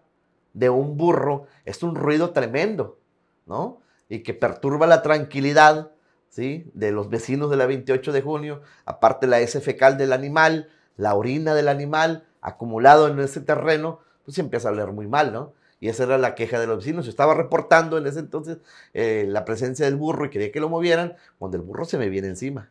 de 0.53 0.69
un 0.69 0.99
burro, 0.99 1.47
es 1.65 1.83
un 1.83 1.95
ruido 1.95 2.31
tremendo, 2.31 2.99
¿no? 3.47 3.81
Y 4.11 4.19
que 4.19 4.35
perturba 4.35 4.87
la 4.87 5.01
tranquilidad, 5.01 5.93
¿sí? 6.29 6.71
De 6.75 6.93
los 6.93 7.09
vecinos 7.09 7.49
de 7.49 7.57
la 7.57 7.65
28 7.65 8.13
de 8.13 8.21
junio, 8.21 8.61
aparte 8.85 9.27
la 9.27 9.41
S 9.41 9.59
fecal 9.63 9.97
del 9.97 10.13
animal, 10.13 10.69
la 10.99 11.15
orina 11.15 11.55
del 11.55 11.69
animal 11.69 12.27
acumulado 12.43 13.09
en 13.09 13.19
ese 13.21 13.41
terreno, 13.41 14.01
pues 14.27 14.39
empieza 14.39 14.69
a 14.69 14.73
oler 14.73 14.93
muy 14.93 15.07
mal, 15.07 15.33
¿no? 15.33 15.55
Y 15.81 15.89
esa 15.89 16.05
era 16.05 16.19
la 16.19 16.35
queja 16.35 16.61
de 16.61 16.67
los 16.67 16.79
vecinos. 16.79 17.07
Yo 17.07 17.11
estaba 17.11 17.33
reportando 17.33 17.97
en 17.97 18.07
ese 18.07 18.19
entonces 18.19 18.59
eh, 18.93 19.25
la 19.27 19.47
presencia 19.47 19.87
del 19.87 19.97
burro 19.97 20.27
y 20.27 20.31
quería 20.31 20.53
que 20.53 20.61
lo 20.61 20.69
movieran, 20.69 21.17
cuando 21.39 21.57
el 21.57 21.63
burro 21.63 21.87
se 21.87 21.97
me 21.97 22.11
viene 22.11 22.29
encima, 22.29 22.71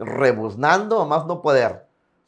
rebuznando 0.00 1.00
a 1.00 1.06
más 1.06 1.26
no 1.26 1.42
poder, 1.42 1.86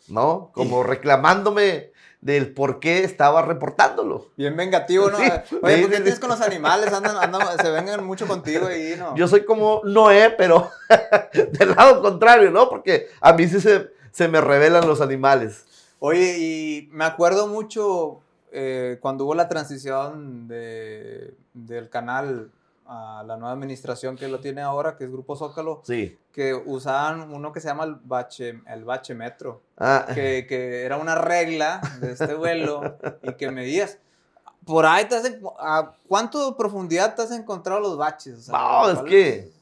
¿no? 0.09 0.51
Como 0.53 0.83
reclamándome 0.83 1.91
del 2.21 2.55
por 2.55 2.79
qué 2.79 3.03
estaba 3.03 3.43
reportándolo. 3.43 4.29
Bien 4.37 4.57
vengativo, 4.57 5.11
¿no? 5.11 5.19
Sí, 5.19 5.59
Oye, 5.61 5.79
¿por 5.83 5.91
qué 5.91 5.97
tienes 5.97 6.21
con 6.21 6.31
los 6.31 6.41
animales? 6.41 6.93
Andan, 6.93 7.17
andan, 7.17 7.59
se 7.59 7.71
vengan 7.71 8.05
mucho 8.05 8.29
contigo 8.29 8.69
ahí, 8.69 8.95
¿no? 8.97 9.17
Yo 9.17 9.27
soy 9.27 9.45
como 9.45 9.81
Noé, 9.85 10.31
pero 10.31 10.71
del 11.59 11.71
lado 11.71 12.01
contrario, 12.01 12.51
¿no? 12.51 12.69
Porque 12.69 13.09
a 13.21 13.33
mí 13.33 13.49
sí 13.49 13.61
se, 13.61 13.91
se 14.13 14.29
me 14.29 14.41
revelan 14.41 14.87
los 14.87 15.01
animales. 15.01 15.65
Oye, 15.99 16.39
y 16.39 16.89
me 16.93 17.05
acuerdo 17.05 17.49
mucho 17.49 18.21
eh, 18.53 18.99
cuando 19.01 19.25
hubo 19.25 19.35
la 19.35 19.49
transición 19.49 20.47
de, 20.47 21.35
del 21.55 21.89
canal 21.89 22.51
a 22.95 23.23
la 23.25 23.37
nueva 23.37 23.53
administración 23.53 24.17
que 24.17 24.29
lo 24.29 24.41
tiene 24.41 24.61
ahora, 24.61 24.97
que 24.97 25.05
es 25.05 25.11
Grupo 25.11 25.35
Zócalo, 25.37 25.81
Sí. 25.85 26.19
que 26.33 26.55
usaban 26.55 27.33
uno 27.33 27.53
que 27.53 27.61
se 27.61 27.69
llama 27.69 27.85
el 27.85 27.95
bache, 27.97 28.61
el 28.67 28.85
bache 28.85 29.15
metro, 29.15 29.63
Ah, 29.79 30.07
que, 30.15 30.47
que 30.47 30.85
era 30.85 30.97
una 30.99 31.15
regla 31.15 31.81
de 32.01 32.13
este 32.13 32.35
vuelo 32.35 32.97
y 33.23 33.33
que 33.35 33.51
medías. 33.51 33.99
Por 34.67 34.87
ahí 34.87 35.07
te 35.07 35.17
has, 35.17 35.33
¿a 35.59 35.93
cuánto 36.07 36.57
profundidad 36.57 37.15
te 37.15 37.23
has 37.23 37.33
encontrado 37.33 37.81
los 37.81 37.97
baches? 37.97 38.39
O 38.39 38.43
sea, 38.43 38.59
No, 38.59 38.89
es 38.91 38.95
¿cuál- 38.99 39.09
que, 39.09 39.53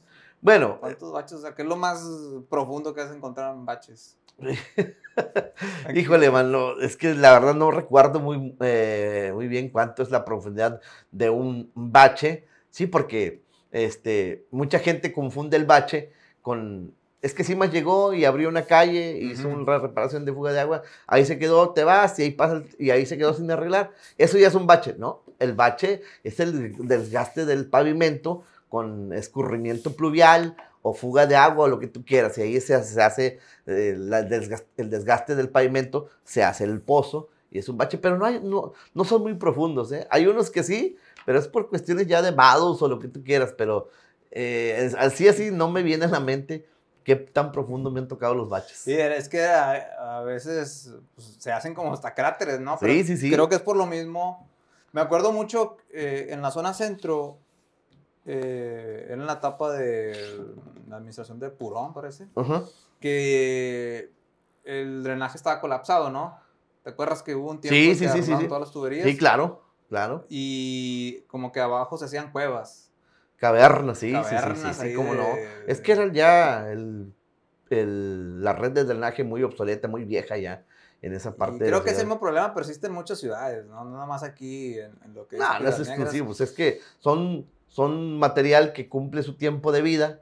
bueno, 0.41 0.77
¿Cuántos 0.79 1.11
baches? 1.11 1.37
O 1.37 1.41
sea, 1.41 1.55
¿qué 1.55 1.61
es 1.63 1.67
lo 1.67 1.75
más 1.75 2.03
profundo 2.49 2.93
que 2.93 3.01
has 3.01 3.11
encontrado 3.11 3.53
en 3.53 3.65
baches? 3.65 4.17
Híjole, 5.93 6.31
mano, 6.31 6.79
es 6.79 6.95
que 6.97 7.13
la 7.13 7.33
verdad 7.33 7.53
no 7.53 7.71
recuerdo 7.71 8.19
muy, 8.19 8.55
eh, 8.61 9.31
muy 9.33 9.47
bien 9.47 9.69
cuánto 9.69 10.03
es 10.03 10.09
la 10.09 10.23
profundidad 10.25 10.79
de 11.11 11.29
un 11.29 11.71
bache, 11.75 12.47
sí, 12.71 12.87
porque 12.87 13.41
este, 13.71 14.45
mucha 14.51 14.79
gente 14.79 15.13
confunde 15.13 15.55
el 15.57 15.65
bache 15.65 16.11
con, 16.41 16.93
es 17.21 17.33
que 17.35 17.43
Simas 17.43 17.71
llegó 17.71 18.13
y 18.13 18.25
abrió 18.25 18.49
una 18.49 18.63
calle, 18.65 19.19
hizo 19.21 19.47
una 19.47 19.77
reparación 19.77 20.25
de 20.25 20.33
fuga 20.33 20.51
de 20.53 20.59
agua, 20.59 20.81
ahí 21.05 21.23
se 21.25 21.37
quedó, 21.37 21.69
te 21.69 21.83
vas 21.83 22.17
y 22.17 22.23
ahí 22.23 22.31
pasa, 22.31 22.55
el- 22.55 22.65
y 22.79 22.89
ahí 22.89 23.05
se 23.05 23.17
quedó 23.17 23.33
sin 23.35 23.51
arreglar. 23.51 23.91
Eso 24.17 24.37
ya 24.39 24.47
es 24.47 24.55
un 24.55 24.65
bache, 24.65 24.95
¿no? 24.97 25.21
El 25.37 25.53
bache 25.53 26.01
es 26.23 26.39
el 26.39 26.75
desgaste 26.87 27.45
del 27.45 27.67
pavimento 27.67 28.43
con 28.69 29.13
escurrimiento 29.13 29.95
pluvial 29.95 30.55
o 30.81 30.93
fuga 30.95 31.27
de 31.27 31.35
agua 31.35 31.65
o 31.65 31.67
lo 31.67 31.77
que 31.79 31.85
tú 31.87 32.03
quieras, 32.03 32.37
y 32.39 32.41
ahí 32.41 32.59
se 32.59 32.73
hace, 32.73 32.93
se 32.95 33.01
hace 33.03 33.39
eh, 33.67 33.95
la 33.97 34.19
el 34.77 34.89
desgaste 34.89 35.35
del 35.35 35.49
pavimento, 35.49 36.09
se 36.23 36.43
hace 36.43 36.63
el 36.63 36.81
pozo 36.81 37.29
y 37.51 37.59
es 37.59 37.69
un 37.69 37.77
bache, 37.77 37.97
pero 37.99 38.17
no, 38.17 38.25
hay, 38.25 38.39
no, 38.41 38.73
no 38.95 39.03
son 39.03 39.21
muy 39.21 39.33
profundos. 39.35 39.91
¿eh? 39.91 40.07
Hay 40.09 40.25
unos 40.25 40.49
que 40.49 40.63
sí, 40.63 40.95
pero 41.25 41.39
es 41.39 41.47
por 41.47 41.69
cuestiones 41.69 42.07
ya 42.07 42.21
de 42.21 42.31
vados 42.31 42.81
o 42.81 42.87
lo 42.87 42.99
que 42.99 43.07
tú 43.07 43.23
quieras, 43.23 43.53
pero 43.57 43.89
eh, 44.31 44.75
es- 44.85 44.95
así 44.95 45.27
así 45.27 45.51
no 45.51 45.69
me 45.69 45.83
viene 45.83 46.05
a 46.05 46.09
la 46.09 46.19
mente 46.19 46.67
qué 47.03 47.15
tan 47.15 47.51
profundo 47.51 47.89
me 47.91 47.99
han 47.99 48.07
tocado 48.07 48.35
los 48.35 48.47
baches. 48.49 48.77
Sí, 48.77 48.93
es 48.93 49.27
que 49.27 49.43
a, 49.43 50.17
a 50.19 50.23
veces 50.23 50.93
pues, 51.15 51.35
se 51.39 51.51
hacen 51.51 51.73
como 51.73 51.93
hasta 51.93 52.13
cráteres, 52.13 52.59
¿no? 52.59 52.77
Pero 52.79 52.93
Sí, 52.93 53.03
sí, 53.03 53.17
sí. 53.17 53.31
Creo 53.31 53.49
que 53.49 53.55
es 53.55 53.61
por 53.61 53.75
lo 53.75 53.85
mismo. 53.87 54.47
Me 54.93 55.01
acuerdo 55.01 55.31
mucho 55.31 55.77
eh, 55.91 56.27
en 56.29 56.41
la 56.41 56.51
zona 56.51 56.73
centro, 56.73 57.39
eh, 58.25 59.03
era 59.05 59.13
en 59.15 59.25
la 59.25 59.33
etapa 59.33 59.71
de 59.71 60.37
la 60.87 60.97
administración 60.97 61.39
de 61.39 61.49
Purón, 61.49 61.93
parece, 61.93 62.27
Ajá. 62.35 62.63
que 62.99 64.11
el 64.63 65.03
drenaje 65.03 65.37
estaba 65.37 65.59
colapsado, 65.59 66.09
¿no? 66.09 66.37
¿Te 66.83 66.91
acuerdas 66.91 67.23
que 67.23 67.35
hubo 67.35 67.49
un 67.49 67.61
tiempo 67.61 67.75
Sí, 67.75 67.99
que 67.99 68.09
sí, 68.09 68.23
sí. 68.37 68.47
todas 68.47 68.61
las 68.61 68.71
tuberías? 68.71 69.07
Sí, 69.07 69.17
claro, 69.17 69.63
claro. 69.91 70.25
Y 70.29 71.21
como 71.27 71.51
que 71.51 71.59
abajo 71.59 71.97
se 71.97 72.05
hacían 72.05 72.31
cuevas. 72.31 72.91
Cavernas, 73.37 73.97
sí, 73.97 74.13
sí, 74.23 74.35
sí, 74.37 74.55
sí, 74.55 74.73
sí, 74.73 74.93
cómo 74.93 75.13
no. 75.13 75.37
Es 75.67 75.81
que 75.81 75.91
era 75.91 76.11
ya 76.13 76.71
el, 76.71 77.11
el- 77.69 78.41
la 78.43 78.53
red 78.53 78.71
de 78.71 78.85
drenaje 78.85 79.23
muy 79.23 79.43
obsoleta, 79.43 79.87
muy 79.87 80.05
vieja 80.05 80.37
ya 80.37 80.63
en 81.01 81.13
esa 81.13 81.35
parte. 81.35 81.57
creo 81.57 81.83
que 81.83 81.89
ese 81.89 81.99
ciudad. 81.99 82.05
mismo 82.05 82.19
problema 82.21 82.53
persiste 82.53 82.87
en 82.87 82.93
muchas 82.93 83.19
ciudades, 83.19 83.65
¿no? 83.65 83.83
No 83.83 83.91
nada 83.91 84.05
más 84.05 84.23
aquí 84.23 84.79
en, 84.79 84.93
en 85.03 85.13
lo 85.13 85.27
que 85.27 85.37
No, 85.37 85.43
no 85.45 85.53
es 85.53 85.57
Piedras 85.59 85.79
Negras. 85.79 85.89
exclusivo, 85.89 86.25
pues 86.27 86.41
es 86.41 86.51
que 86.51 86.79
son, 86.99 87.47
son 87.67 88.17
material 88.19 88.73
que 88.73 88.87
cumple 88.87 89.23
su 89.23 89.35
tiempo 89.35 89.71
de 89.71 89.81
vida 89.81 90.21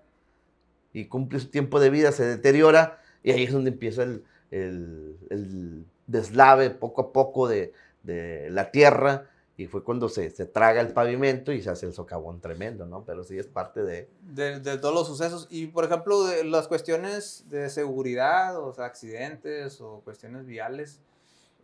y 0.93 1.05
cumple 1.05 1.39
su 1.39 1.49
tiempo 1.49 1.79
de 1.79 1.89
vida, 1.89 2.11
se 2.11 2.25
deteriora 2.25 2.99
y 3.21 3.31
ahí 3.31 3.43
es 3.43 3.51
donde 3.53 3.69
empieza 3.71 4.03
el, 4.03 4.23
el- 4.51 5.17
el 5.29 5.85
deslave 6.07 6.69
poco 6.71 7.01
a 7.01 7.11
poco 7.11 7.47
de, 7.47 7.73
de 8.03 8.49
la 8.49 8.71
tierra 8.71 9.29
y 9.59 9.67
fue 9.67 9.83
cuando 9.83 10.07
se, 10.07 10.29
se 10.29 10.45
traga 10.45 10.79
el 10.79 10.93
pavimento 10.93 11.51
y 11.51 11.61
se 11.61 11.69
hace 11.69 11.85
el 11.85 11.91
socavón 11.91 12.39
tremendo, 12.39 12.85
¿no? 12.85 13.03
Pero 13.03 13.25
sí 13.25 13.37
es 13.37 13.47
parte 13.47 13.83
de... 13.83 14.09
de, 14.21 14.61
de 14.61 14.77
todos 14.77 14.95
los 14.95 15.05
sucesos. 15.05 15.47
Y, 15.49 15.67
por 15.67 15.83
ejemplo, 15.83 16.23
de 16.23 16.45
las 16.45 16.69
cuestiones 16.69 17.43
de 17.49 17.69
seguridad, 17.69 18.57
o 18.57 18.73
sea, 18.73 18.85
accidentes 18.85 19.81
o 19.81 19.99
cuestiones 20.05 20.45
viales, 20.45 21.01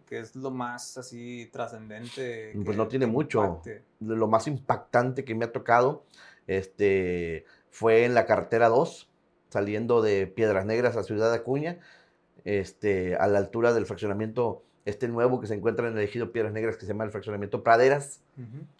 que 0.06 0.20
es 0.20 0.36
lo 0.36 0.52
más 0.52 0.98
así 0.98 1.50
trascendente. 1.54 2.52
Pues 2.54 2.72
que 2.72 2.76
no 2.76 2.90
tiene 2.90 3.08
mucho. 3.08 3.46
impacte. 3.46 3.84
lo 4.02 4.28
más 4.28 4.48
impactante 4.48 5.24
que 5.24 5.34
me 5.34 5.46
ha 5.46 5.54
tocado 5.54 6.04
este, 6.48 7.46
fue 7.70 8.04
en 8.04 8.14
la 8.14 8.26
carretera 8.26 8.68
2, 8.68 9.10
saliendo 9.48 10.02
de 10.02 10.28
Piedras 10.28 10.66
Negras 10.66 10.98
a 10.98 11.04
Ciudad 11.04 11.32
Acuña, 11.32 11.80
este, 12.44 13.16
a 13.16 13.28
la 13.28 13.38
altura 13.38 13.74
del 13.74 13.86
fraccionamiento 13.86 14.65
este 14.86 15.08
nuevo 15.08 15.40
que 15.42 15.48
se 15.48 15.56
encuentra 15.56 15.88
en 15.88 15.98
el 15.98 16.04
ejido 16.04 16.32
Piedras 16.32 16.54
Negras, 16.54 16.76
que 16.78 16.82
se 16.82 16.88
llama 16.94 17.04
el 17.04 17.12
fraccionamiento 17.12 17.64
Praderas. 17.64 18.22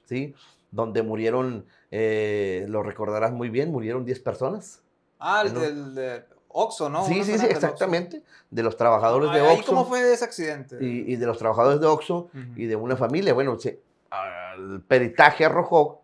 ¿sí? 0.06 0.34
donde 0.72 1.04
murieron, 1.04 1.66
eh, 1.90 2.66
lo 2.68 2.84
recordarás 2.84 3.32
muy 3.32 3.50
bien, 3.50 3.72
murieron 3.72 4.04
10 4.04 4.20
personas. 4.20 4.82
Ah, 5.20 5.42
el 5.46 5.54
del 5.54 5.96
de 5.96 6.26
Oxxo, 6.50 6.90
¿no? 6.90 7.06
sí, 7.06 7.14
Una 7.16 7.24
sí, 7.24 7.38
sí, 7.40 7.46
exactamente, 7.46 8.24
de 8.52 8.64
los 8.64 8.76
trabajadores 8.76 9.32
de 9.32 9.40
Ay, 9.40 9.46
¿ahí 9.48 9.56
Oxxo 9.58 9.72
¿Cómo 9.72 9.86
fue 9.86 10.12
ese 10.14 10.26
accidente? 10.26 10.78
y, 10.82 11.14
y 11.14 11.16
de 11.16 11.26
los 11.26 11.38
trabajadores 11.38 11.80
de 11.80 11.88
Oxxo 11.88 12.30
y 12.58 12.66
de 12.66 12.76
una 12.76 12.98
familia. 12.98 13.34
Bueno, 13.34 13.58
se- 13.58 13.80
el 14.58 14.82
peritaje 14.82 15.46
arrojó, 15.46 16.02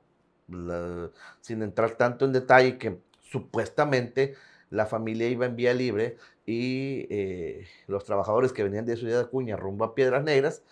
la- 0.47 1.09
sin 1.41 1.61
entrar 1.63 1.91
tanto 1.91 2.23
en 2.23 2.31
detalle, 2.31 2.77
que 2.77 2.97
supuestamente 3.19 4.35
la 4.71 4.87
familia 4.87 5.27
iba 5.29 5.45
en 5.45 5.55
vía 5.55 5.73
libre 5.75 6.17
y 6.47 7.05
eh, 7.11 7.67
los 7.87 8.03
trabajadores 8.05 8.51
que 8.53 8.63
venían 8.63 8.85
de 8.87 8.97
Ciudad 8.97 9.19
Acuña 9.21 9.55
rumbo 9.55 9.85
a 9.85 9.93
Piedras 9.93 10.23
Negras, 10.23 10.63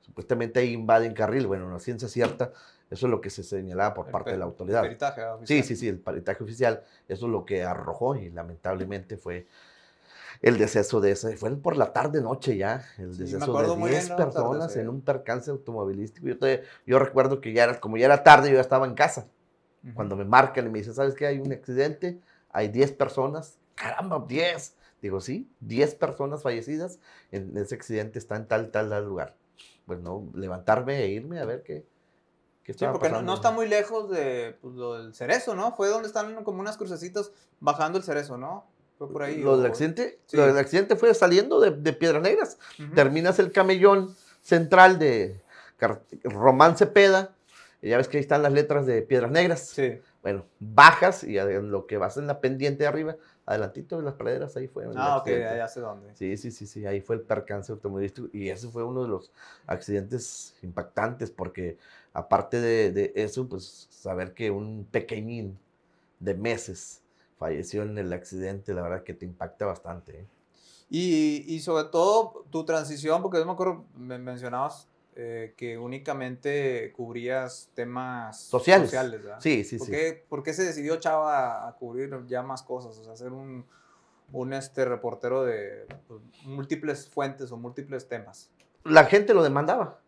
supuestamente 0.00 0.60
ahí 0.60 0.72
invaden 0.72 1.12
carril. 1.12 1.46
Bueno, 1.46 1.70
la 1.70 1.78
ciencia 1.80 2.08
cierta, 2.08 2.52
eso 2.90 3.06
es 3.06 3.10
lo 3.10 3.20
que 3.20 3.28
se 3.30 3.42
señalaba 3.42 3.92
por 3.94 4.06
El 4.06 4.12
parte 4.12 4.30
de 4.30 4.38
la 4.38 4.44
el 4.44 4.50
autoridad. 4.50 4.82
peritaje, 4.82 5.20
ah, 5.20 5.36
Sí, 5.44 5.62
sí, 5.62 5.76
sí, 5.76 5.88
el 5.88 5.98
peritaje 5.98 6.42
oficial, 6.42 6.82
eso 7.08 7.26
es 7.26 7.32
lo 7.32 7.44
que 7.44 7.62
arrojó 7.64 8.16
y 8.16 8.30
lamentablemente 8.30 9.18
fue 9.18 9.46
el 10.40 10.56
deceso 10.56 11.00
de 11.00 11.10
ese, 11.12 11.36
fue 11.36 11.54
por 11.56 11.76
la 11.76 11.92
tarde 11.92 12.20
noche 12.22 12.56
ya, 12.56 12.84
el 12.98 13.16
deceso 13.16 13.52
de 13.60 13.76
muy 13.76 13.90
10 13.90 14.04
bien, 14.06 14.08
¿no? 14.10 14.16
personas 14.16 14.76
en 14.76 14.88
un 14.88 15.00
percance 15.00 15.50
automovilístico. 15.50 16.28
Yo, 16.28 16.38
todavía- 16.38 16.62
yo 16.86 16.98
recuerdo 16.98 17.40
que 17.40 17.52
ya 17.52 17.64
era, 17.64 17.80
como 17.80 17.96
ya 17.96 18.06
era 18.06 18.22
tarde, 18.22 18.48
yo 18.50 18.54
ya 18.54 18.60
estaba 18.60 18.86
en 18.86 18.94
casa, 18.94 19.26
cuando 19.94 20.16
me 20.16 20.24
marcan 20.24 20.66
y 20.66 20.70
me 20.70 20.78
dicen, 20.78 20.94
¿sabes 20.94 21.14
qué? 21.14 21.26
Hay 21.26 21.38
un 21.38 21.50
accidente, 21.52 22.20
hay 22.50 22.68
10 22.68 22.92
personas, 22.92 23.58
caramba, 23.74 24.24
10. 24.26 24.76
Digo, 25.00 25.20
sí, 25.20 25.48
10 25.60 25.94
personas 25.94 26.42
fallecidas 26.42 26.98
en 27.30 27.56
ese 27.56 27.74
accidente 27.74 28.18
está 28.18 28.36
en 28.36 28.46
tal, 28.48 28.70
tal, 28.70 28.90
tal 28.90 29.04
lugar. 29.04 29.36
Pues 29.86 30.00
no, 30.00 30.28
levantarme 30.34 31.02
e 31.02 31.08
irme 31.08 31.40
a 31.40 31.44
ver 31.44 31.62
qué, 31.62 31.86
qué 32.64 32.72
Sí, 32.72 32.84
porque 32.90 33.08
no, 33.08 33.14
pasando. 33.14 33.22
no 33.22 33.34
está 33.34 33.50
muy 33.52 33.68
lejos 33.68 34.10
de 34.10 34.56
pues, 34.60 34.74
lo 34.74 34.94
del 35.00 35.14
cerezo, 35.14 35.54
¿no? 35.54 35.72
Fue 35.76 35.88
donde 35.88 36.08
están 36.08 36.42
como 36.44 36.60
unas 36.60 36.76
crucecitas 36.76 37.30
bajando 37.60 37.98
el 37.98 38.04
cerezo, 38.04 38.36
¿no? 38.36 38.66
Fue 38.98 39.10
por 39.12 39.22
ahí. 39.22 39.40
Lo 39.40 39.56
del 39.56 39.66
accidente, 39.70 40.18
Sí. 40.26 40.36
lo 40.36 40.46
del 40.46 40.58
accidente 40.58 40.96
fue 40.96 41.14
saliendo 41.14 41.60
de, 41.60 41.70
de 41.70 41.92
Piedras 41.92 42.22
Negras. 42.22 42.58
Terminas 42.94 43.38
el 43.38 43.52
camellón 43.52 44.14
central 44.42 44.98
de 44.98 45.40
Román 46.24 46.76
Cepeda 46.76 47.34
ya 47.80 47.96
ves 47.96 48.08
que 48.08 48.16
ahí 48.16 48.22
están 48.22 48.42
las 48.42 48.52
letras 48.52 48.86
de 48.86 49.02
Piedras 49.02 49.30
Negras. 49.30 49.68
Sí. 49.68 50.00
Bueno, 50.28 50.44
bajas 50.60 51.24
y 51.24 51.38
lo 51.38 51.86
que 51.86 51.96
vas 51.96 52.18
en 52.18 52.26
la 52.26 52.38
pendiente 52.42 52.82
de 52.82 52.86
arriba, 52.86 53.16
adelantito 53.46 53.96
de 53.96 54.02
las 54.02 54.12
praderas, 54.12 54.54
ahí 54.58 54.68
fue. 54.68 54.84
Ah, 54.94 55.16
ok, 55.16 55.26
ya 55.26 55.66
sé 55.66 55.80
dónde. 55.80 56.14
Sí, 56.14 56.36
sí, 56.36 56.50
sí, 56.50 56.66
sí, 56.66 56.84
ahí 56.84 57.00
fue 57.00 57.16
el 57.16 57.22
percance 57.22 57.72
automovilístico 57.72 58.28
y 58.34 58.50
ese 58.50 58.68
fue 58.68 58.84
uno 58.84 59.04
de 59.04 59.08
los 59.08 59.32
accidentes 59.66 60.54
impactantes 60.62 61.30
porque 61.30 61.78
aparte 62.12 62.60
de, 62.60 62.92
de 62.92 63.12
eso, 63.16 63.48
pues 63.48 63.88
saber 63.90 64.34
que 64.34 64.50
un 64.50 64.86
pequeñín 64.90 65.58
de 66.20 66.34
meses 66.34 67.00
falleció 67.38 67.84
en 67.84 67.96
el 67.96 68.12
accidente, 68.12 68.74
la 68.74 68.82
verdad 68.82 69.04
que 69.04 69.14
te 69.14 69.24
impacta 69.24 69.64
bastante. 69.64 70.20
¿eh? 70.20 70.26
Y, 70.90 71.44
y 71.46 71.60
sobre 71.60 71.84
todo 71.84 72.44
tu 72.50 72.66
transición, 72.66 73.22
porque 73.22 73.38
yo 73.38 73.46
me 73.46 73.52
acuerdo, 73.52 73.86
me 73.96 74.18
mencionabas 74.18 74.88
eh, 75.20 75.52
que 75.56 75.76
únicamente 75.76 76.92
cubrías 76.96 77.70
temas 77.74 78.40
Sociales. 78.40 78.92
¿verdad? 78.92 79.38
Sí, 79.40 79.64
sí, 79.64 79.76
¿Por, 79.78 79.86
sí. 79.88 79.92
qué, 79.92 80.24
por 80.28 80.42
qué 80.44 80.54
se 80.54 80.62
decidió 80.64 80.96
Chava 81.00 81.66
a 81.66 81.72
cubrir 81.74 82.16
ya 82.28 82.44
más 82.44 82.62
cosas? 82.62 82.96
O 82.98 83.02
sea, 83.04 83.16
ser 83.16 83.32
un, 83.32 83.66
un 84.32 84.52
este, 84.52 84.84
reportero 84.84 85.42
de 85.44 85.86
pues, 86.06 86.20
múltiples 86.44 87.08
fuentes 87.08 87.50
o 87.50 87.56
múltiples 87.56 88.06
temas. 88.06 88.50
La 88.84 89.04
gente 89.06 89.34
lo 89.34 89.42
demandaba. 89.42 90.00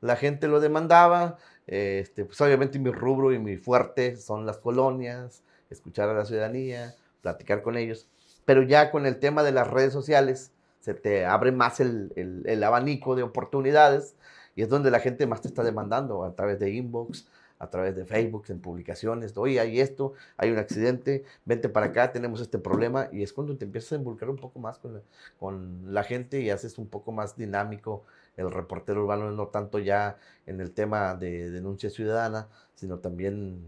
La 0.00 0.16
gente 0.16 0.48
lo 0.48 0.58
demandaba. 0.58 1.38
eh, 1.68 2.00
Este, 2.02 2.24
pues 2.24 2.40
obviamente 2.40 2.80
mi 2.80 2.90
rubro 2.90 3.32
y 3.32 3.38
mi 3.38 3.56
fuerte 3.56 4.16
son 4.16 4.44
las 4.44 4.58
colonias, 4.58 5.44
escuchar 5.70 6.08
a 6.08 6.14
la 6.14 6.24
ciudadanía, 6.24 6.96
platicar 7.20 7.62
con 7.62 7.76
ellos. 7.76 8.08
Pero 8.44 8.64
ya 8.64 8.90
con 8.90 9.06
el 9.06 9.20
tema 9.20 9.44
de 9.44 9.52
las 9.52 9.70
redes 9.70 9.92
sociales, 9.92 10.50
se 10.82 10.94
te 10.94 11.24
abre 11.26 11.52
más 11.52 11.80
el, 11.80 12.12
el- 12.16 12.64
abanico 12.64 13.16
de 13.16 13.22
oportunidades 13.22 14.16
y 14.54 14.62
es 14.62 14.68
donde 14.68 14.90
la 14.90 15.00
gente 15.00 15.26
más 15.26 15.40
te 15.40 15.48
está 15.48 15.62
demandando 15.64 16.24
a 16.24 16.34
través 16.34 16.58
de 16.60 16.70
inbox, 16.70 17.26
a 17.58 17.70
través 17.70 17.96
de 17.96 18.04
Facebook, 18.04 18.44
en 18.48 18.60
publicaciones. 18.60 19.36
Oye, 19.38 19.60
hay 19.60 19.80
esto, 19.80 20.14
hay 20.36 20.50
un 20.50 20.58
accidente, 20.58 21.24
vente 21.46 21.68
para 21.70 21.86
acá, 21.86 22.12
tenemos 22.12 22.40
este 22.40 22.58
problema. 22.58 23.08
Y 23.12 23.22
es 23.22 23.32
cuando 23.32 23.56
te 23.56 23.64
empiezas 23.64 23.92
a 23.92 23.96
involucrar 23.96 24.30
un 24.30 24.36
poco 24.36 24.58
más 24.58 24.78
con 24.78 24.94
la, 24.94 25.00
con 25.38 25.94
la 25.94 26.02
gente 26.04 26.40
y 26.40 26.50
haces 26.50 26.78
un 26.78 26.88
poco 26.88 27.12
más 27.12 27.36
dinámico 27.36 28.04
el 28.36 28.50
reportero 28.50 29.02
urbano, 29.04 29.30
no 29.30 29.48
tanto 29.48 29.78
ya 29.78 30.18
en 30.46 30.60
el 30.60 30.72
tema 30.72 31.14
de 31.14 31.50
denuncia 31.50 31.90
ciudadana, 31.90 32.48
sino 32.74 32.98
también 32.98 33.62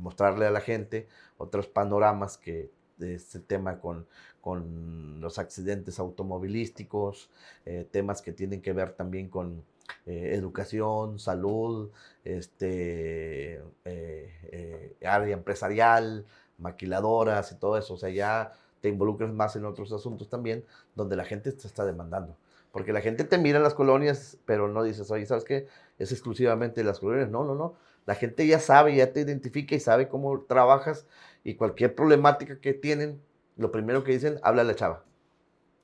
mostrarle 0.00 0.46
a 0.46 0.50
la 0.50 0.60
gente 0.60 1.08
otros 1.36 1.66
panoramas 1.68 2.38
que 2.38 2.70
de 2.96 3.14
este 3.14 3.38
tema 3.40 3.78
con, 3.78 4.06
con 4.48 5.20
los 5.20 5.38
accidentes 5.38 5.98
automovilísticos, 5.98 7.28
eh, 7.66 7.86
temas 7.90 8.22
que 8.22 8.32
tienen 8.32 8.62
que 8.62 8.72
ver 8.72 8.92
también 8.92 9.28
con 9.28 9.62
eh, 10.06 10.30
educación, 10.32 11.18
salud, 11.18 11.90
este, 12.24 13.62
eh, 13.84 14.96
área 15.04 15.34
empresarial, 15.34 16.24
maquiladoras 16.56 17.52
y 17.52 17.56
todo 17.56 17.76
eso. 17.76 17.92
O 17.92 17.96
sea, 17.98 18.08
ya 18.08 18.54
te 18.80 18.88
involucras 18.88 19.30
más 19.30 19.54
en 19.54 19.66
otros 19.66 19.92
asuntos 19.92 20.30
también, 20.30 20.64
donde 20.94 21.14
la 21.14 21.26
gente 21.26 21.52
te 21.52 21.66
está 21.66 21.84
demandando. 21.84 22.34
Porque 22.72 22.94
la 22.94 23.02
gente 23.02 23.24
te 23.24 23.36
mira 23.36 23.58
en 23.58 23.64
las 23.64 23.74
colonias, 23.74 24.38
pero 24.46 24.66
no 24.66 24.82
dices, 24.82 25.10
oye, 25.10 25.26
¿sabes 25.26 25.44
qué? 25.44 25.66
Es 25.98 26.10
exclusivamente 26.10 26.82
las 26.84 27.00
colonias. 27.00 27.28
No, 27.28 27.44
no, 27.44 27.54
no. 27.54 27.74
La 28.06 28.14
gente 28.14 28.46
ya 28.46 28.60
sabe, 28.60 28.96
ya 28.96 29.12
te 29.12 29.20
identifica 29.20 29.74
y 29.74 29.80
sabe 29.80 30.08
cómo 30.08 30.40
trabajas 30.44 31.04
y 31.44 31.56
cualquier 31.56 31.94
problemática 31.94 32.62
que 32.62 32.72
tienen, 32.72 33.20
lo 33.58 33.70
primero 33.70 34.02
que 34.04 34.12
dicen, 34.12 34.38
habla 34.42 34.64
la 34.64 34.74
chava. 34.74 35.04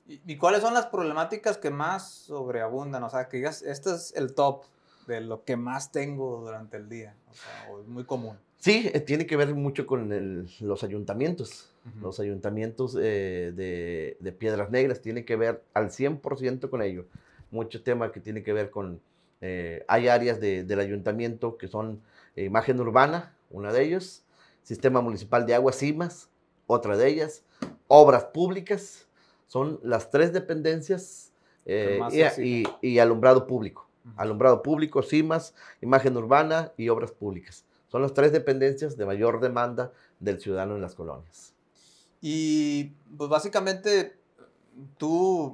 ¿Y, 0.07 0.21
y 0.25 0.37
cuáles 0.37 0.61
son 0.61 0.73
las 0.73 0.87
problemáticas 0.87 1.57
que 1.57 1.69
más 1.69 2.09
sobreabundan? 2.11 3.03
O 3.03 3.09
sea, 3.09 3.27
que 3.27 3.37
digas, 3.37 3.61
este 3.61 3.93
es 3.93 4.13
el 4.15 4.33
top 4.33 4.63
de 5.07 5.21
lo 5.21 5.43
que 5.43 5.55
más 5.57 5.91
tengo 5.91 6.41
durante 6.41 6.77
el 6.77 6.89
día. 6.89 7.15
O 7.29 7.33
sea, 7.33 7.67
o 7.69 7.81
es 7.81 7.87
muy 7.87 8.03
común. 8.05 8.37
Sí, 8.57 8.89
eh, 8.93 8.99
tiene 8.99 9.27
que 9.27 9.35
ver 9.35 9.53
mucho 9.53 9.85
con 9.85 10.11
el- 10.11 10.49
los 10.59 10.83
ayuntamientos. 10.83 11.69
Ujú. 11.85 12.05
Los 12.05 12.19
ayuntamientos 12.19 12.97
eh, 12.99 13.51
de, 13.55 14.17
de 14.19 14.31
Piedras 14.31 14.71
Negras 14.71 15.01
tiene 15.01 15.25
que 15.25 15.35
ver 15.35 15.63
al 15.73 15.91
100% 15.91 16.69
con 16.69 16.81
ello. 16.81 17.05
Mucho 17.51 17.83
tema 17.83 18.11
que 18.11 18.19
tiene 18.19 18.41
que 18.41 18.53
ver 18.53 18.71
con... 18.71 18.99
eh, 19.41 19.83
hay 19.87 20.07
áreas 20.07 20.39
de- 20.39 20.63
del 20.63 20.79
ayuntamiento 20.79 21.57
que 21.57 21.67
son 21.67 22.01
eh, 22.35 22.43
imagen 22.45 22.79
urbana, 22.79 23.35
una 23.51 23.71
de 23.71 23.83
ellos, 23.83 24.23
sistema 24.63 25.01
municipal 25.01 25.45
de 25.45 25.53
aguas 25.53 25.77
CIMAS, 25.77 26.29
otra 26.67 26.97
de 26.97 27.07
ellas, 27.07 27.43
obras 27.87 28.25
públicas, 28.25 29.07
son 29.47 29.79
las 29.83 30.09
tres 30.09 30.33
dependencias 30.33 31.31
eh, 31.65 31.99
y, 32.81 32.99
alumbrado 32.99 33.47
público. 33.47 33.87
Alumbrado 34.17 34.61
público, 34.61 35.01
CIMAS, 35.01 35.55
imagen 35.81 36.15
urbana 36.15 36.71
y 36.77 36.89
obras 36.89 37.11
públicas. 37.11 37.65
Son 37.87 38.01
las 38.01 38.13
tres 38.13 38.31
dependencias 38.31 38.97
de 38.97 39.05
mayor 39.05 39.39
demanda 39.39 39.91
del 40.19 40.39
ciudadano 40.39 40.75
en 40.75 40.81
las 40.81 40.95
colonias. 40.95 41.53
Y 42.21 42.91
pues 43.17 43.29
básicamente 43.29 44.17
tú 44.97 45.53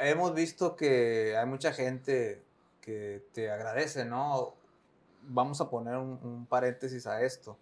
hemos 0.00 0.34
visto 0.34 0.76
que 0.76 1.36
hay 1.36 1.46
mucha 1.46 1.72
gente 1.72 2.42
que 2.80 3.24
te 3.32 3.50
agradece, 3.50 4.04
¿no? 4.04 4.54
Vamos 5.22 5.60
a 5.60 5.68
poner 5.68 5.96
un, 5.96 6.20
un 6.22 6.46
paréntesis 6.46 7.06
a 7.06 7.22
esto. 7.22 7.56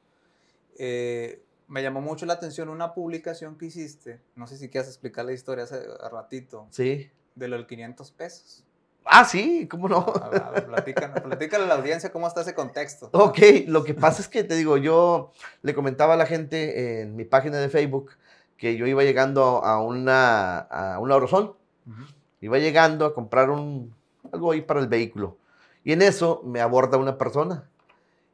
Eh, 0.76 1.42
me 1.75 1.83
llamó 1.83 2.01
mucho 2.01 2.25
la 2.25 2.35
atención 2.35 2.68
una 2.68 2.95
publicación 2.95 3.59
que 3.59 3.66
hiciste, 3.66 4.20
no 4.37 4.47
sé 4.47 4.57
si 4.57 4.68
quieres 4.68 4.89
explicar 4.89 5.25
la 5.25 5.33
historia 5.33 5.64
hace 5.64 5.83
ratito, 6.09 6.68
Sí. 6.70 7.11
de 7.35 7.49
lo 7.49 7.57
del 7.57 7.66
500 7.66 8.12
pesos. 8.12 8.62
Ah, 9.05 9.25
sí, 9.25 9.66
¿cómo 9.66 9.89
no? 9.89 10.07
A 10.22 10.29
ver, 10.29 10.43
a 10.43 10.51
ver, 10.51 10.66
platícanos- 10.68 11.20
platícale 11.20 11.64
a 11.64 11.66
la 11.66 11.75
audiencia 11.75 12.12
cómo 12.12 12.29
está 12.29 12.43
ese 12.43 12.55
contexto. 12.55 13.11
Ok, 13.12 13.39
lo 13.66 13.83
que 13.83 13.93
pasa 13.93 14.22
es 14.22 14.29
que 14.29 14.45
te 14.45 14.55
digo, 14.55 14.77
yo 14.77 15.33
le 15.62 15.75
comentaba 15.75 16.14
a 16.14 16.16
la 16.16 16.27
gente 16.27 17.01
en 17.03 17.16
mi 17.16 17.25
página 17.25 17.59
de 17.59 17.68
Facebook 17.68 18.12
que 18.57 18.77
yo 18.77 18.87
iba 18.87 19.03
llegando 19.03 19.64
a 19.64 19.83
una, 19.83 20.59
a 20.59 21.01
una 21.01 21.16
Orozón, 21.16 21.57
Ujú. 21.89 22.05
iba 22.41 22.59
llegando 22.59 23.05
a 23.05 23.14
comprar 23.14 23.51
un, 23.51 23.93
algo 24.33 24.53
ahí 24.53 24.61
para 24.62 24.79
el 24.79 24.87
vehículo. 24.87 25.39
Y 25.83 25.93
en 25.93 26.03
eso 26.03 26.41
me 26.45 26.61
aborda 26.61 26.99
una 26.99 27.18
persona 27.18 27.68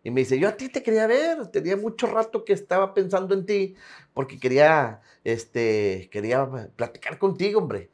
y 0.03 0.11
me 0.11 0.21
dice, 0.21 0.39
yo 0.39 0.49
a 0.49 0.57
ti 0.57 0.69
te 0.69 0.83
quería 0.83 1.07
ver, 1.07 1.47
tenía 1.49 1.77
mucho 1.77 2.07
rato 2.07 2.45
que 2.45 2.53
estaba 2.53 2.95
pensando 2.95 3.35
en 3.35 3.45
ti 3.47 3.75
porque 4.15 4.39
quería, 4.39 5.01
este, 5.25 6.09
quería 6.11 6.49
platicar 6.77 7.19
contigo, 7.19 7.61
hombre. 7.61 7.91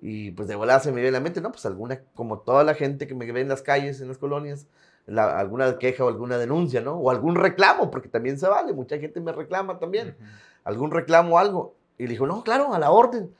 Y 0.00 0.30
pues 0.32 0.46
de 0.48 0.54
volada 0.54 0.78
se 0.80 0.90
me 0.92 1.00
viene 1.00 1.08
a 1.08 1.18
la 1.18 1.20
mente, 1.24 1.40
¿no? 1.40 1.50
Pues 1.50 1.66
alguna, 1.66 2.00
como 2.14 2.38
toda 2.40 2.62
la 2.64 2.74
gente 2.74 3.06
que 3.06 3.14
me 3.14 3.30
ve 3.32 3.40
en 3.40 3.48
las 3.48 3.62
calles, 3.62 4.00
en 4.00 4.08
las 4.08 4.18
colonias, 4.18 4.66
la- 5.06 5.38
alguna 5.38 5.78
queja 5.78 6.04
o 6.04 6.08
alguna 6.08 6.38
denuncia, 6.38 6.80
¿no? 6.82 6.94
O 6.96 7.10
algún 7.10 7.34
reclamo, 7.34 7.90
porque 7.90 8.08
también 8.08 8.38
se 8.38 8.46
vale, 8.46 8.72
mucha 8.72 8.98
gente 8.98 9.20
me 9.20 9.32
reclama 9.32 9.78
también 9.78 10.10
Ujú. 10.10 10.24
algún 10.64 10.90
reclamo 10.90 11.34
o 11.34 11.38
algo. 11.38 11.74
Y 11.96 12.04
le 12.04 12.10
dijo, 12.10 12.26
no, 12.26 12.44
claro, 12.44 12.72
a 12.74 12.78
la 12.78 12.90
orden. 12.90 13.34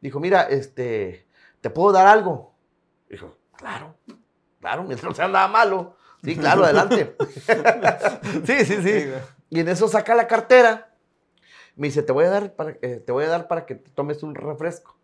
Dijo, 0.00 0.18
mira, 0.20 0.42
este, 0.42 1.26
¿te 1.60 1.70
puedo 1.70 1.92
dar 1.92 2.08
algo? 2.08 2.52
Dijo, 3.08 3.36
claro, 3.56 3.94
claro, 4.60 4.82
mientras 4.82 5.08
no 5.08 5.14
sea 5.14 5.28
nada 5.28 5.48
malo. 5.48 5.96
Sí, 6.22 6.36
claro, 6.36 6.64
adelante. 6.64 7.16
sí, 8.46 8.64
sí, 8.64 8.82
sí. 8.82 9.12
Y 9.50 9.60
en 9.60 9.68
eso 9.68 9.88
saca 9.88 10.14
la 10.14 10.28
cartera. 10.28 10.94
Me 11.74 11.88
dice, 11.88 12.02
te 12.02 12.12
voy 12.12 12.26
a 12.26 12.30
dar 12.30 12.54
para, 12.54 12.76
eh, 12.82 13.02
te 13.04 13.12
voy 13.12 13.24
a 13.24 13.28
dar 13.28 13.48
para 13.48 13.66
que 13.66 13.74
te 13.74 13.90
tomes 13.90 14.22
un 14.22 14.34
refresco. 14.34 14.96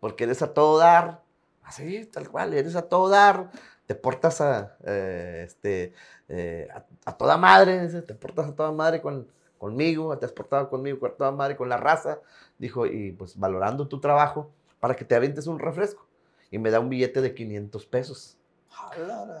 Porque 0.00 0.24
eres 0.24 0.42
a 0.42 0.52
todo 0.52 0.78
dar. 0.78 1.22
Así, 1.62 2.06
tal 2.06 2.28
cual, 2.28 2.54
eres 2.54 2.74
a 2.74 2.88
todo 2.88 3.08
dar. 3.08 3.50
Te 3.86 3.94
portas 3.94 4.40
a, 4.40 4.76
eh, 4.84 5.42
este, 5.46 5.92
eh, 6.28 6.68
a, 6.74 6.84
a 7.04 7.16
toda 7.16 7.36
madre. 7.36 7.86
Te 8.02 8.14
portas 8.14 8.48
a 8.48 8.54
toda 8.56 8.72
madre 8.72 9.00
con, 9.00 9.28
conmigo. 9.58 10.18
Te 10.18 10.26
has 10.26 10.32
portado 10.32 10.68
conmigo, 10.68 10.98
con 10.98 11.16
toda 11.16 11.30
madre, 11.30 11.56
con 11.56 11.68
la 11.68 11.76
raza. 11.76 12.18
Dijo, 12.58 12.86
y 12.86 13.12
pues 13.12 13.38
valorando 13.38 13.86
tu 13.86 14.00
trabajo 14.00 14.50
para 14.80 14.96
que 14.96 15.04
te 15.04 15.14
avientes 15.14 15.46
un 15.46 15.60
refresco. 15.60 16.04
Y 16.50 16.58
me 16.58 16.70
da 16.70 16.80
un 16.80 16.88
billete 16.88 17.20
de 17.20 17.32
500 17.32 17.86
pesos. 17.86 18.38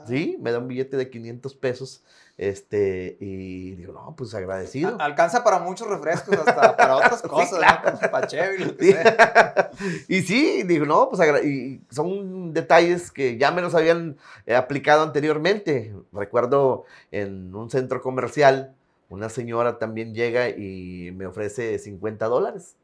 Sí, 0.06 0.36
me 0.40 0.52
da 0.52 0.58
un 0.58 0.68
billete 0.68 0.96
de 0.96 1.10
500 1.10 1.54
pesos. 1.54 2.02
Este, 2.38 3.18
y 3.20 3.72
digo, 3.72 3.92
no, 3.92 4.14
pues 4.16 4.34
agradecido. 4.34 4.96
Alcanza 4.98 5.44
para 5.44 5.58
muchos 5.58 5.86
refrescos, 5.86 6.36
hasta 6.38 6.76
para 6.76 6.96
otras 6.96 7.22
cosas, 7.22 7.58
claro. 7.58 7.98
¿no? 8.00 8.10
Para 8.10 8.26
Chevy, 8.26 8.64
lo 8.64 8.76
que 8.76 8.84
Sí. 8.86 8.92
sea. 8.92 9.70
y 10.08 10.22
sí, 10.22 10.62
digo, 10.64 10.86
no, 10.86 11.08
pues 11.10 11.44
y 11.44 11.80
son 11.90 12.52
detalles 12.52 13.10
que 13.10 13.36
ya 13.36 13.50
me 13.50 13.62
los 13.62 13.74
habían 13.74 14.16
eh, 14.46 14.56
aplicado 14.56 15.02
anteriormente. 15.02 15.94
Recuerdo 16.12 16.84
en 17.10 17.54
un 17.54 17.70
centro 17.70 18.00
comercial, 18.02 18.74
una 19.10 19.28
señora 19.28 19.78
también 19.78 20.14
llega 20.14 20.48
y 20.48 21.12
me 21.14 21.26
ofrece 21.26 21.78
50 21.78 22.26
dólares. 22.26 22.76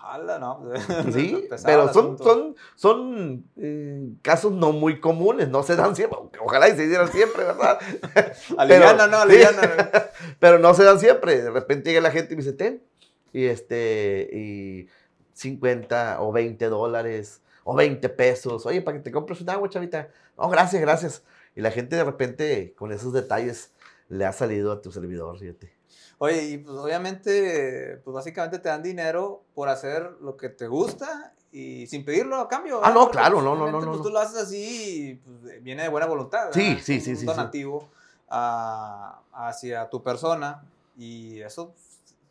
Jala, 0.00 0.38
¿no? 0.38 0.70
Sí, 1.12 1.46
pero 1.64 1.92
son, 1.92 2.16
son, 2.16 2.56
son 2.74 3.44
eh, 3.56 4.08
casos 4.22 4.52
no 4.52 4.72
muy 4.72 4.98
comunes, 4.98 5.48
no 5.48 5.62
se 5.62 5.76
dan 5.76 5.94
siempre, 5.94 6.18
ojalá 6.40 6.68
y 6.68 6.76
se 6.76 6.88
dieran 6.88 7.12
siempre, 7.12 7.44
¿verdad? 7.44 7.78
Aliviana, 8.56 9.06
¿no? 9.06 9.18
sí. 9.18 9.22
Aliviana. 9.22 9.60
Pero 10.38 10.58
no 10.58 10.72
se 10.74 10.84
dan 10.84 10.98
siempre. 10.98 11.42
De 11.42 11.50
repente 11.50 11.90
llega 11.90 12.00
la 12.00 12.10
gente 12.10 12.32
y 12.32 12.36
me 12.36 12.42
dice, 12.42 12.54
ten. 12.54 12.82
Y 13.32 13.44
este, 13.44 14.28
y 14.32 14.88
50 15.34 16.22
o 16.22 16.32
20 16.32 16.66
dólares 16.66 17.42
o 17.64 17.74
20 17.74 18.08
pesos. 18.08 18.66
Oye, 18.66 18.82
para 18.82 18.96
que 18.96 19.02
te 19.02 19.12
compres 19.12 19.40
un 19.40 19.50
agua, 19.50 19.68
chavita. 19.68 20.08
No, 20.38 20.48
gracias, 20.48 20.80
gracias. 20.80 21.22
Y 21.54 21.60
la 21.60 21.70
gente 21.70 21.96
de 21.96 22.04
repente 22.04 22.74
con 22.76 22.92
esos 22.92 23.12
detalles 23.12 23.72
le 24.08 24.24
ha 24.24 24.32
salido 24.32 24.72
a 24.72 24.80
tu 24.80 24.90
servidor, 24.90 25.38
fíjate. 25.38 25.79
Oye, 26.22 26.42
y 26.50 26.58
pues 26.58 26.76
obviamente, 26.76 27.98
pues 28.04 28.12
básicamente 28.14 28.58
te 28.58 28.68
dan 28.68 28.82
dinero 28.82 29.42
por 29.54 29.70
hacer 29.70 30.02
lo 30.20 30.36
que 30.36 30.50
te 30.50 30.66
gusta 30.66 31.32
y 31.50 31.86
sin 31.86 32.04
pedirlo 32.04 32.36
a 32.36 32.46
cambio. 32.46 32.84
Ah, 32.84 32.90
no, 32.90 33.10
claro, 33.10 33.40
no, 33.40 33.56
no, 33.56 33.70
no, 33.70 33.78
Pues 33.80 33.96
no. 33.96 34.02
tú 34.02 34.10
lo 34.10 34.18
haces 34.18 34.36
así 34.42 35.12
y 35.12 35.14
pues, 35.14 35.62
viene 35.62 35.84
de 35.84 35.88
buena 35.88 36.06
voluntad. 36.06 36.50
Sí, 36.52 36.60
¿verdad? 36.60 36.82
sí, 36.82 36.94
Es 36.96 37.04
sí, 37.04 37.10
un 37.12 37.16
sí, 37.16 37.20
sí. 37.20 37.26
donativo 37.26 37.88
a- 38.28 39.18
hacia 39.32 39.88
tu 39.88 40.02
persona 40.02 40.62
y 40.98 41.40
eso, 41.40 41.72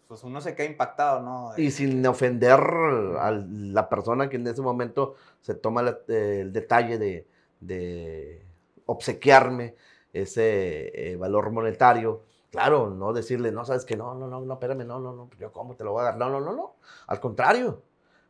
pues 0.08 0.24
uno 0.24 0.40
se 0.40 0.54
queda 0.54 0.68
impactado, 0.68 1.22
¿no? 1.22 1.54
Y 1.58 1.72
sin 1.72 2.06
ofender 2.06 2.60
a 2.60 3.32
la 3.32 3.90
persona 3.90 4.30
que 4.30 4.36
en 4.36 4.46
ese 4.46 4.62
momento 4.62 5.16
se 5.42 5.56
toma 5.56 5.82
la- 5.82 5.98
eh, 6.10 6.42
el 6.42 6.54
detalle 6.54 7.00
de, 7.00 7.26
de 7.60 8.46
obsequiarme 8.86 9.74
ese 10.14 11.12
eh, 11.14 11.16
valor 11.16 11.50
monetario. 11.50 12.29
Claro, 12.52 12.90
no 12.90 13.14
decirle, 13.14 13.52
no, 13.52 13.64
sabes 13.66 13.86
que 13.86 13.96
no, 13.96 14.16
no, 14.16 14.28
no, 14.28 14.42
no, 14.42 14.54
espérame, 14.54 14.86
no, 14.86 15.00
no, 15.00 15.14
no, 15.14 15.30
yo 15.40 15.52
cómo 15.52 15.76
te 15.76 15.84
lo 15.84 15.92
voy 15.92 16.02
a 16.02 16.06
dar. 16.06 16.18
No, 16.18 16.30
no, 16.30 16.40
no, 16.42 16.54
no. 16.54 16.76
Al 17.08 17.20
contrario, 17.20 17.84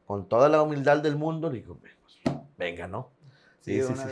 con 0.06 0.28
toda 0.28 0.50
la 0.50 0.62
humildad 0.62 0.98
del 0.98 1.16
mundo, 1.16 1.50
digo, 1.50 1.78
pues, 1.80 1.94
venga, 2.58 2.88
¿no? 2.88 3.10
Sí, 3.62 3.82
Sí, 3.82 3.88
sí, 3.88 3.94
sí. 3.96 4.10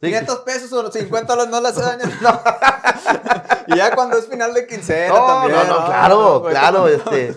Sí, 0.00 0.08
500 0.08 0.38
pesos 0.40 0.72
o 0.72 0.90
50 0.90 1.32
dólares 1.32 1.50
no 1.52 1.60
le 1.60 1.68
hace 1.68 1.80
daño. 1.80 2.04
y 3.68 3.76
ya 3.76 3.94
cuando 3.94 4.16
es 4.18 4.26
final 4.26 4.52
de 4.52 4.66
quincena 4.66 5.08
No, 5.14 5.26
también. 5.26 5.58
no, 5.68 5.80
no, 5.80 5.86
claro, 5.86 6.42
Pues, 6.42 6.54
claro, 6.54 6.88
este. 6.88 7.36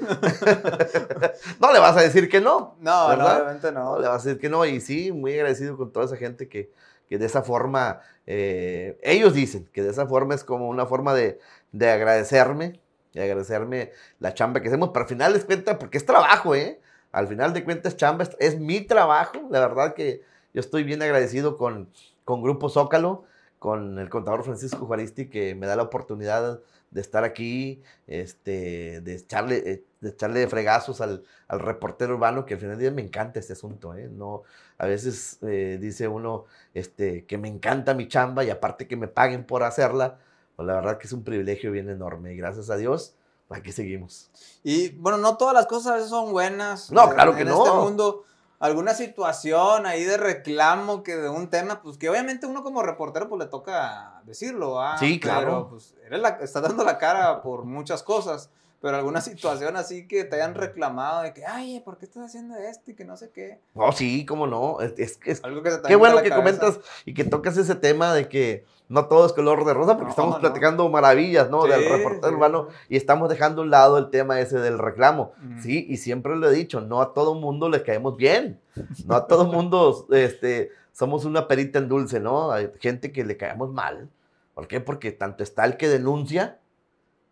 no 1.60 1.72
le 1.72 1.80
vas 1.80 1.96
a 1.98 2.02
decir 2.02 2.30
que 2.30 2.42
no. 2.42 2.76
No, 2.80 3.04
no, 3.04 3.08
¿verdad? 3.10 3.42
obviamente 3.42 3.72
no. 3.72 3.84
No, 3.96 4.00
le 4.00 4.08
vas 4.08 4.22
a 4.26 4.28
decir 4.30 4.42
que 4.42 4.50
no. 4.50 4.66
Y 4.66 4.82
sí, 4.82 5.12
muy 5.12 5.34
agradecido 5.34 5.78
con 5.78 5.92
toda 5.92 6.06
esa 6.06 6.18
gente 6.18 6.48
que, 6.50 6.72
que 7.10 7.18
de 7.18 7.26
esa 7.26 7.42
forma, 7.44 8.02
eh, 8.26 8.98
ellos 9.04 9.34
dicen 9.34 9.70
que 9.74 9.84
de 9.84 9.92
esa 9.92 10.08
forma 10.08 10.36
es 10.36 10.44
como 10.44 10.70
una 10.70 10.86
forma 10.86 11.14
de, 11.14 11.40
de 11.72 11.90
agradecerme, 11.90 12.80
de 13.14 13.24
agradecerme 13.24 13.92
la 14.20 14.34
chamba 14.34 14.62
que 14.62 14.68
hacemos, 14.68 14.90
pero 14.90 15.04
al 15.04 15.10
final 15.10 15.34
les 15.34 15.46
cuenta, 15.46 15.80
porque 15.80 15.98
es 15.98 16.06
trabajo, 16.06 16.56
¿eh? 16.56 16.80
Al 17.12 17.28
final 17.28 17.54
de 17.54 17.64
cuentas, 17.64 17.96
chamba 17.96 18.24
es, 18.24 18.36
es 18.40 18.60
mi 18.60 18.82
trabajo. 18.82 19.48
La 19.50 19.60
verdad 19.62 19.94
que 19.94 20.22
yo 20.54 20.60
estoy 20.60 20.84
bien 20.84 21.02
agradecido 21.02 21.58
con, 21.58 21.90
con 22.26 22.42
Grupo 22.42 22.70
Zócalo, 22.70 23.24
con 23.60 24.00
el 24.00 24.10
contador 24.10 24.44
Francisco 24.44 24.86
Juaristi, 24.86 25.30
que 25.30 25.56
me 25.56 25.66
da 25.66 25.76
la 25.76 25.84
oportunidad 25.84 26.60
de 26.96 27.02
estar 27.02 27.26
aquí, 27.26 27.84
este, 28.08 29.02
de 29.02 29.16
echarle, 29.16 29.58
eh, 29.70 29.84
de 30.00 30.10
echarle 30.12 30.48
fregazos 30.48 31.02
al, 31.02 31.24
al 31.50 31.60
reportero 31.60 32.16
urbano, 32.16 32.46
que 32.46 32.54
al 32.54 32.60
final 32.62 32.78
del 32.78 32.80
día 32.80 32.92
me 32.92 33.02
encanta 33.02 33.38
este 33.38 33.52
asunto, 33.52 33.94
¿eh? 33.96 34.08
No, 34.10 34.44
a 34.78 34.86
veces 34.88 35.38
eh, 35.42 35.78
dice 35.80 36.08
uno 36.08 36.46
este, 36.74 37.26
que 37.26 37.38
me 37.38 37.50
encanta 37.50 37.94
mi 37.94 38.08
chamba 38.08 38.46
y 38.46 38.50
aparte 38.50 38.88
que 38.88 38.96
me 38.96 39.10
paguen 39.10 39.46
por 39.46 39.64
hacerla, 39.64 40.20
pues 40.56 40.66
la 40.66 40.76
verdad 40.76 40.98
que 40.98 41.08
es 41.08 41.12
un 41.12 41.26
privilegio 41.26 41.70
bien 41.74 41.90
enorme 41.90 42.34
y 42.34 42.38
gracias 42.38 42.70
a 42.70 42.78
Dios, 42.78 43.14
aquí 43.50 43.74
seguimos. 43.74 44.32
Y 44.64 44.90
bueno, 44.92 45.18
no 45.18 45.36
todas 45.36 45.54
las 45.54 45.66
cosas 45.68 45.92
a 45.92 45.96
veces 45.96 46.10
son 46.10 46.32
buenas. 46.32 46.92
No, 46.92 47.04
En- 47.10 47.14
claro 47.14 47.36
que 47.36 47.42
en 47.42 47.50
no. 47.50 47.58
este 47.66 47.78
mundo, 47.78 48.24
alguna 48.66 48.94
situación 48.94 49.86
ahí 49.86 50.04
de 50.04 50.18
reclamo 50.18 51.04
que 51.04 51.16
de 51.16 51.30
un 51.30 51.50
tema, 51.50 51.82
pues 51.82 51.98
que 51.98 52.10
obviamente 52.10 52.46
uno 52.46 52.64
como 52.64 52.84
reportero 52.84 53.28
pues 53.30 53.40
le 53.40 53.48
toca 53.48 54.22
decirlo, 54.26 54.82
¿ah? 54.82 54.98
Sí, 54.98 55.20
claro. 55.20 55.40
Pero 55.48 55.70
pues 55.70 55.96
eres 56.06 56.20
la, 56.20 56.30
estás 56.42 56.62
dando 56.64 56.84
la 56.84 56.98
cara 56.98 57.42
por 57.42 57.64
muchas 57.66 58.04
cosas. 58.04 58.50
Pero 58.82 58.98
alguna 58.98 59.22
situación 59.22 59.78
así 59.78 60.08
que 60.08 60.26
te 60.26 60.36
hayan 60.36 60.54
reclamado 60.54 61.24
de 61.24 61.34
que, 61.34 61.46
ay, 61.46 61.80
¿por 61.80 61.98
qué 61.98 62.06
estás 62.06 62.26
haciendo 62.26 62.56
esto? 62.56 62.92
Y 62.92 62.96
que 62.96 63.06
no 63.06 63.18
sé 63.18 63.32
qué. 63.32 63.60
Oh, 63.74 63.92
sí, 63.92 64.26
cómo 64.26 64.46
no, 64.48 64.80
es, 64.82 64.94
es- 64.98 65.20
es- 65.26 65.44
Algo 65.44 65.64
que 65.64 65.72
se 65.72 65.78
te 65.80 65.88
Qué 65.88 65.96
bueno 65.96 66.18
que 66.22 66.30
cabeza. 66.30 66.60
comentas 66.60 66.80
y 67.06 67.14
que 67.14 67.24
tocas 67.24 67.58
ese 67.58 67.76
tema 67.76 68.14
de 68.14 68.28
que 68.30 68.66
no 68.88 69.06
todo 69.06 69.26
es 69.26 69.34
color 69.34 69.66
de 69.66 69.74
rosa, 69.74 69.94
porque 69.94 70.06
No, 70.06 70.10
estamos 70.12 70.36
no. 70.36 70.42
platicando 70.42 70.88
maravillas, 70.90 71.50
¿no? 71.50 71.64
del 71.66 71.90
reportero 71.90 72.28
sí, 72.30 72.34
urbano 72.36 72.68
y 72.90 72.98
estamos 72.98 73.30
dejando 73.30 73.62
a 73.62 73.66
un 73.66 73.72
lado 73.72 73.98
el 73.98 74.10
tema 74.10 74.40
ese 74.40 74.60
del 74.60 74.78
reclamo. 74.78 75.34
Ujú. 75.44 75.62
Sí, 75.62 75.86
y 75.90 75.98
siempre 75.98 76.36
lo 76.36 76.50
he 76.50 76.54
dicho, 76.54 76.82
no 76.82 77.02
a 77.02 77.14
todo 77.14 77.34
mundo 77.36 77.70
le 77.70 77.82
caemos 77.84 78.16
bien, 78.18 78.60
no 79.06 79.16
a 79.16 79.28
todo 79.28 79.46
mundo 79.46 80.08
este, 80.12 80.72
somos 80.92 81.26
una 81.26 81.48
perita 81.48 81.80
en 81.80 81.90
dulce, 81.90 82.20
¿no? 82.20 82.52
Hay 82.52 82.70
gente 82.80 83.12
que 83.12 83.26
le 83.26 83.38
caemos 83.38 83.72
mal. 83.72 84.10
¿Por 84.54 84.68
qué? 84.68 84.80
Porque 84.80 85.12
tanto 85.12 85.44
está 85.44 85.66
el 85.66 85.76
que 85.78 85.90
denuncia, 85.90 86.60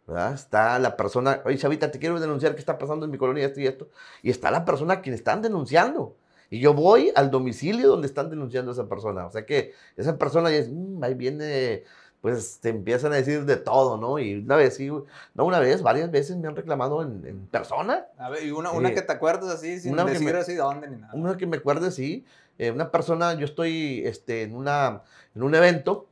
¿verdad? 0.08 0.34
Está 0.34 0.78
la 0.80 0.98
persona, 0.98 1.42
oye, 1.46 1.58
Chavita, 1.58 1.90
te 1.92 2.00
quiero 2.00 2.20
denunciar 2.20 2.54
qué 2.54 2.60
está 2.60 2.78
pasando 2.78 3.06
en 3.06 3.12
mi 3.12 3.18
colonia, 3.18 3.46
esto 3.46 3.62
y 3.62 3.68
esto, 3.68 3.88
y 4.22 4.30
está 4.30 4.52
la 4.52 4.66
persona 4.66 4.96
a 4.96 5.02
quien 5.02 5.16
están 5.16 5.42
denunciando. 5.42 6.16
Y 6.54 6.60
yo 6.60 6.76
voy 6.76 7.12
al 7.16 7.32
domicilio 7.32 7.88
donde 7.88 8.06
están 8.06 8.30
denunciando 8.30 8.70
a 8.70 8.74
esa 8.76 8.88
persona. 8.88 9.26
O 9.26 9.32
sea 9.32 9.44
que 9.44 9.74
esa 9.98 10.20
persona 10.20 10.52
ya 10.52 10.58
es, 10.58 10.70
"Mm, 10.72 11.04
ahí 11.04 11.16
viene, 11.16 11.84
pues 12.22 12.60
te 12.62 12.70
empiezan 12.70 13.12
a 13.12 13.16
decir 13.16 13.44
de 13.46 13.56
todo, 13.58 13.98
¿no? 13.98 14.20
Y 14.20 14.36
una 14.36 14.56
vez, 14.58 14.76
sí, 14.76 14.88
no 15.34 15.46
una 15.46 15.58
vez, 15.60 15.82
varias 15.82 16.12
veces 16.12 16.38
me 16.38 16.48
han 16.48 16.56
reclamado 16.56 17.02
en, 17.02 17.26
en 17.26 17.48
persona. 17.48 18.06
A 18.20 18.30
ver, 18.30 18.44
y 18.46 18.52
una, 18.52 18.72
una 18.72 18.90
Eh, 18.90 18.94
que 18.94 19.02
te 19.02 19.12
acuerdas 19.14 19.50
así, 19.52 19.80
sin 19.80 19.94
una 19.94 20.06
que 20.06 20.12
decir 20.12 20.32
me- 20.32 20.40
así 20.40 20.54
dónde 20.54 20.90
ni 20.92 20.98
nada. 20.98 21.12
Una 21.16 21.38
que 21.38 21.48
me 21.48 21.58
acuerde, 21.58 21.90
sí. 21.90 22.24
eh, 22.60 22.70
una 22.70 22.92
persona, 22.92 23.34
yo 23.34 23.46
estoy 23.46 24.04
este, 24.06 24.44
en, 24.44 24.56
una, 24.56 25.02
en 25.34 25.42
un 25.42 25.56
evento, 25.56 26.08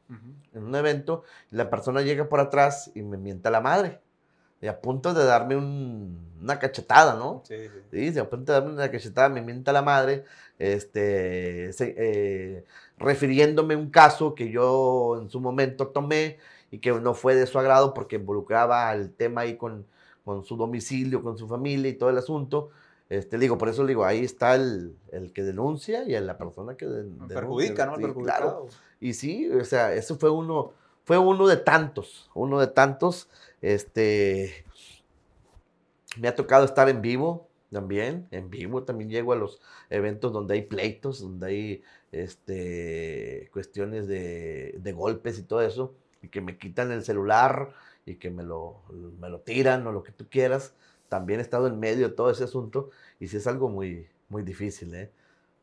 en 0.56 0.64
un 0.64 0.74
evento, 0.76 1.22
la 1.52 1.70
persona 1.70 2.02
llega 2.02 2.28
por 2.30 2.39
atrás 2.39 2.89
y 2.96 3.04
me 3.04 3.18
mienta 3.18 3.52
la 3.52 3.62
madre. 3.62 4.00
Y 4.62 4.68
a 4.68 4.80
punto 4.80 5.14
de 5.14 5.26
darme 5.26 5.55
un- 5.55 6.18
una 6.41 6.59
cachetada, 6.59 7.16
¿no? 7.16 7.41
Sí, 7.47 7.55
sí. 7.91 8.12
Sí, 8.14 8.20
a 8.20 8.30
punto 8.30 8.51
de 8.51 8.59
darme 8.59 8.74
una 8.74 8.89
cachetada, 8.91 9.28
me 9.30 9.41
mienta 9.41 9.74
la 9.74 9.82
madre, 9.82 10.24
este, 10.59 11.74
se- 11.74 11.95
eh, 11.97 12.66
refiriéndome 12.97 13.74
a 13.74 13.78
un 13.78 13.89
caso 13.89 14.36
que 14.36 14.49
yo 14.51 15.18
en 15.22 15.30
su 15.30 15.39
momento 15.39 15.88
tomé 15.88 16.38
y 16.72 16.80
que 16.80 16.91
no 16.91 17.14
fue 17.14 17.36
de 17.36 17.47
su 17.47 17.59
agrado 17.59 17.93
porque 17.93 18.16
involucraba 18.18 18.93
el 18.93 19.12
tema 19.12 19.41
ahí 19.41 19.57
con, 19.57 19.86
con 20.24 20.43
su 20.45 20.55
domicilio, 20.55 21.22
con 21.24 21.38
su 21.38 21.47
familia 21.47 21.89
y 21.89 21.93
todo 21.95 22.09
el 22.09 22.18
asunto. 22.18 22.70
Este, 23.09 23.38
digo, 23.38 23.57
por 23.57 23.68
eso 23.68 23.86
digo, 23.86 24.05
ahí 24.05 24.24
está 24.24 24.55
el, 24.55 24.95
el 25.12 25.34
que 25.34 25.43
denuncia 25.43 26.07
y 26.07 26.16
a 26.16 26.22
la 26.22 26.38
persona 26.38 26.76
que 26.78 26.86
den- 26.86 27.09
denuncia. 27.28 27.28
Perjudica, 27.41 27.86
¿no? 27.88 27.95
Sí, 27.97 28.14
claro. 28.24 28.68
Y 29.01 29.14
sí, 29.14 29.49
o 29.51 29.66
sea, 29.66 29.93
eso 29.93 30.16
fue 30.18 30.30
uno, 30.30 30.72
fue 31.12 31.18
uno 31.18 31.45
de 31.45 31.57
tantos, 31.57 32.30
uno 32.34 32.57
de 32.62 32.68
tantos. 32.68 33.28
Este, 33.62 34.64
me 36.16 36.30
ha 36.30 36.36
tocado 36.38 36.64
estar 36.64 36.88
en 36.88 37.01
vivo 37.01 37.49
también, 37.70 38.30
en 38.32 38.49
vivo 38.49 38.84
también 38.84 39.09
llego 39.09 39.34
a 39.34 39.36
los 39.36 39.59
eventos 39.89 40.32
donde 40.32 40.53
hay 40.53 40.62
pleitos, 40.62 41.20
donde 41.20 41.47
hay 41.47 41.84
este, 42.14 43.49
cuestiones 43.51 44.07
de, 44.07 44.78
de 44.80 44.91
golpes 44.93 45.38
y 45.38 45.43
todo 45.43 45.62
eso, 45.62 45.93
y 46.22 46.30
que 46.30 46.39
me 46.39 46.57
quitan 46.57 46.93
el 46.93 47.03
celular 47.03 47.74
y 48.05 48.16
que 48.16 48.30
me 48.30 48.43
lo, 48.43 48.82
me 49.20 49.28
lo 49.28 49.41
tiran 49.41 49.86
o 49.88 49.91
lo 49.91 50.03
que 50.03 50.14
tú 50.14 50.30
quieras. 50.30 50.76
También 51.09 51.41
he 51.41 51.43
estado 51.43 51.68
en 51.68 51.78
medio 51.78 52.07
de 52.07 52.16
todo 52.16 52.32
ese 52.32 52.45
asunto 52.45 52.89
y 53.20 53.28
sí 53.28 53.36
es 53.36 53.47
algo 53.47 53.68
muy, 53.68 54.07
muy 54.30 54.43
difícil, 54.43 54.95
¿eh? 54.95 55.12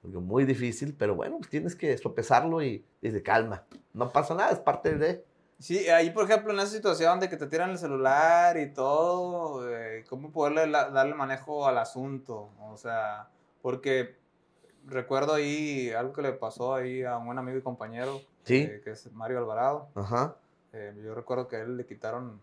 Muy 0.02 0.44
difícil, 0.44 0.94
pero 0.94 1.14
bueno, 1.14 1.38
pues 1.38 1.48
tienes 1.48 1.74
que 1.74 1.96
sopesarlo 1.96 2.62
y, 2.62 2.84
de 3.00 3.22
calma. 3.22 3.64
No 3.94 4.12
pasa 4.12 4.34
nada, 4.34 4.50
es 4.52 4.58
parte 4.58 4.94
de... 4.96 5.24
Sí, 5.58 5.88
ahí 5.88 6.10
por 6.10 6.24
ejemplo 6.24 6.52
en 6.52 6.60
esa 6.60 6.68
situación 6.70 7.18
de 7.18 7.28
que 7.28 7.36
te 7.36 7.46
tiran 7.48 7.70
el 7.70 7.78
celular 7.78 8.56
y 8.58 8.72
todo, 8.72 9.68
eh, 9.68 10.04
¿cómo 10.08 10.30
poderle 10.30 10.68
la- 10.68 10.90
darle 10.90 11.14
manejo 11.14 11.66
al 11.66 11.78
asunto? 11.78 12.50
O 12.60 12.76
sea, 12.76 13.28
porque 13.60 14.16
recuerdo 14.86 15.34
ahí 15.34 15.90
algo 15.90 16.12
que 16.12 16.22
le 16.22 16.32
pasó 16.32 16.74
ahí 16.74 17.02
a 17.02 17.16
un 17.18 17.26
buen 17.26 17.38
amigo 17.38 17.58
y 17.58 17.62
compañero, 17.62 18.20
Sí. 18.44 18.58
eh, 18.70 18.80
que 18.84 18.92
es 18.92 19.10
Mario 19.12 19.38
Alvarado. 19.38 19.88
Ajá. 19.96 20.36
Eh, 20.72 20.94
yo 21.04 21.14
recuerdo 21.14 21.48
que 21.48 21.56
a 21.56 21.60
él 21.62 21.76
le 21.76 21.84
quitaron, 21.86 22.40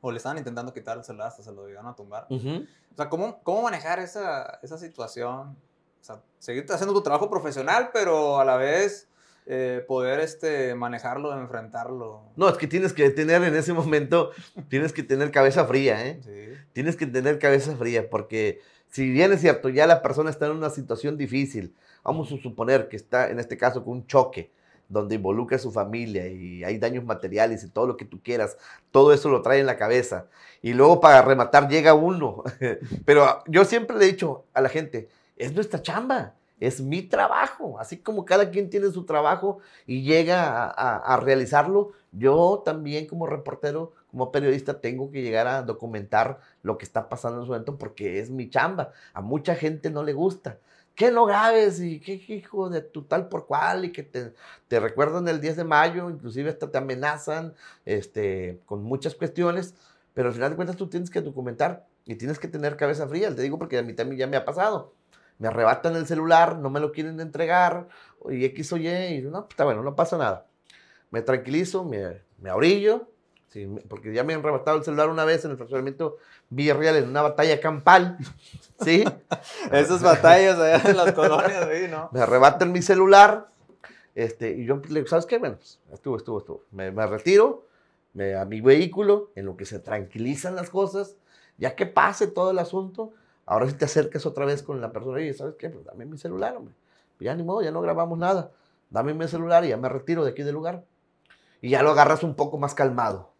o 0.00 0.10
le 0.10 0.16
estaban 0.16 0.36
intentando 0.36 0.74
quitar 0.74 0.98
el 0.98 1.04
celular, 1.04 1.28
hasta 1.28 1.44
se 1.44 1.52
lo 1.52 1.66
llegaron 1.68 1.88
a 1.90 1.94
tumbar. 1.94 2.26
O 2.28 2.96
sea, 2.96 3.08
¿cómo, 3.08 3.42
cómo 3.44 3.62
manejar 3.62 4.00
esa, 4.00 4.58
esa 4.60 4.76
situación? 4.76 5.56
O 6.00 6.04
sea, 6.04 6.20
seguir 6.40 6.66
haciendo 6.70 6.92
tu 6.92 7.02
trabajo 7.02 7.30
profesional, 7.30 7.90
pero 7.92 8.40
a 8.40 8.44
la 8.44 8.56
vez 8.56 9.08
eh, 9.46 9.84
poder 9.86 10.20
este, 10.20 10.74
manejarlo, 10.74 11.38
enfrentarlo. 11.38 12.22
No, 12.36 12.48
es 12.48 12.56
que 12.56 12.66
tienes 12.66 12.92
que 12.92 13.10
tener 13.10 13.42
en 13.42 13.54
ese 13.54 13.72
momento, 13.72 14.30
tienes 14.68 14.92
que 14.92 15.02
tener 15.02 15.30
cabeza 15.30 15.66
fría, 15.66 16.06
¿eh? 16.06 16.20
Sí. 16.24 16.54
Tienes 16.72 16.96
que 16.96 17.06
tener 17.06 17.38
cabeza 17.38 17.76
fría, 17.76 18.08
porque 18.08 18.60
si 18.88 19.10
bien 19.10 19.32
es 19.32 19.40
cierto, 19.40 19.68
ya 19.68 19.86
la 19.86 20.02
persona 20.02 20.30
está 20.30 20.46
en 20.46 20.52
una 20.52 20.70
situación 20.70 21.16
difícil, 21.16 21.74
vamos 22.02 22.32
a 22.32 22.36
suponer 22.36 22.88
que 22.88 22.96
está 22.96 23.30
en 23.30 23.38
este 23.38 23.56
caso 23.56 23.84
con 23.84 23.94
un 23.94 24.06
choque, 24.06 24.50
donde 24.88 25.16
involucra 25.16 25.56
a 25.56 25.60
su 25.60 25.72
familia 25.72 26.26
y 26.28 26.62
hay 26.62 26.78
daños 26.78 27.04
materiales 27.04 27.64
y 27.64 27.70
todo 27.70 27.86
lo 27.86 27.96
que 27.96 28.04
tú 28.04 28.22
quieras, 28.22 28.56
todo 28.90 29.12
eso 29.12 29.28
lo 29.28 29.42
trae 29.42 29.60
en 29.60 29.66
la 29.66 29.76
cabeza. 29.76 30.26
Y 30.62 30.72
luego 30.72 31.00
para 31.00 31.22
rematar 31.22 31.68
llega 31.68 31.94
uno. 31.94 32.44
Pero 33.04 33.42
yo 33.46 33.64
siempre 33.64 33.98
le 33.98 34.04
he 34.04 34.12
dicho 34.12 34.44
a 34.54 34.60
la 34.60 34.68
gente, 34.68 35.08
es 35.36 35.52
nuestra 35.52 35.82
chamba, 35.82 36.34
es 36.60 36.80
mi 36.80 37.02
trabajo. 37.02 37.78
Así 37.78 37.98
como 37.98 38.24
cada 38.24 38.50
quien 38.50 38.70
tiene 38.70 38.90
su 38.90 39.04
trabajo 39.04 39.58
y 39.86 40.02
llega 40.02 40.66
a, 40.66 41.16
realizarlo, 41.18 41.92
yo 42.12 42.62
también 42.64 43.06
como 43.06 43.26
reportero, 43.26 43.92
como 44.10 44.32
periodista, 44.32 44.80
tengo 44.80 45.10
que 45.10 45.22
llegar 45.22 45.46
a 45.46 45.62
documentar 45.62 46.40
lo 46.62 46.78
que 46.78 46.84
está 46.84 47.08
pasando 47.08 47.40
en 47.40 47.46
su 47.46 47.54
evento 47.54 47.76
porque 47.78 48.20
es 48.20 48.30
mi 48.30 48.48
chamba. 48.48 48.92
A 49.12 49.20
mucha 49.20 49.54
gente 49.54 49.90
no 49.90 50.02
le 50.02 50.12
gusta. 50.12 50.58
¿qué 50.94 51.10
no 51.10 51.26
grabes? 51.26 51.80
Y 51.80 52.00
qué 52.00 52.14
hijo 52.28 52.68
de 52.70 52.80
tu 52.80 53.02
tal 53.02 53.28
por 53.28 53.46
cual, 53.46 53.84
y 53.84 53.92
que 53.92 54.02
te, 54.02 54.32
te 54.68 54.80
recuerdan 54.80 55.28
el 55.28 55.40
10 55.40 55.56
de 55.56 55.64
mayo, 55.64 56.10
inclusive 56.10 56.50
hasta 56.50 56.70
te 56.70 56.78
amenazan 56.78 57.54
este, 57.84 58.60
con 58.66 58.82
muchas 58.82 59.14
cuestiones, 59.14 59.74
pero 60.14 60.28
al 60.28 60.34
final 60.34 60.50
de 60.50 60.56
cuentas 60.56 60.76
tú 60.76 60.88
tienes 60.88 61.10
que 61.10 61.20
documentar 61.20 61.86
y 62.04 62.16
tienes 62.16 62.38
que 62.38 62.48
tener 62.48 62.76
cabeza 62.76 63.08
fría, 63.08 63.34
te 63.34 63.42
digo 63.42 63.58
porque 63.58 63.78
a 63.78 63.82
mí 63.82 63.94
también 63.94 64.20
ya 64.20 64.26
me 64.26 64.36
ha 64.36 64.44
pasado. 64.44 64.92
Me 65.38 65.48
arrebatan 65.48 65.96
el 65.96 66.06
celular, 66.06 66.58
no 66.58 66.70
me 66.70 66.80
lo 66.80 66.92
quieren 66.92 67.20
entregar, 67.20 67.88
y 68.30 68.44
X 68.46 68.72
o 68.72 68.76
Y, 68.76 68.88
y 68.88 69.22
no, 69.22 69.46
está 69.48 69.64
bueno, 69.64 69.82
no 69.82 69.94
pasa 69.94 70.16
nada. 70.16 70.46
Me 71.10 71.22
tranquilizo, 71.22 71.84
me, 71.84 72.22
me 72.38 72.50
orillo, 72.50 73.08
porque 73.88 74.12
ya 74.12 74.24
me 74.24 74.34
han 74.34 74.40
arrebatado 74.40 74.76
el 74.78 74.84
celular 74.84 75.08
una 75.10 75.24
vez 75.24 75.44
en 75.44 75.52
el 75.52 75.56
fraccionamiento 75.56 76.16
Villarreal 76.50 76.96
en 76.96 77.08
una 77.08 77.22
batalla 77.22 77.60
campal, 77.60 78.18
¿sí? 78.80 79.04
Esas 79.72 80.02
batallas 80.02 80.58
allá 80.58 80.90
en 80.90 80.96
las 80.96 81.12
colonias, 81.12 81.68
¿sí? 81.72 81.86
¿no? 81.88 82.10
Me 82.12 82.20
arrebatan 82.20 82.72
mi 82.72 82.82
celular, 82.82 83.48
este, 84.14 84.52
y 84.52 84.64
yo 84.64 84.80
le 84.88 84.94
digo, 84.94 85.06
¿sabes 85.06 85.26
qué? 85.26 85.38
Bueno, 85.38 85.56
pues, 85.56 85.80
estuvo, 85.92 86.16
estuvo, 86.16 86.38
estuvo. 86.38 86.64
Me, 86.70 86.90
me 86.90 87.06
retiro 87.06 87.66
me, 88.12 88.34
a 88.36 88.44
mi 88.44 88.60
vehículo, 88.60 89.30
en 89.34 89.46
lo 89.46 89.56
que 89.56 89.66
se 89.66 89.78
tranquilizan 89.78 90.54
las 90.54 90.70
cosas, 90.70 91.16
ya 91.58 91.74
que 91.74 91.86
pase 91.86 92.26
todo 92.26 92.50
el 92.50 92.58
asunto, 92.58 93.12
ahora 93.46 93.68
si 93.68 93.74
te 93.74 93.84
acercas 93.84 94.26
otra 94.26 94.44
vez 94.44 94.62
con 94.62 94.80
la 94.80 94.92
persona 94.92 95.20
y 95.20 95.32
¿sabes 95.34 95.54
qué? 95.58 95.70
Pues 95.70 95.84
dame 95.84 96.04
mi 96.06 96.18
celular, 96.18 96.56
hombre. 96.56 96.74
Ya 97.20 97.34
ni 97.34 97.42
modo, 97.42 97.62
ya 97.62 97.70
no 97.70 97.80
grabamos 97.80 98.18
nada. 98.18 98.50
Dame 98.90 99.14
mi 99.14 99.26
celular 99.28 99.64
y 99.64 99.68
ya 99.68 99.76
me 99.76 99.88
retiro 99.88 100.24
de 100.24 100.32
aquí 100.32 100.42
del 100.42 100.54
lugar. 100.54 100.84
Y 101.60 101.70
ya 101.70 101.82
lo 101.82 101.90
agarras 101.90 102.22
un 102.22 102.34
poco 102.34 102.58
más 102.58 102.74
calmado. 102.74 103.32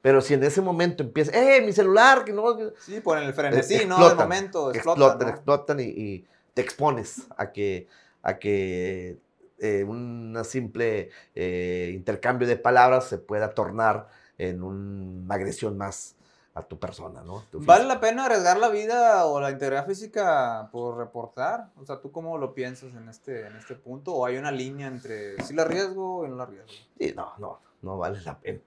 Pero 0.00 0.20
si 0.20 0.34
en 0.34 0.42
ese 0.42 0.60
momento 0.60 1.02
empieza, 1.02 1.32
¡eh, 1.32 1.60
mi 1.60 1.72
celular! 1.72 2.24
Que 2.24 2.32
no, 2.32 2.56
sí, 2.78 3.00
por 3.00 3.18
el 3.18 3.32
frenesí, 3.32 3.86
¿no? 3.86 4.08
De 4.08 4.14
momento, 4.16 4.72
explotan, 4.72 5.28
explotan, 5.28 5.80
y, 5.80 6.26
te 6.54 6.60
expones 6.60 7.22
a 7.36 7.52
que, 7.52 7.88
a 8.22 8.38
que 8.38 9.18
eh, 9.58 9.84
un 9.84 10.36
simple 10.44 11.10
eh, 11.34 11.92
intercambio 11.94 12.46
de 12.46 12.56
palabras 12.56 13.08
se 13.08 13.18
pueda 13.18 13.54
tornar 13.54 14.08
en 14.38 14.62
una 14.62 15.34
agresión 15.34 15.78
más 15.78 16.16
a 16.54 16.62
tu 16.62 16.78
persona, 16.78 17.22
¿no? 17.22 17.44
¿Vale 17.52 17.84
la 17.84 17.98
pena 17.98 18.26
arriesgar 18.26 18.58
la 18.58 18.68
vida 18.68 19.24
o 19.24 19.40
la 19.40 19.50
integridad 19.50 19.86
física 19.86 20.68
por 20.70 20.98
reportar? 20.98 21.70
O 21.80 21.84
sea, 21.86 22.00
¿tú 22.00 22.12
cómo 22.12 22.36
lo 22.36 22.52
piensas 22.52 22.94
en 22.94 23.08
este, 23.08 23.46
en 23.46 23.56
este 23.56 23.74
punto? 23.74 24.14
¿O 24.14 24.26
hay 24.26 24.36
una 24.36 24.50
línea 24.50 24.86
entre 24.86 25.42
si 25.42 25.54
la 25.54 25.62
arriesgo 25.62 26.26
y 26.26 26.28
no 26.28 26.36
la 26.36 26.42
arriesgo? 26.42 26.68
Sí, 26.98 27.14
no, 27.16 27.32
no, 27.38 27.58
no 27.80 27.96
vale 27.96 28.20
la 28.20 28.38
pena. 28.38 28.60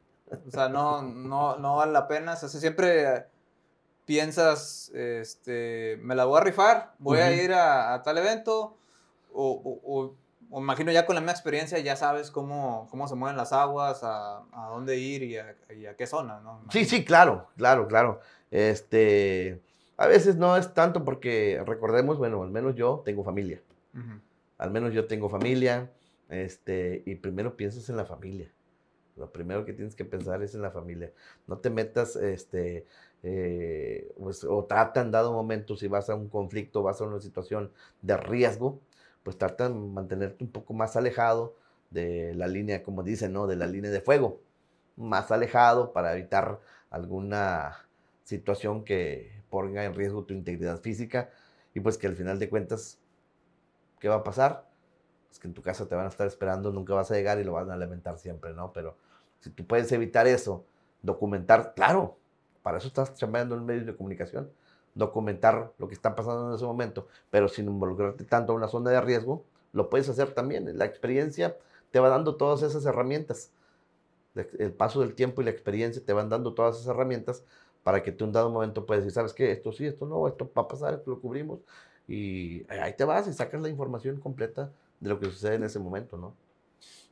O 0.47 0.51
sea, 0.51 0.67
no, 0.67 1.03
no, 1.03 1.57
no 1.57 1.75
vale 1.75 1.91
la 1.91 2.07
pena. 2.07 2.33
O 2.33 2.35
sea, 2.35 2.49
siempre 2.49 3.27
piensas, 4.05 4.89
este, 4.95 5.99
me 6.01 6.15
la 6.15 6.25
voy 6.25 6.39
a 6.39 6.43
rifar, 6.43 6.93
voy 6.97 7.19
a 7.19 7.31
ir 7.33 7.53
a, 7.53 8.01
tal 8.03 8.17
evento, 8.17 8.77
o, 9.33 9.51
o, 9.51 9.81
o, 9.83 10.15
imagino 10.51 10.91
ya 10.91 11.05
con 11.05 11.15
la 11.15 11.21
misma 11.21 11.31
experiencia 11.31 11.79
ya 11.79 11.95
sabes 11.95 12.31
cómo, 12.31 12.87
cómo 12.89 13.07
se 13.07 13.15
mueven 13.15 13.37
las 13.37 13.53
aguas, 13.53 14.03
a, 14.03 14.43
a 14.51 14.69
dónde 14.69 14.97
ir 14.97 15.23
y 15.23 15.37
a, 15.37 15.55
y 15.75 15.85
a, 15.85 15.95
qué 15.95 16.07
zona, 16.07 16.39
¿no? 16.39 16.61
Sí, 16.71 16.85
sí, 16.85 17.03
claro, 17.03 17.47
claro, 17.57 17.87
claro. 17.87 18.19
Este, 18.51 19.61
a 19.97 20.07
veces 20.07 20.35
no 20.35 20.57
es 20.57 20.73
tanto 20.73 21.03
porque 21.03 21.61
recordemos, 21.65 22.17
bueno, 22.17 22.41
al 22.43 22.51
menos 22.51 22.75
yo 22.75 23.01
tengo 23.05 23.23
familia. 23.23 23.61
Al 24.57 24.71
menos 24.71 24.93
yo 24.93 25.05
tengo 25.05 25.29
familia, 25.29 25.89
este, 26.29 27.03
y 27.05 27.15
primero 27.15 27.55
piensas 27.55 27.89
en 27.89 27.97
la 27.97 28.05
familia. 28.05 28.51
Lo 29.15 29.31
primero 29.31 29.63
que 29.63 29.73
tienes 29.73 29.95
que 29.95 30.03
pensar 30.03 30.43
es 30.43 30.55
en 30.55 30.61
la 30.61 30.71
familia. 30.71 31.11
No 31.47 31.57
te 31.57 31.69
metas, 31.69 32.17
este, 32.17 32.85
eh, 33.23 34.13
pues, 34.19 34.43
o 34.43 34.65
trata 34.65 35.01
en 35.01 35.11
dado 35.11 35.31
momento, 35.31 35.77
si 35.77 35.87
vas 35.87 36.09
a 36.09 36.15
un 36.15 36.27
conflicto, 36.27 36.83
vas 36.83 36.99
a 36.99 37.05
una 37.05 37.21
situación 37.21 37.71
de 38.01 38.17
riesgo, 38.17 38.79
pues 39.25 39.39
trata 39.39 39.67
de 39.67 39.73
mantenerte 39.73 40.43
un 40.43 40.51
poco 40.51 40.75
más 40.75 40.95
alejado 40.95 41.55
de 41.89 42.35
la 42.35 42.47
línea, 42.47 42.83
como 42.83 43.01
dicen, 43.01 43.33
¿no? 43.33 43.47
De 43.47 43.55
la 43.55 43.65
línea 43.65 43.89
de 43.89 43.99
fuego. 43.99 44.39
Más 44.97 45.31
alejado 45.31 45.93
para 45.93 46.13
evitar 46.13 46.61
alguna 46.91 47.87
situación 48.23 48.83
que 48.83 49.41
ponga 49.49 49.83
en 49.83 49.95
riesgo 49.95 50.25
tu 50.25 50.35
integridad 50.35 50.79
física 50.79 51.31
y 51.73 51.79
pues 51.79 51.97
que 51.97 52.05
al 52.05 52.15
final 52.15 52.37
de 52.37 52.49
cuentas, 52.49 52.99
¿qué 53.99 54.09
va 54.09 54.17
a 54.17 54.23
pasar? 54.23 54.69
Pues 55.27 55.39
que 55.39 55.47
en 55.47 55.55
tu 55.55 55.63
casa 55.63 55.87
te 55.87 55.95
van 55.95 56.05
a 56.05 56.09
estar 56.09 56.27
esperando, 56.27 56.71
nunca 56.71 56.93
vas 56.93 57.09
a 57.09 57.15
llegar 57.15 57.39
y 57.39 57.43
lo 57.43 57.53
van 57.53 57.71
a 57.71 57.77
lamentar 57.77 58.19
siempre, 58.19 58.53
¿no? 58.53 58.73
Pero 58.73 58.95
si 59.39 59.49
tú 59.49 59.65
puedes 59.65 59.91
evitar 59.91 60.27
eso, 60.27 60.67
documentar, 61.01 61.73
claro, 61.73 62.19
para 62.61 62.77
eso 62.77 62.89
estás 62.89 63.15
chambeando 63.15 63.55
en 63.55 63.65
medios 63.65 63.87
de 63.87 63.95
comunicación, 63.95 64.51
documentar 64.95 65.73
lo 65.77 65.87
que 65.87 65.93
está 65.93 66.15
pasando 66.15 66.49
en 66.49 66.55
ese 66.55 66.65
momento, 66.65 67.07
pero 67.29 67.47
sin 67.47 67.67
involucrarte 67.67 68.23
tanto 68.23 68.53
en 68.53 68.57
una 68.57 68.67
zona 68.67 68.89
de 68.91 69.01
riesgo, 69.01 69.43
lo 69.73 69.89
puedes 69.89 70.09
hacer 70.09 70.33
también. 70.33 70.77
La 70.77 70.85
experiencia 70.85 71.57
te 71.91 71.99
va 71.99 72.09
dando 72.09 72.35
todas 72.35 72.63
esas 72.63 72.85
herramientas. 72.85 73.51
El 74.57 74.73
paso 74.73 75.01
del 75.01 75.13
tiempo 75.13 75.41
y 75.41 75.45
la 75.45 75.51
experiencia 75.51 76.03
te 76.03 76.13
van 76.13 76.29
dando 76.29 76.53
todas 76.53 76.75
esas 76.75 76.87
herramientas 76.87 77.43
para 77.83 78.01
que 78.01 78.11
tú 78.11 78.25
en 78.25 78.31
dado 78.31 78.49
momento 78.49 78.85
puedas 78.85 79.03
decir, 79.03 79.13
¿sabes 79.13 79.33
qué? 79.33 79.51
Esto 79.51 79.71
sí, 79.71 79.85
esto 79.85 80.05
no, 80.05 80.27
esto 80.27 80.49
va 80.57 80.63
a 80.63 80.67
pasar, 80.67 80.93
esto 80.93 81.11
lo 81.11 81.21
cubrimos. 81.21 81.59
Y 82.07 82.65
ahí 82.71 82.93
te 82.95 83.03
vas 83.03 83.27
y 83.27 83.33
sacas 83.33 83.61
la 83.61 83.69
información 83.69 84.19
completa 84.19 84.71
de 84.99 85.09
lo 85.09 85.19
que 85.19 85.27
sucede 85.27 85.55
en 85.55 85.63
ese 85.63 85.79
momento, 85.79 86.17
¿no? 86.17 86.33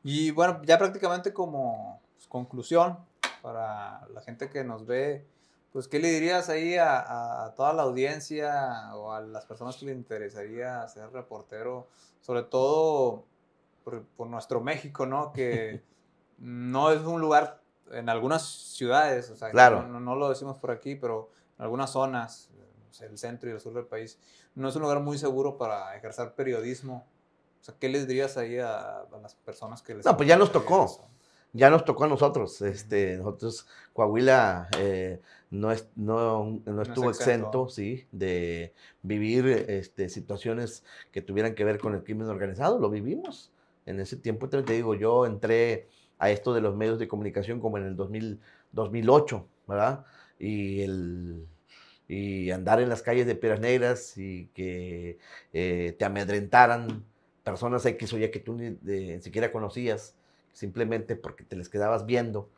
Y 0.04 0.32
bueno, 0.32 0.62
ya 0.66 0.78
prácticamente 0.78 1.32
como 1.32 2.02
conclusión 2.28 2.98
para 3.42 4.08
la 4.14 4.22
gente 4.22 4.50
que 4.50 4.64
nos 4.64 4.86
ve, 4.86 5.26
pues, 5.74 5.88
¿qué 5.88 5.98
le 5.98 6.10
dirías 6.10 6.50
ahí 6.50 6.78
a, 6.78 7.52
toda 7.56 7.74
la 7.74 7.82
audiencia 7.82 8.96
o 8.96 9.12
a 9.12 9.22
las 9.22 9.46
personas 9.48 9.76
que 9.76 9.88
le 9.88 9.92
interesaría 9.92 10.88
ser 10.88 11.10
reportero, 11.12 11.88
sobre 12.22 12.44
todo 12.44 13.26
por, 13.84 14.28
nuestro 14.28 14.62
México, 14.62 15.08
¿no? 15.08 15.34
Que 15.34 15.84
no 16.38 16.92
es 16.92 17.02
un 17.02 17.20
lugar, 17.20 17.60
en 17.92 18.08
algunas 18.08 18.44
ciudades, 18.44 19.32
o 19.32 19.36
sea, 19.36 19.50
claro. 19.50 19.88
no, 19.88 20.16
lo 20.16 20.30
decimos 20.30 20.58
por 20.58 20.70
aquí, 20.70 20.96
pero 20.96 21.32
en 21.58 21.64
algunas 21.64 21.90
zonas, 21.90 22.52
el 23.02 23.18
centro 23.18 23.50
y 23.50 23.54
el 23.54 23.60
sur 23.60 23.74
del 23.74 23.88
país, 23.88 24.20
no 24.54 24.70
es 24.70 24.76
un 24.76 24.84
lugar 24.84 25.00
muy 25.00 25.18
seguro 25.18 25.58
para 25.58 25.96
ejercer 25.98 26.36
periodismo. 26.36 27.08
O 27.60 27.64
sea, 27.64 27.74
¿qué 27.80 27.90
les 27.90 28.08
dirías 28.08 28.38
ahí 28.38 28.60
a, 28.60 29.06
las 29.24 29.34
personas 29.34 29.82
que 29.82 29.96
les... 29.96 30.06
No, 30.06 30.16
pues 30.16 30.30
ya 30.30 30.38
nos 30.38 30.52
tocó 30.52 31.13
ya 31.54 31.70
nos 31.70 31.86
tocó 31.86 32.04
a 32.04 32.08
nosotros. 32.08 32.62
Este, 32.62 33.18
nosotros, 33.18 33.68
Coahuila 33.94 34.68
eh, 34.78 35.22
no, 35.52 35.72
es, 35.72 35.88
no, 35.96 36.62
no, 36.66 36.82
estuvo 36.82 37.10
exento, 37.10 37.70
sí, 37.70 38.08
de 38.12 38.74
vivir 39.02 39.48
este, 39.48 40.10
situaciones 40.10 40.84
que 41.12 41.22
tuvieran 41.22 41.56
que 41.56 41.64
ver 41.64 41.80
con 41.80 41.94
el 41.94 42.04
crimen 42.04 42.28
organizado. 42.28 42.80
Lo 42.80 42.90
vivimos. 42.90 43.52
En 43.86 44.00
ese 44.00 44.18
tiempo, 44.18 44.50
te, 44.50 44.62
digo, 44.64 44.96
yo 44.96 45.26
entré 45.26 45.88
a 46.18 46.32
esto 46.32 46.54
de 46.54 46.62
los 46.62 46.76
medios 46.76 47.00
de 47.00 47.08
comunicación 47.08 47.60
como 47.60 47.78
en 47.78 47.86
el 47.86 47.96
2000, 47.96 48.40
2008, 48.72 49.48
¿verdad? 49.68 50.06
Y 50.40 50.82
el 50.82 51.48
y 52.08 52.52
andar 52.52 52.82
en 52.82 52.90
las 52.90 53.02
calles 53.02 53.26
de 53.26 53.36
Piedras 53.36 53.62
Negras 53.62 54.18
y 54.18 54.50
que 54.54 55.18
eh, 55.54 55.96
te 55.98 56.06
amedrentaran 56.06 57.06
personas 57.44 57.86
X 57.86 58.14
o 58.14 58.18
Y 58.18 58.30
que 58.30 58.40
tú 58.40 58.56
ni, 58.56 59.22
siquiera 59.22 59.52
conocías 59.52 60.16
simplemente 60.54 61.16
porque 61.16 61.44
te 61.44 61.56
les 61.56 61.68
quedabas 61.68 62.06
viendo, 62.06 62.50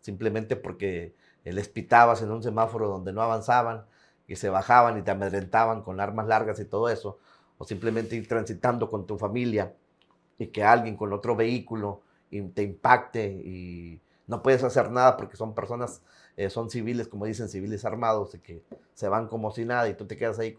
simplemente 0.00 0.56
porque 0.56 1.14
les 1.44 1.68
pitabas 1.68 2.22
en 2.22 2.30
un 2.30 2.42
semáforo 2.42 2.88
donde 2.88 3.12
no 3.12 3.22
avanzaban 3.22 3.84
y 4.26 4.36
se 4.36 4.50
bajaban 4.50 4.98
y 4.98 5.02
te 5.02 5.10
amedrentaban 5.10 5.82
con 5.82 6.00
armas 6.00 6.26
largas 6.26 6.58
y 6.60 6.64
todo 6.64 6.88
eso, 6.88 7.18
o 7.58 7.64
simplemente 7.64 8.16
ir 8.16 8.28
transitando 8.28 8.88
con 8.88 9.06
tu 9.06 9.16
familia 9.18 9.74
y 10.38 10.48
que 10.48 10.64
alguien 10.64 10.96
con 10.96 11.12
otro 11.12 11.36
vehículo 11.36 12.02
te 12.54 12.62
impacte 12.62 13.26
y 13.26 14.00
no 14.26 14.42
puedes 14.42 14.64
hacer 14.64 14.90
nada 14.90 15.16
porque 15.16 15.36
son 15.36 15.54
personas, 15.54 16.02
eh, 16.36 16.50
son 16.50 16.70
civiles, 16.70 17.06
como 17.08 17.26
dicen, 17.26 17.48
civiles 17.48 17.84
armados 17.84 18.34
y 18.34 18.40
que 18.40 18.62
se 18.94 19.08
van 19.08 19.28
como 19.28 19.52
si 19.52 19.64
nada 19.64 19.88
y 19.88 19.94
tú 19.94 20.06
te 20.06 20.16
quedas 20.16 20.38
ahí 20.38 20.56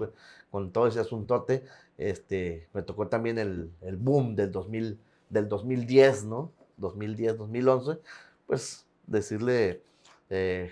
con, 0.51 0.71
todo 0.71 0.87
ese 0.87 0.99
asuntote. 0.99 1.65
Este, 1.97 2.69
me 2.73 2.81
tocó 2.81 3.07
también 3.07 3.37
el, 3.37 3.71
el 3.81 3.97
boom 3.97 4.35
del, 4.35 4.51
2000, 4.51 4.99
del 5.29 5.49
2010, 5.49 6.25
¿no? 6.25 6.51
2010, 6.77 7.37
2011, 7.37 7.99
pues 8.47 8.85
decirle, 9.07 9.81
eh, 10.29 10.71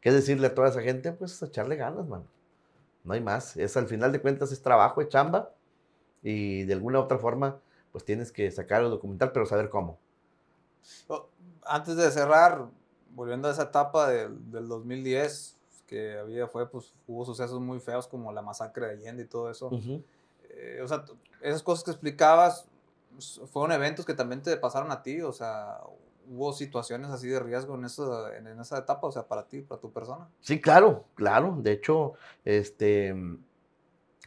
¿qué 0.00 0.12
decirle 0.12 0.48
a 0.48 0.54
toda 0.54 0.68
esa 0.68 0.82
gente? 0.82 1.12
Pues 1.12 1.42
echarle 1.42 1.76
ganas, 1.76 2.06
mano. 2.06 2.24
No 3.04 3.14
hay 3.14 3.20
más. 3.20 3.56
Es 3.56 3.76
al 3.76 3.86
final 3.86 4.12
de 4.12 4.20
cuentas 4.20 4.52
es 4.52 4.62
trabajo, 4.62 5.00
es 5.00 5.08
chamba 5.08 5.50
y 6.22 6.64
de 6.64 6.74
alguna 6.74 6.98
u 6.98 7.02
otra 7.02 7.18
forma 7.18 7.58
pues 7.92 8.04
tienes 8.04 8.32
que 8.32 8.50
sacar 8.50 8.82
el 8.82 8.90
documental, 8.90 9.32
pero 9.32 9.46
saber 9.46 9.70
cómo. 9.70 9.98
Oh, 11.08 11.26
antes 11.64 11.96
de 11.96 12.10
cerrar, 12.10 12.68
volviendo 13.14 13.48
a 13.48 13.52
esa 13.52 13.64
etapa 13.64 14.08
del, 14.08 14.50
del 14.50 14.68
2010, 14.68 15.58
que 15.88 16.18
había, 16.18 16.46
fue, 16.46 16.68
pues 16.70 16.92
hubo 17.06 17.24
sucesos 17.24 17.60
muy 17.60 17.80
feos 17.80 18.06
como 18.06 18.30
la 18.30 18.42
masacre 18.42 18.86
de 18.86 18.92
Allende 18.92 19.22
y 19.24 19.26
todo 19.26 19.50
eso. 19.50 19.70
Eh, 20.50 20.80
o 20.82 20.86
sea, 20.86 21.04
esas 21.40 21.62
cosas 21.62 21.82
que 21.82 21.90
explicabas, 21.90 22.66
fueron 23.46 23.72
eventos 23.72 24.04
que 24.04 24.14
también 24.14 24.42
te 24.42 24.56
pasaron 24.56 24.90
a 24.90 25.02
ti, 25.02 25.20
o 25.20 25.32
sea, 25.32 25.80
hubo 26.28 26.52
situaciones 26.52 27.10
así 27.10 27.28
de 27.28 27.40
riesgo 27.40 27.74
en 27.74 27.84
esa, 27.84 28.36
en, 28.36 28.46
esa 28.60 28.78
etapa, 28.78 29.06
o 29.06 29.12
sea, 29.12 29.26
para 29.26 29.46
ti, 29.48 29.62
para 29.62 29.80
tu 29.80 29.92
persona. 29.92 30.28
Sí, 30.40 30.60
claro, 30.60 31.06
claro. 31.14 31.56
De 31.60 31.72
hecho, 31.72 32.14
este, 32.44 33.14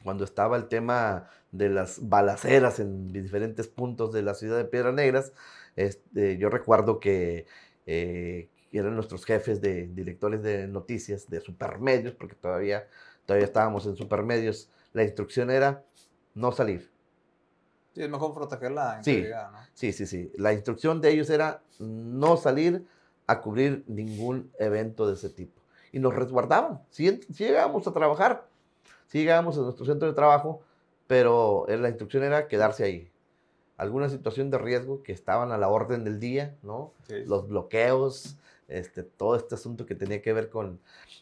cuando 0.04 0.24
estaba 0.24 0.58
el 0.58 0.68
tema 0.68 1.28
de 1.52 1.70
las 1.70 2.08
balaceras 2.08 2.80
en 2.80 3.12
diferentes 3.12 3.68
puntos 3.68 4.12
de 4.12 4.24
la 4.24 4.34
ciudad 4.34 4.58
de 4.58 4.66
Piedras 4.66 4.94
Negras, 4.94 5.34
este, 5.76 6.38
yo 6.38 6.50
recuerdo 6.50 7.00
que 7.00 7.46
eh, 7.86 8.50
eran 8.72 8.96
nuestros 8.96 9.26
jefes 9.26 9.62
de 9.62 9.88
directores 9.88 10.42
de 10.42 10.68
noticias 10.68 11.30
de 11.30 11.42
supermedios, 11.42 12.14
porque 12.14 12.36
todavía, 12.36 12.88
todavía 13.26 13.46
estábamos 13.46 13.86
en 13.86 13.96
supermedios, 13.96 14.70
la 14.94 15.04
instrucción 15.04 15.52
era 15.52 15.84
no 16.34 16.52
salir. 16.52 16.91
Sí, 17.94 18.02
es 18.02 18.10
mejor 18.10 18.34
proteger 18.34 18.72
la 18.72 18.98
integridad, 18.98 19.52
¿no? 19.52 19.58
Sí, 19.74 19.92
sí, 19.92 20.06
sí. 20.06 20.32
La 20.38 20.54
instrucción 20.54 21.02
de 21.02 21.12
ellos 21.12 21.30
era 21.30 21.62
no 21.80 22.38
salir 22.38 22.86
a 23.28 23.42
cubrir 23.42 23.84
ningún 23.88 24.52
evento 24.60 25.08
de 25.08 25.16
ese 25.16 25.30
tipo. 25.30 25.62
Y 25.92 26.00
nos 26.00 26.16
resguardaban. 26.16 26.82
Si, 26.90 27.20
llegábamos 27.38 27.86
a 27.88 27.92
trabajar, 27.92 28.48
si 29.08 29.20
llegábamos 29.20 29.58
a 29.58 29.62
nuestro 29.62 29.86
centro 29.86 30.08
de 30.08 30.14
trabajo, 30.14 30.62
pero 31.08 31.66
la 31.68 31.90
instrucción 31.90 32.24
era 32.24 32.48
quedarse 32.48 32.84
ahí. 32.86 33.12
Alguna 33.76 34.10
situación 34.10 34.52
de 34.52 34.58
riesgo 34.58 35.04
que 35.04 35.12
estaban 35.12 35.52
a 35.52 35.58
la 35.58 35.68
orden 35.68 36.04
del 36.06 36.20
día, 36.20 36.56
¿no? 36.62 36.94
Los 37.26 37.48
bloqueos, 37.48 38.38
este, 38.70 39.04
todo 39.04 39.36
este 39.36 39.56
asunto 39.56 39.86
que 39.86 39.96
tenía 39.96 40.22
que 40.22 40.32
ver 40.32 40.50
con 40.50 40.80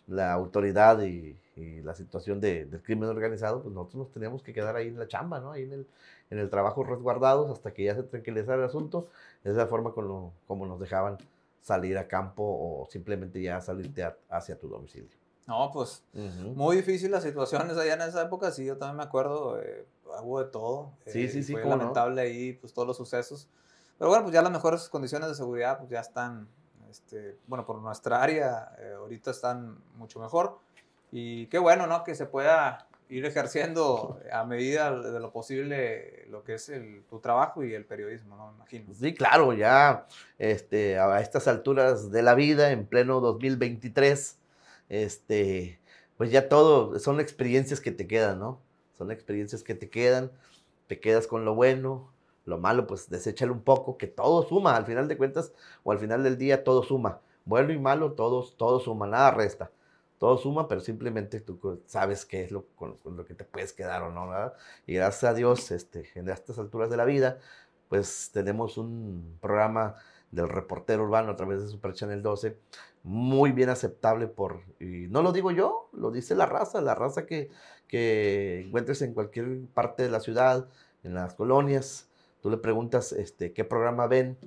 la 0.08 0.34
autoridad 0.34 1.02
y, 1.02 1.36
la 1.84 1.94
situación 1.96 2.40
del 2.40 2.82
crimen 2.82 3.10
organizado, 3.10 3.62
pues 3.62 3.74
nosotros 3.74 4.06
nos 4.06 4.12
teníamos 4.12 4.44
que 4.44 4.54
quedar 4.54 4.76
ahí 4.76 4.88
en 4.88 5.00
la 5.00 5.08
chamba, 5.08 5.40
¿no? 5.40 5.52
Ahí 5.52 5.64
en 5.64 5.74
el, 5.74 5.88
en 6.30 6.40
el 6.40 6.50
trabajo 6.50 6.84
resguardados 6.84 7.52
hasta 7.52 7.74
que 7.74 7.84
ya 7.84 7.96
se 7.96 8.04
tranquilizara 8.04 8.58
el 8.58 8.64
asunto. 8.64 9.08
Esa 9.42 9.52
es 9.52 9.58
la 9.58 9.68
forma 9.68 9.92
como, 9.92 10.34
como 10.48 10.66
nos 10.66 10.80
dejaban 10.80 11.18
salir 11.62 11.98
a 11.98 12.08
campo 12.08 12.44
o 12.44 12.88
simplemente 12.90 13.42
ya 13.42 13.62
salirte 13.62 14.04
hacia 14.30 14.58
tu 14.58 14.68
domicilio. 14.68 15.18
No, 15.48 15.72
pues 15.74 16.04
muy 16.56 16.76
difícil 16.78 17.10
las 17.10 17.24
situaciones 17.24 17.76
allá 17.76 17.96
en 17.96 18.02
esa 18.02 18.22
época, 18.22 18.52
sí, 18.52 18.66
yo 18.66 18.78
también 18.78 18.98
me 18.98 19.04
acuerdo, 19.04 19.60
eh, 19.60 19.84
hubo 20.22 20.44
de 20.44 20.52
todo. 20.52 20.92
Sí, 21.08 21.28
sí, 21.28 21.40
eh, 21.40 21.44
sí. 21.44 21.54
Fue 21.54 21.66
lamentable 21.66 22.22
ahí, 22.22 22.54
pues 22.54 22.72
todos 22.72 22.88
los 22.88 22.98
sucesos. 22.98 23.50
Pero 23.98 24.10
bueno, 24.10 24.24
pues 24.24 24.34
ya 24.34 24.44
las 24.44 24.52
mejores 24.52 24.88
condiciones 24.90 25.28
de 25.28 25.34
seguridad, 25.36 25.80
pues 25.80 25.90
ya 25.90 26.02
están, 26.02 26.48
este, 26.90 27.36
bueno, 27.48 27.66
por 27.66 27.82
nuestra 27.82 28.22
área, 28.22 28.76
eh, 28.78 28.94
ahorita 28.98 29.32
están 29.32 29.80
mucho 29.96 30.20
mejor. 30.20 30.60
Y 31.12 31.48
qué 31.48 31.60
bueno, 31.60 31.88
¿no? 31.88 32.04
Que 32.04 32.16
se 32.16 32.26
pueda 32.26 32.88
ir 33.10 33.26
ejerciendo 33.26 34.20
a 34.32 34.46
medida 34.46 34.92
de 34.92 35.20
lo 35.20 35.32
posible 35.32 36.28
lo 36.30 36.44
que 36.44 36.54
es 36.54 36.70
el, 36.70 37.04
tu 37.10 37.20
trabajo 37.20 37.64
y 37.64 37.74
el 37.74 37.86
periodismo, 37.86 38.36
¿no? 38.36 38.54
Imagino. 38.56 38.94
Sí, 38.94 39.16
claro, 39.16 39.54
ya 39.54 40.06
este, 40.38 41.00
a 41.00 41.20
estas 41.20 41.48
alturas 41.48 42.12
de 42.12 42.22
la 42.22 42.36
vida, 42.36 42.72
en 42.72 42.86
pleno 42.86 43.20
2023, 43.20 44.38
este, 44.90 45.80
pues 46.18 46.32
ya 46.32 46.48
todo, 46.50 47.00
son 47.00 47.20
experiencias 47.20 47.82
que 47.82 47.92
te 47.92 48.06
quedan, 48.06 48.40
¿no? 48.40 48.62
Son 48.98 49.12
experiencias 49.12 49.64
que 49.64 49.74
te 49.74 49.90
quedan, 49.90 50.32
te 50.86 51.00
quedas 51.00 51.26
con 51.26 51.46
lo 51.46 51.56
bueno, 51.56 52.12
lo 52.46 52.60
malo, 52.60 52.86
pues 52.86 53.10
deséchalo 53.10 53.54
un 53.54 53.64
poco, 53.64 53.98
que 53.98 54.08
todo 54.08 54.48
suma, 54.48 54.76
al 54.76 54.86
final 54.86 55.08
de 55.08 55.18
cuentas, 55.18 55.52
o 55.84 55.92
al 55.92 56.00
final 56.00 56.24
del 56.24 56.38
día, 56.38 56.64
todo 56.64 56.84
suma. 56.84 57.22
Bueno 57.46 57.74
y 57.74 57.80
malo, 57.80 58.12
todos, 58.12 58.56
todo 58.56 58.80
suma, 58.80 59.08
nada 59.08 59.32
resta 59.32 59.72
todo 60.20 60.38
suma, 60.38 60.68
pero 60.68 60.82
simplemente 60.82 61.40
tú 61.40 61.82
sabes 61.86 62.26
qué 62.26 62.44
es 62.44 62.52
lo, 62.52 62.66
con, 62.76 63.00
lo 63.06 63.26
que 63.26 63.34
te 63.34 63.46
puedes 63.46 63.74
quedar 63.74 64.04
o 64.04 64.12
no, 64.12 64.28
¿verdad? 64.28 64.54
Y 64.86 64.96
gracias 64.96 65.32
a 65.32 65.34
Dios, 65.34 65.72
este, 65.72 66.10
en 66.16 66.30
estas 66.30 66.60
alturas 66.60 66.90
de 66.90 66.98
la 66.98 67.06
vida, 67.06 67.40
pues 67.88 68.30
tenemos 68.34 68.78
un 68.78 69.38
programa 69.42 69.96
del 70.32 70.50
reportero 70.50 71.04
urbano 71.04 71.32
a 71.32 71.36
través 71.38 71.62
de 71.62 71.70
Super 71.70 71.94
Channel 71.94 72.22
12, 72.22 72.58
muy 73.04 73.54
bien 73.54 73.70
aceptable 73.70 74.28
por, 74.28 74.62
y 74.80 75.08
no 75.08 75.24
lo 75.24 75.32
digo 75.32 75.52
yo, 75.52 75.90
lo 75.94 76.12
dice 76.12 76.36
la 76.36 76.46
raza, 76.46 76.82
la 76.82 76.96
raza 76.96 77.26
que, 77.26 77.50
que 77.88 78.62
encuentres 78.68 79.02
en 79.02 79.14
cualquier 79.14 79.66
parte 79.74 80.04
de 80.04 80.10
la 80.10 80.20
ciudad, 80.20 80.68
en 81.04 81.14
las 81.14 81.34
colonias, 81.34 82.10
tú 82.42 82.50
le 82.50 82.58
preguntas 82.58 83.14
este, 83.14 83.54
qué 83.54 83.64
programa 83.64 84.06
ven, 84.08 84.38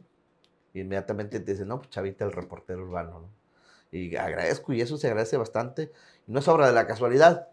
y 0.74 0.80
inmediatamente 0.80 1.40
te 1.40 1.52
dicen, 1.52 1.68
no, 1.68 1.78
pues 1.78 1.90
Chavita, 1.90 2.26
el 2.26 2.32
reportero 2.32 2.82
urbano, 2.82 3.20
¿no? 3.20 3.41
Y 3.93 4.16
agradezco 4.16 4.72
y 4.72 4.80
eso 4.80 4.97
se 4.97 5.07
agradece 5.07 5.36
bastante. 5.36 5.93
No 6.26 6.40
es 6.40 6.49
obra 6.49 6.66
de 6.66 6.72
la 6.72 6.86
casualidad, 6.86 7.49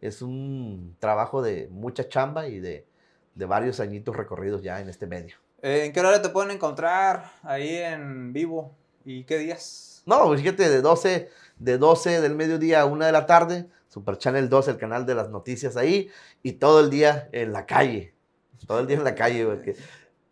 es 0.00 0.22
un 0.22 0.96
trabajo 0.98 1.42
de 1.42 1.68
mucha 1.70 2.08
chamba 2.08 2.48
y 2.48 2.58
de, 2.58 2.86
de 3.34 3.46
varios 3.46 3.80
añitos 3.80 4.16
recorridos 4.16 4.62
ya 4.62 4.80
en 4.80 4.88
este 4.88 5.06
medio. 5.06 5.36
Eh, 5.62 5.84
¿En 5.86 5.92
qué 5.92 6.00
hora 6.00 6.20
te 6.20 6.28
pueden 6.30 6.50
encontrar 6.50 7.32
ahí 7.42 7.76
en 7.76 8.32
vivo? 8.32 8.74
¿Y 9.04 9.24
qué 9.24 9.38
días? 9.38 10.02
No, 10.06 10.26
pues 10.26 10.40
fíjate, 10.40 10.68
de 10.68 10.82
12, 10.82 11.30
de 11.58 11.78
12 11.78 12.20
del 12.20 12.34
mediodía 12.34 12.82
a 12.82 12.84
1 12.86 13.04
de 13.04 13.12
la 13.12 13.26
tarde, 13.26 13.66
Super 13.88 14.18
Channel 14.18 14.48
2, 14.48 14.68
el 14.68 14.76
canal 14.76 15.06
de 15.06 15.14
las 15.14 15.30
noticias 15.30 15.76
ahí, 15.76 16.10
y 16.42 16.52
todo 16.52 16.80
el 16.80 16.90
día 16.90 17.28
en 17.32 17.52
la 17.52 17.64
calle. 17.64 18.14
Todo 18.66 18.80
el 18.80 18.86
día 18.86 18.96
en 18.96 19.04
la 19.04 19.14
calle, 19.14 19.46
porque, 19.46 19.74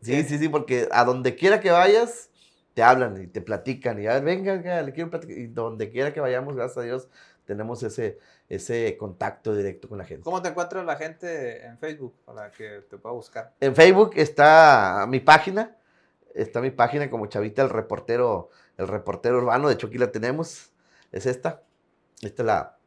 sí, 0.03 0.23
sí, 0.25 0.39
sí, 0.39 0.49
porque 0.49 0.89
a 0.91 1.05
donde 1.05 1.35
quiera 1.35 1.61
que 1.61 1.71
vayas, 1.71 2.29
te 2.75 2.83
hablan 2.83 3.23
y 3.23 3.27
te 3.27 3.41
platican 3.41 4.01
y 4.01 4.07
a 4.07 4.15
ver, 4.15 4.25
venga, 4.25 4.83
le 4.83 4.93
quiero 4.93 5.11
platicar. 5.11 5.37
Y 5.37 5.47
donde 5.49 5.91
quiera 5.91 6.13
que 6.13 6.21
vayamos, 6.21 6.57
gracias 6.57 6.79
a 6.79 6.83
Dios, 6.83 7.09
tenemos 7.45 7.83
ese, 7.83 8.19
ese 8.49 8.97
contacto 8.97 9.55
directo 9.55 9.89
con 9.89 9.99
la 9.99 10.05
gente. 10.05 10.25
¿Cómo 10.25 10.41
te 10.41 10.49
encuentra 10.49 10.83
la 10.85 10.97
gente 10.97 11.65
en 11.65 11.79
Facebook 11.79 12.15
para 12.25 12.51
que 12.51 12.85
te 12.89 12.97
pueda 12.97 13.15
buscar? 13.15 13.53
En 13.61 13.75
Facebook 13.75 14.13
está 14.17 15.07
mi 15.09 15.21
página, 15.21 15.77
está 16.35 16.61
mi 16.61 16.71
página 16.71 17.11
como 17.11 17.27
Chavita 17.27 17.63
el 17.63 17.71
reportero, 17.71 18.51
el 18.77 18.89
reportero 18.89 19.39
urbano, 19.39 19.69
de 19.69 19.75
hecho 19.75 19.89
aquí 19.89 19.99
la 19.99 20.13
tenemos, 20.13 20.73
es 21.11 21.27
esta, 21.27 21.63
esta 22.23 22.43
es 22.43 22.47
la, 22.47 22.79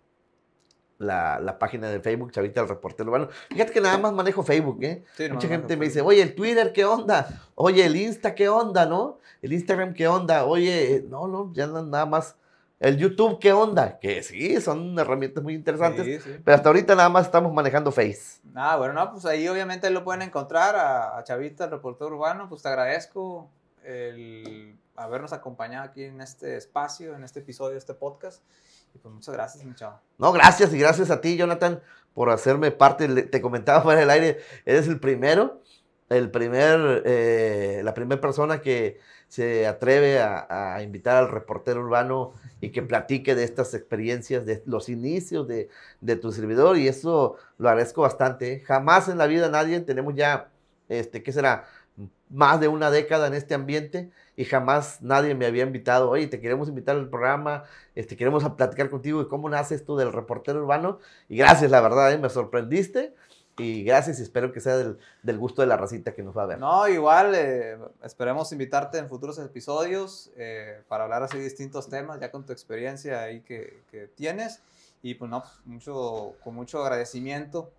la, 0.98 1.58
página 1.60 1.90
de 1.90 2.00
Facebook, 2.00 2.32
Chavita 2.32 2.62
el 2.62 2.70
Reportero 2.70 3.10
Urbano. 3.10 3.30
Fíjate 3.50 3.72
que 3.72 3.82
nada 3.82 3.98
más 3.98 4.14
manejo 4.14 4.44
Facebook, 4.44 4.84
¿eh? 4.84 5.04
Mucha 5.32 5.48
gente 5.48 5.78
me 5.78 5.86
dice, 5.86 6.02
oye, 6.02 6.22
el 6.22 6.36
Twitter, 6.36 6.72
¿qué 6.74 6.86
onda? 6.86 7.44
Oye, 7.56 7.86
el 7.86 7.96
Insta, 7.96 8.36
¿qué 8.36 8.50
onda, 8.50 8.86
no? 8.86 9.20
El 9.42 9.54
Instagram, 9.54 9.94
¿qué 9.94 10.08
onda? 10.08 10.46
Oye, 10.46 11.06
no, 11.10 11.28
no, 11.28 11.52
ya 11.54 11.68
nada 11.68 12.06
más. 12.06 12.36
El 12.80 12.98
YouTube, 12.98 13.40
¿qué 13.40 13.54
onda? 13.54 14.00
Que 14.00 14.22
sí, 14.22 14.60
son 14.60 15.00
herramientas 15.00 15.42
muy 15.42 15.54
interesantes, 15.54 16.24
pero 16.44 16.56
hasta 16.56 16.70
ahorita 16.70 16.94
nada 16.96 17.08
más 17.10 17.26
estamos 17.26 17.54
manejando 17.54 17.92
Face. 17.92 18.42
Ah, 18.54 18.76
bueno, 18.76 18.94
no, 18.94 19.12
pues 19.12 19.26
ahí 19.26 19.48
obviamente 19.48 19.90
lo 19.90 20.04
pueden 20.04 20.22
encontrar 20.24 20.76
a, 20.76 21.24
Chavita, 21.24 21.66
el 21.66 21.72
reportero 21.72 22.08
urbano, 22.08 22.50
pues 22.50 22.62
te 22.62 22.68
agradezco 22.68 23.50
el 23.84 24.78
habernos 24.96 25.34
acompañado 25.34 25.86
aquí 25.86 26.04
en 26.04 26.22
este 26.22 26.58
espacio, 26.58 27.16
en 27.16 27.24
este 27.24 27.40
episodio 27.40 27.78
este 27.78 27.94
podcast. 27.94 28.42
Y 28.96 28.98
pues 28.98 29.14
muchas 29.14 29.36
gracias, 29.36 29.66
mi. 29.66 29.74
No, 30.18 30.32
gracias 30.32 30.74
y 30.74 30.80
gracias 30.80 31.12
a 31.12 31.20
ti, 31.20 31.36
Jonathan, 31.36 31.82
por 32.14 32.30
hacerme 32.30 32.72
parte. 32.72 33.24
Te 33.24 33.42
comentaba 33.42 33.82
fuera 33.82 34.00
del 34.00 34.10
aire, 34.10 34.40
eres 34.66 34.88
el 34.88 35.02
primero, 35.02 35.62
el 36.08 36.32
primer, 36.32 37.04
eh, 37.06 37.82
la 37.84 37.94
primera 37.94 38.22
persona 38.22 38.62
que 38.62 38.98
se 39.28 39.68
atreve 39.68 40.22
a, 40.22 40.80
invitar 40.82 41.18
al 41.18 41.30
reportero 41.30 41.82
urbano 41.82 42.32
y 42.62 42.70
que 42.70 42.84
platique 42.84 43.36
de 43.36 43.44
estas 43.44 43.74
experiencias, 43.74 44.46
de 44.46 44.64
los 44.66 44.88
inicios 44.88 45.46
de, 45.46 45.70
tu 46.16 46.32
servidor, 46.32 46.78
y 46.78 46.88
eso 46.88 47.36
lo 47.58 47.68
agradezco 47.68 48.04
bastante. 48.04 48.54
¿eh? 48.54 48.60
Jamás 48.62 49.10
en 49.10 49.18
la 49.18 49.28
vida 49.28 49.50
nadie, 49.50 49.78
tenemos 49.82 50.16
ya, 50.16 50.52
este, 50.88 51.22
¿qué 51.22 51.34
será? 51.34 51.66
Más 52.30 52.62
de 52.62 52.70
una 52.70 52.92
década 52.92 53.28
en 53.28 53.34
este 53.34 53.56
ambiente 53.56 54.12
y 54.36 54.46
jamás 54.46 55.02
nadie 55.02 55.34
me 55.36 55.46
había 55.46 55.64
invitado, 55.64 56.10
oye, 56.10 56.28
te 56.28 56.40
queremos 56.40 56.68
invitar 56.68 56.96
al 56.96 57.10
programa, 57.10 57.64
este, 57.96 58.18
queremos 58.18 58.44
platicar 58.56 58.90
contigo 58.90 59.24
de 59.24 59.30
cómo 59.30 59.50
nace 59.50 59.76
esto 59.76 59.96
del 59.96 60.12
reportero 60.12 60.60
urbano. 60.60 61.00
Y 61.30 61.38
gracias, 61.38 61.72
la 61.72 61.82
verdad, 61.82 62.12
¿eh? 62.12 62.18
me 62.18 62.30
sorprendiste. 62.30 63.14
Y 63.58 63.86
gracias 63.86 64.20
y 64.20 64.24
espero 64.24 64.52
que 64.52 64.60
sea 64.60 64.76
del, 64.76 64.98
del, 65.24 65.38
gusto 65.38 65.62
de 65.62 65.68
la 65.68 65.78
racita 65.78 66.14
que 66.14 66.22
nos 66.22 66.38
va 66.38 66.44
a 66.44 66.46
ver. 66.46 66.60
No, 66.60 66.90
igual, 66.90 67.34
eh, 67.36 67.78
esperemos 68.04 68.52
invitarte 68.52 68.98
en 68.98 69.08
futuros 69.08 69.40
episodios 69.40 70.30
eh, 70.36 70.82
para 70.90 71.06
hablar 71.06 71.24
así 71.24 71.38
de 71.38 71.44
distintos 71.46 71.88
temas, 71.88 72.20
ya 72.20 72.32
con 72.32 72.46
tu 72.46 72.52
experiencia 72.52 73.22
ahí 73.22 73.40
que, 73.40 73.82
que 73.90 74.08
tienes. 74.08 74.62
Y 75.02 75.14
pues 75.14 75.32
no, 75.32 75.42
mucho, 75.64 76.34
con 76.44 76.54
mucho 76.54 76.84
agradecimiento 76.84 77.72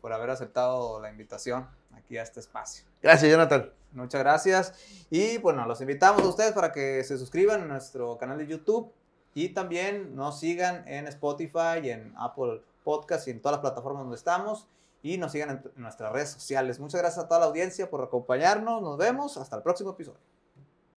por 0.00 0.12
haber 0.12 0.30
aceptado 0.30 1.00
la 1.00 1.10
invitación 1.10 1.66
aquí 1.94 2.16
a 2.16 2.22
este 2.22 2.40
espacio. 2.40 2.84
Gracias, 3.02 3.30
Jonathan. 3.30 3.70
Muchas 3.92 4.20
gracias. 4.20 4.74
Y 5.10 5.38
bueno, 5.38 5.66
los 5.66 5.80
invitamos 5.80 6.22
a 6.22 6.28
ustedes 6.28 6.52
para 6.52 6.72
que 6.72 7.02
se 7.04 7.18
suscriban 7.18 7.62
a 7.62 7.64
nuestro 7.64 8.18
canal 8.18 8.38
de 8.38 8.46
YouTube 8.46 8.92
y 9.34 9.50
también 9.50 10.14
nos 10.14 10.40
sigan 10.40 10.86
en 10.86 11.06
Spotify, 11.06 11.90
en 11.90 12.12
Apple 12.16 12.62
Podcast 12.84 13.28
y 13.28 13.30
en 13.30 13.40
todas 13.40 13.56
las 13.56 13.60
plataformas 13.60 14.02
donde 14.02 14.16
estamos. 14.16 14.66
Y 15.02 15.16
nos 15.16 15.32
sigan 15.32 15.50
en 15.50 15.82
nuestras 15.82 16.12
redes 16.12 16.30
sociales. 16.30 16.80
Muchas 16.80 17.00
gracias 17.00 17.24
a 17.24 17.28
toda 17.28 17.40
la 17.40 17.46
audiencia 17.46 17.88
por 17.88 18.02
acompañarnos. 18.02 18.82
Nos 18.82 18.98
vemos. 18.98 19.36
Hasta 19.36 19.56
el 19.56 19.62
próximo 19.62 19.90
episodio. 19.90 20.37